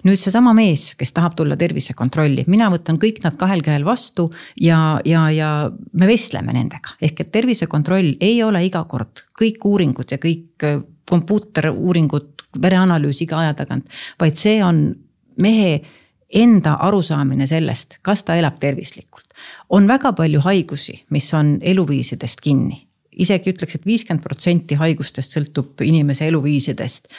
Nüüd 0.03 0.19
seesama 0.19 0.51
mees, 0.55 0.93
kes 0.99 1.11
tahab 1.15 1.35
tulla 1.39 1.57
tervisekontrolli, 1.59 2.45
mina 2.51 2.69
võtan 2.71 2.99
kõik 2.99 3.21
nad 3.23 3.35
kahel 3.39 3.63
käel 3.63 3.85
vastu 3.87 4.29
ja, 4.61 4.99
ja, 5.07 5.25
ja 5.31 5.49
me 5.71 6.07
vestleme 6.07 6.55
nendega. 6.55 6.95
ehk 7.01 7.19
et 7.23 7.31
tervisekontroll 7.31 8.13
ei 8.19 8.43
ole 8.43 8.63
iga 8.65 8.83
kord 8.87 9.25
kõik 9.39 9.65
uuringud 9.65 10.11
ja 10.11 10.19
kõik 10.21 10.67
äh, 10.67 10.81
kompuuteruuringud, 11.09 12.45
vereanalüüs 12.61 13.21
iga 13.25 13.39
aja 13.43 13.55
tagant, 13.57 13.87
vaid 14.19 14.37
see 14.39 14.59
on 14.63 14.83
mehe 15.39 15.79
enda 16.33 16.73
arusaamine 16.85 17.47
sellest, 17.47 17.97
kas 18.01 18.23
ta 18.23 18.35
elab 18.35 18.59
tervislikult. 18.59 19.25
on 19.69 19.87
väga 19.87 20.13
palju 20.13 20.39
haigusi, 20.39 21.03
mis 21.09 21.33
on 21.33 21.57
eluviisidest 21.61 22.41
kinni 22.41 22.89
isegi 23.19 23.53
ütleks 23.53 23.75
et, 23.75 23.81
et 23.81 23.89
viiskümmend 23.89 24.23
protsenti 24.23 24.77
haigustest 24.79 25.35
sõltub 25.35 25.81
inimese 25.83 26.27
eluviisidest 26.29 27.09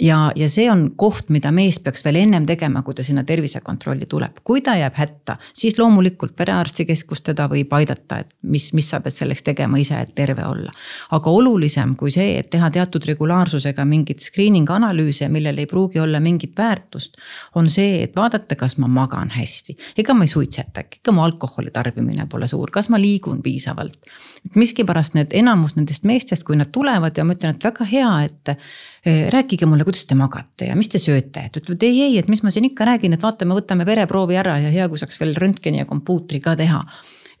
ja, 0.00 0.32
ja 0.36 0.48
see 0.48 0.66
on 0.70 0.90
koht, 0.96 1.28
mida 1.32 1.52
mees 1.54 1.78
peaks 1.82 2.04
veel 2.04 2.20
ennem 2.22 2.46
tegema, 2.48 2.82
kui 2.82 2.96
ta 2.96 3.04
sinna 3.04 3.24
tervisekontrolli 3.26 4.06
tuleb. 4.08 4.40
kui 4.44 4.60
ta 4.64 4.74
jääb 4.78 4.96
hätta, 4.96 5.36
siis 5.54 5.78
loomulikult 5.78 6.34
perearstikeskus 6.36 7.22
teda 7.26 7.46
võib 7.50 7.72
aidata, 7.76 8.20
et 8.24 8.34
mis, 8.42 8.70
mis 8.76 8.88
sa 8.90 9.00
pead 9.00 9.16
selleks 9.16 9.44
tegema 9.46 9.78
ise, 9.78 10.00
et 10.00 10.14
terve 10.14 10.44
olla. 10.46 10.72
aga 11.10 11.30
olulisem 11.30 11.94
kui 11.96 12.10
see, 12.10 12.38
et 12.38 12.50
teha 12.50 12.70
teatud 12.70 13.04
regulaarsusega 13.06 13.84
mingeid 13.84 14.22
screening 14.24 14.70
analüüse, 14.70 15.28
millel 15.28 15.58
ei 15.58 15.66
pruugi 15.70 16.00
olla 16.00 16.20
mingit 16.20 16.56
väärtust. 16.58 17.16
on 17.54 17.68
see, 17.70 18.02
et 18.02 18.16
vaadata, 18.16 18.56
kas 18.56 18.78
ma 18.78 18.88
magan 18.88 19.30
hästi, 19.36 19.76
ega 19.98 20.14
ma 20.14 20.24
ei 20.24 20.32
suitseta, 20.32 20.80
ega 20.80 21.12
mu 21.12 21.24
alkoholi 21.24 21.70
tarbimine 21.70 22.26
pole 22.26 22.48
suur, 22.48 22.70
kas 22.70 22.88
ma 22.88 23.00
liigun 23.00 23.42
piisavalt. 23.42 23.98
et 24.46 24.56
miskipärast 24.56 25.14
need 25.14 25.32
enamus 25.32 25.76
nendest 25.76 26.04
meestest, 26.04 26.44
kui 26.44 26.56
nad 26.56 26.72
tulevad 26.72 27.16
ja 27.16 27.24
ma 27.24 27.36
ütlen, 27.36 27.56
et 27.56 27.64
väga 27.64 27.84
hea, 27.84 28.12
et 28.24 28.56
rääkige 29.06 29.66
mulle, 29.66 29.84
kuidas 29.88 30.04
te 30.04 30.14
magate 30.18 30.66
ja 30.68 30.76
mis 30.76 30.90
te 30.92 30.98
sööte, 31.00 31.46
et 31.46 31.56
ütlevad 31.56 31.86
ei, 31.86 32.02
ei, 32.04 32.18
et 32.20 32.28
mis 32.28 32.42
ma 32.44 32.52
siin 32.52 32.66
ikka 32.68 32.84
räägin, 32.84 33.16
et 33.16 33.22
vaata, 33.24 33.48
me 33.48 33.56
võtame 33.56 33.86
vereproovi 33.88 34.36
ära 34.36 34.58
ja 34.60 34.72
hea, 34.74 34.88
kui 34.92 35.00
saaks 35.00 35.20
veel 35.22 35.32
röntgeni 35.40 35.80
ja 35.80 35.88
kompuutri 35.88 36.42
ka 36.44 36.56
teha. 36.60 36.84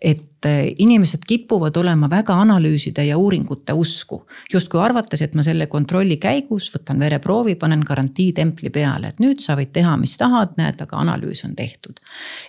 et 0.00 0.29
et 0.40 0.46
äh, 0.46 0.74
inimesed 0.78 1.20
kipuvad 1.28 1.76
olema 1.76 2.08
väga 2.10 2.34
analüüside 2.40 3.04
ja 3.04 3.18
uuringute 3.18 3.72
usku. 3.72 4.26
justkui 4.52 4.80
arvates, 4.80 5.22
et 5.22 5.34
ma 5.34 5.42
selle 5.42 5.66
kontrolli 5.66 6.16
käigus 6.16 6.70
võtan 6.74 7.00
vereproovi, 7.00 7.54
panen 7.54 7.82
garantiitempli 7.86 8.70
peale, 8.70 9.08
et 9.08 9.20
nüüd 9.20 9.40
sa 9.40 9.56
võid 9.56 9.72
teha, 9.72 9.96
mis 10.00 10.16
tahad, 10.16 10.54
näed, 10.56 10.80
aga 10.80 10.96
analüüs 10.96 11.44
on 11.44 11.54
tehtud. 11.54 12.00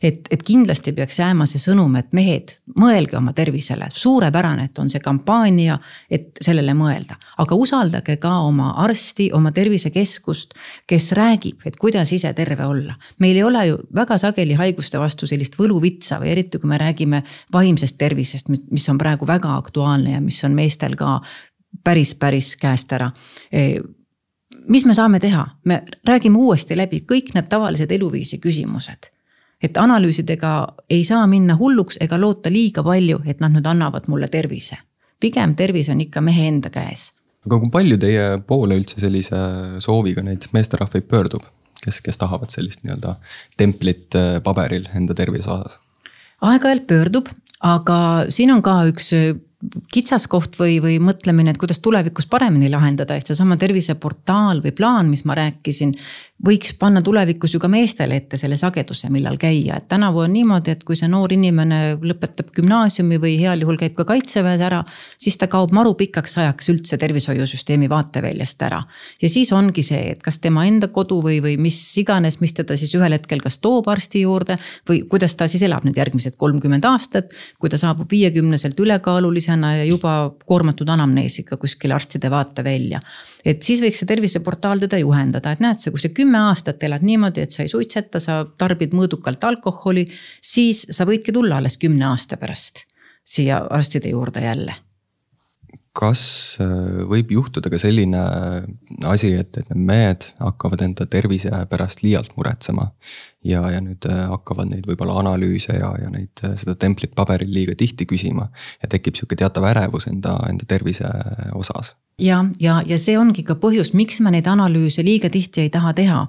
et, 0.01 0.27
et 0.31 0.43
kindlasti 0.43 0.93
peaks 0.93 1.19
jääma 1.19 1.45
see 1.45 1.59
sõnum, 1.59 1.95
et 1.99 2.13
mehed, 2.13 2.55
mõelge 2.75 3.17
oma 3.17 3.33
tervisele, 3.33 3.89
suurepärane, 3.93 4.69
et 4.69 4.79
on 4.79 4.89
see 4.89 4.99
kampaania, 4.99 5.79
et 6.09 6.39
sellele 6.41 6.73
mõelda. 6.73 7.19
aga 7.37 7.55
usaldage 7.55 8.15
ka 8.17 8.37
oma 8.47 8.71
arsti, 8.85 9.31
oma 9.33 9.51
tervisekeskust, 9.51 10.55
kes 10.87 11.11
räägib, 11.11 11.59
et 11.65 11.75
kuidas 11.75 12.11
ise 12.11 12.33
terve 12.33 12.65
olla. 12.65 12.95
meil 13.19 13.35
ei 13.35 13.43
ole 13.43 13.67
ju 13.67 13.77
väga 13.93 14.17
sageli 14.17 14.53
haiguste 14.53 14.99
vastu 14.99 15.27
sellist 15.27 15.59
võluvitsa 15.59 16.21
või 16.23 16.31
eriti, 16.31 16.59
kui 16.59 16.69
me 16.69 16.77
räägime 16.77 17.23
vaimsest 17.53 17.80
vaimsest 17.81 17.97
tervisest, 17.97 18.49
mis 18.49 18.89
on 18.89 18.97
praegu 18.97 19.27
väga 19.27 19.55
aktuaalne 19.57 20.11
ja 20.11 20.21
mis 20.21 20.43
on 20.43 20.53
meestel 20.53 20.95
ka 20.95 21.21
päris, 21.83 22.15
päris 22.15 22.55
käest 22.55 22.91
ära 22.91 23.11
mis 24.67 24.85
me 24.85 24.93
saame 24.93 25.19
teha, 25.19 25.45
me 25.65 25.81
räägime 26.07 26.37
uuesti 26.37 26.77
läbi 26.77 27.01
kõik 27.07 27.33
need 27.33 27.49
tavalised 27.49 27.91
eluviisi 27.91 28.37
küsimused. 28.37 29.09
et 29.61 29.77
analüüsidega 29.77 30.73
ei 30.89 31.03
saa 31.03 31.27
minna 31.27 31.55
hulluks 31.55 31.97
ega 32.01 32.17
loota 32.17 32.49
liiga 32.49 32.83
palju, 32.83 33.21
et 33.25 33.39
nad 33.39 33.51
nüüd 33.53 33.65
annavad 33.65 34.07
mulle 34.07 34.27
tervise. 34.27 34.77
pigem 35.19 35.55
tervis 35.55 35.89
on 35.89 36.01
ikka 36.01 36.21
mehe 36.21 36.47
enda 36.47 36.69
käes. 36.69 37.11
aga 37.45 37.59
kui 37.59 37.69
palju 37.69 37.97
teie 37.97 38.41
poole 38.47 38.77
üldse 38.77 38.99
sellise 38.99 39.37
sooviga 39.79 40.21
neid 40.21 40.47
meesterahvaid 40.53 41.03
pöördub, 41.03 41.43
kes, 41.83 42.01
kes 42.01 42.17
tahavad 42.17 42.49
sellist 42.49 42.83
nii-öelda 42.83 43.15
templit 43.57 44.15
äh, 44.15 44.41
paberil 44.43 44.87
enda 44.95 45.13
tervise 45.13 45.49
osas? 45.49 45.79
aeg-ajalt 46.41 46.87
pöördub, 46.87 47.27
aga 47.61 48.01
siin 48.33 48.51
on 48.55 48.61
ka 48.65 48.81
üks 48.89 49.11
äh, 49.17 49.31
kitsaskoht 49.93 50.57
või, 50.57 50.79
või 50.81 50.95
mõtlemine, 51.03 51.53
et 51.53 51.59
kuidas 51.61 51.81
tulevikus 51.83 52.25
paremini 52.29 52.69
lahendada, 52.71 53.15
et 53.15 53.29
seesama 53.29 53.57
terviseportaal 53.61 54.63
või 54.63 54.73
plaan, 54.73 55.11
mis 55.11 55.21
ma 55.29 55.37
rääkisin 55.37 55.93
võiks 56.45 56.73
panna 56.79 57.01
tulevikus 57.05 57.53
ju 57.53 57.59
ka 57.61 57.69
meestele 57.69 58.17
ette 58.17 58.37
selle 58.39 58.57
sageduse, 58.57 59.09
millal 59.13 59.37
käia, 59.41 59.77
et 59.77 59.87
tänavu 59.91 60.23
on 60.23 60.33
niimoodi, 60.33 60.73
et 60.73 60.83
kui 60.85 60.97
see 60.97 61.09
noor 61.11 61.33
inimene 61.33 61.97
lõpetab 62.01 62.49
gümnaasiumi 62.55 63.19
või 63.21 63.35
heal 63.41 63.61
juhul 63.61 63.77
käib 63.77 63.93
ka 63.97 64.05
kaitseväes 64.09 64.61
ära. 64.65 64.83
siis 65.17 65.37
ta 65.37 65.47
kaob 65.47 65.71
maru 65.71 65.93
pikaks 65.93 66.37
ajaks 66.41 66.69
üldse 66.73 66.97
tervishoiusüsteemi 66.97 67.89
vaateväljast 67.89 68.61
ära. 68.61 68.81
ja 69.21 69.29
siis 69.29 69.51
ongi 69.53 69.83
see, 69.83 70.11
et 70.15 70.23
kas 70.23 70.39
tema 70.39 70.65
enda 70.65 70.87
kodu 70.87 71.21
või, 71.21 71.41
või 71.41 71.57
mis 71.57 71.77
iganes, 71.97 72.39
mis 72.41 72.53
teda 72.53 72.77
siis 72.77 72.95
ühel 72.95 73.13
hetkel 73.13 73.39
kas 73.39 73.59
toob 73.59 73.87
arsti 73.87 74.21
juurde. 74.21 74.57
või 74.89 75.03
kuidas 75.07 75.35
ta 75.35 75.47
siis 75.47 75.61
elab 75.61 75.85
need 75.85 75.97
järgmised 75.97 76.37
kolmkümmend 76.37 76.85
aastat, 76.85 77.33
kui 77.59 77.69
ta 77.69 77.77
saabub 77.77 78.09
viiekümneselt 78.11 78.79
ülekaalulisena 78.79 79.75
ja 79.77 79.85
juba 79.85 80.33
koormatud 80.45 80.89
anamneesiga 80.89 81.57
kuskile 81.57 81.93
arstide 81.93 82.31
vaatevälja. 82.31 83.01
et 83.45 83.61
siis 83.63 83.81
võiks 83.81 84.01
see 84.01 84.09
terviseportaal 84.09 84.79
teda 84.79 84.97
juhendada, 84.97 85.51
et 85.51 85.59
näed 85.59 85.77
sa, 85.77 85.91
kui 85.91 85.99
see 85.99 86.09
kümme 86.09 86.30
kümme 86.31 86.47
aastat 86.47 86.83
elad 86.87 87.03
niimoodi, 87.03 87.43
et 87.43 87.51
sa 87.51 87.65
ei 87.65 87.69
suitseta, 87.69 88.19
sa 88.23 88.45
tarbid 88.57 88.93
mõõdukalt 88.95 89.43
alkoholi, 89.43 90.05
siis 90.41 90.85
sa 90.87 91.03
võidki 91.03 91.33
tulla 91.35 91.57
alles 91.59 91.75
kümne 91.77 92.07
aasta 92.07 92.39
pärast 92.39 92.85
siia 93.27 93.57
arstide 93.69 94.09
juurde 94.15 94.45
jälle 94.45 94.73
kas 95.97 96.21
äh, 96.63 97.03
võib 97.07 97.33
juhtuda 97.35 97.71
ka 97.71 97.79
selline 97.81 98.19
asi, 99.09 99.33
et, 99.35 99.57
et 99.59 99.71
need 99.73 99.87
mehed 99.89 100.27
hakkavad 100.39 100.83
enda 100.85 101.07
tervise 101.11 101.51
pärast 101.71 102.03
liialt 102.05 102.31
muretsema. 102.37 102.91
ja, 103.43 103.63
ja 103.73 103.81
nüüd 103.83 104.05
äh, 104.07 104.21
hakkavad 104.31 104.69
neid 104.71 104.87
võib-olla 104.87 105.17
analüüse 105.19 105.75
ja, 105.75 105.91
ja 105.99 106.11
neid, 106.13 106.31
äh, 106.45 106.55
seda 106.59 106.77
templit 106.79 107.15
paberil 107.15 107.51
liiga 107.53 107.75
tihti 107.75 108.07
küsima. 108.07 108.47
ja 108.81 108.87
tekib 108.89 109.19
sihuke 109.19 109.35
teatav 109.35 109.67
ärevus 109.67 110.07
enda, 110.07 110.37
enda 110.49 110.65
tervise 110.67 111.09
osas 111.53 111.95
ja, 112.21 112.45
ja, 112.59 112.79
ja 112.87 112.97
see 113.01 113.17
ongi 113.19 113.43
ka 113.43 113.57
põhjus, 113.59 113.91
miks 113.93 114.21
me 114.23 114.31
neid 114.31 114.47
analüüse 114.47 115.03
liiga 115.03 115.29
tihti 115.29 115.65
ei 115.65 115.73
taha 115.73 115.93
teha. 115.97 116.23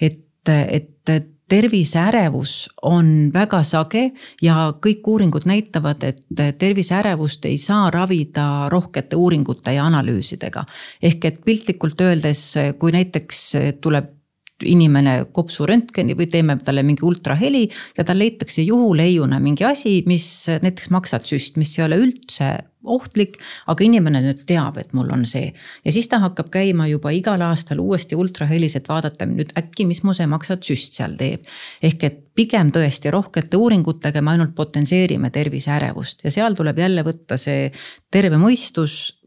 et, 0.00 0.22
et 0.46 1.34
terviseärevus 1.48 2.68
on 2.82 3.30
väga 3.34 3.62
sage 3.62 4.10
ja 4.42 4.72
kõik 4.86 5.06
uuringud 5.06 5.46
näitavad, 5.48 6.04
et 6.04 6.58
terviseärevust 6.58 7.48
ei 7.48 7.58
saa 7.58 7.90
ravida 7.90 8.68
rohkete 8.68 9.16
uuringute 9.16 9.72
ja 9.72 9.86
analüüsidega. 9.86 10.64
ehk 11.02 11.24
et 11.24 11.44
piltlikult 11.44 12.00
öeldes, 12.00 12.54
kui 12.78 12.92
näiteks 12.92 13.52
tuleb 13.80 14.17
inimene 14.66 15.20
kopsuröntgeni 15.32 16.16
või 16.18 16.26
teeme 16.30 16.58
talle 16.64 16.82
mingi 16.86 17.04
ultraheli 17.06 17.66
ja 17.98 18.04
tal 18.04 18.18
leitakse 18.18 18.64
juhuleiuna 18.66 19.38
mingi 19.42 19.66
asi, 19.68 20.00
mis 20.06 20.48
näiteks 20.62 20.90
maksatsüst, 20.94 21.60
mis 21.60 21.76
ei 21.78 21.86
ole 21.86 22.00
üldse 22.02 22.56
ohtlik, 22.88 23.36
aga 23.68 23.84
inimene 23.84 24.20
nüüd 24.22 24.44
teab, 24.48 24.78
et 24.80 24.94
mul 24.96 25.10
on 25.12 25.24
see. 25.28 25.50
ja 25.84 25.92
siis 25.92 26.08
ta 26.08 26.20
hakkab 26.22 26.50
käima 26.54 26.86
juba 26.88 27.10
igal 27.14 27.42
aastal 27.44 27.82
uuesti 27.82 28.16
ultrahelis, 28.16 28.76
et 28.78 28.88
vaadata 28.88 29.26
nüüd 29.28 29.52
äkki, 29.58 29.86
mis 29.86 30.02
mu 30.06 30.14
see 30.16 30.28
maksatsüst 30.30 30.98
seal 30.98 31.16
teeb. 31.18 31.44
ehk 31.82 32.04
et 32.04 32.20
pigem 32.38 32.70
tõesti 32.74 33.10
rohkete 33.10 33.58
uuringutega 33.58 34.22
me 34.22 34.36
ainult 34.36 34.54
potenseerime 34.54 35.30
terviseärevust 35.34 36.24
ja 36.24 36.30
seal 36.30 36.54
tuleb 36.54 36.78
jälle 36.78 37.04
võtta 37.06 37.36
see 37.36 37.70
terve 38.10 38.38
mõistus 38.38 39.17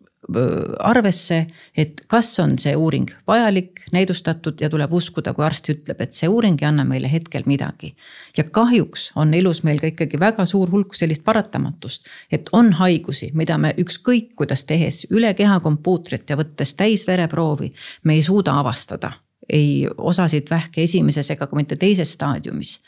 arvesse, 0.80 1.47
et 1.78 2.01
kas 2.07 2.30
on 2.39 2.53
see 2.61 2.76
uuring 2.78 3.09
vajalik, 3.28 3.82
näidustatud 3.91 4.61
ja 4.61 4.69
tuleb 4.69 4.93
uskuda, 4.93 5.34
kui 5.34 5.45
arst 5.45 5.72
ütleb, 5.74 6.01
et 6.01 6.13
see 6.13 6.30
uuring 6.30 6.61
ei 6.61 6.67
anna 6.69 6.86
meile 6.86 7.09
hetkel 7.11 7.43
midagi. 7.45 7.95
ja 8.38 8.43
kahjuks 8.43 9.11
on 9.15 9.34
elus 9.34 9.63
meil 9.63 9.80
ka 9.80 9.88
ikkagi 9.88 10.19
väga 10.19 10.45
suur 10.45 10.69
hulk 10.72 10.93
sellist 10.95 11.24
paratamatust, 11.24 12.07
et 12.32 12.49
on 12.53 12.72
haigusi, 12.74 13.32
mida 13.34 13.57
me 13.57 13.74
ükskõik 13.78 14.36
kuidas 14.38 14.63
tehes 14.63 15.07
üle 15.09 15.34
keha 15.34 15.59
kompuutrit 15.59 16.30
ja 16.30 16.38
võttes 16.38 16.76
täis 16.76 17.07
vereproovi, 17.07 17.74
me 18.03 18.13
ei 18.13 18.22
suuda 18.22 18.59
avastada 18.59 19.11
ei 19.49 19.88
osasid 19.97 20.47
vähki 20.49 20.84
esimeses 20.86 21.32
ega 21.32 21.47
ka 21.47 21.55
mitte 21.55 21.76
teises 21.76 22.13
staadiumis. 22.13 22.80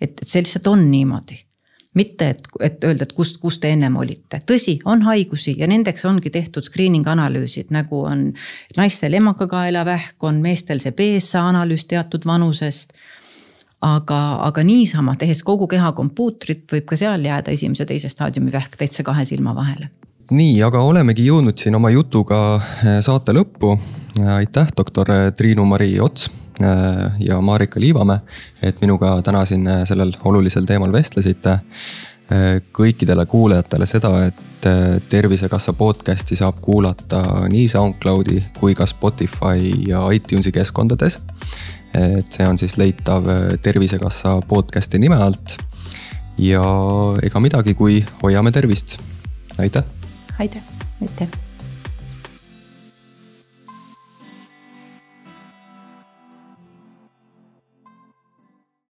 et, 0.00 0.12
et 0.22 0.28
see 0.28 0.42
lihtsalt 0.42 0.66
on 0.66 0.90
niimoodi 0.90 1.47
mitte 1.98 2.30
et, 2.34 2.48
et 2.62 2.84
öelda, 2.86 3.08
et 3.08 3.12
kust, 3.16 3.40
kus 3.42 3.58
te 3.62 3.72
ennem 3.74 3.96
olite, 3.98 4.40
tõsi, 4.46 4.78
on 4.88 5.02
haigusi 5.06 5.56
ja 5.58 5.68
nendeks 5.70 6.06
ongi 6.08 6.30
tehtud 6.34 6.66
screening 6.66 7.06
analüüsid, 7.10 7.72
nagu 7.74 8.04
on 8.06 8.28
naistel 8.78 9.18
emakakaelavähk, 9.18 10.16
on 10.22 10.42
meestel 10.44 10.82
see 10.84 10.94
BSA 10.94 11.46
analüüs 11.50 11.88
teatud 11.90 12.26
vanusest 12.28 12.94
aga, 13.84 14.18
aga 14.48 14.64
niisama 14.66 15.14
tehes 15.18 15.42
kogu 15.46 15.68
keha 15.70 15.92
kompuutrit, 15.96 16.66
võib 16.72 16.88
ka 16.88 16.98
seal 16.98 17.24
jääda 17.24 17.54
esimese, 17.54 17.86
teise 17.86 18.10
staadiumi 18.12 18.52
vähk 18.54 18.76
täitsa 18.78 19.06
kahe 19.06 19.24
silma 19.28 19.54
vahele. 19.54 19.90
nii, 20.30 20.58
aga 20.62 20.82
olemegi 20.84 21.24
jõudnud 21.28 21.56
siin 21.58 21.78
oma 21.78 21.90
jutuga 21.90 22.58
eh, 22.58 22.98
saate 23.04 23.32
lõppu. 23.32 23.78
aitäh, 24.34 24.68
doktor 24.76 25.08
Triinu-Mari 25.36 26.00
Ots 26.00 26.30
ja 27.20 27.40
Marika 27.40 27.80
Liivamäe, 27.80 28.20
et 28.62 28.80
minuga 28.80 29.22
täna 29.22 29.44
siin 29.44 29.68
sellel 29.84 30.12
olulisel 30.24 30.66
teemal 30.66 30.92
vestlesite. 30.92 31.58
kõikidele 32.76 33.24
kuulajatele 33.26 33.86
seda, 33.86 34.10
et 34.26 34.66
Tervisekassa 35.08 35.72
podcast'i 35.72 36.36
saab 36.36 36.58
kuulata 36.60 37.22
nii 37.48 37.68
SoundCloudi 37.68 38.42
kui 38.58 38.74
ka 38.74 38.86
Spotify 38.86 39.70
ja 39.86 40.02
iTunesi 40.12 40.52
keskkondades. 40.52 41.18
et 41.94 42.32
see 42.32 42.48
on 42.48 42.58
siis 42.58 42.76
leitav 42.76 43.24
Tervisekassa 43.62 44.40
podcast'i 44.48 44.98
nime 44.98 45.16
alt. 45.16 45.56
ja 46.38 46.62
ega 47.22 47.40
midagi, 47.40 47.74
kui 47.74 48.04
hoiame 48.22 48.50
tervist, 48.50 48.98
aitäh. 49.58 49.84
aitäh. 50.38 50.62
aitäh 51.00 51.47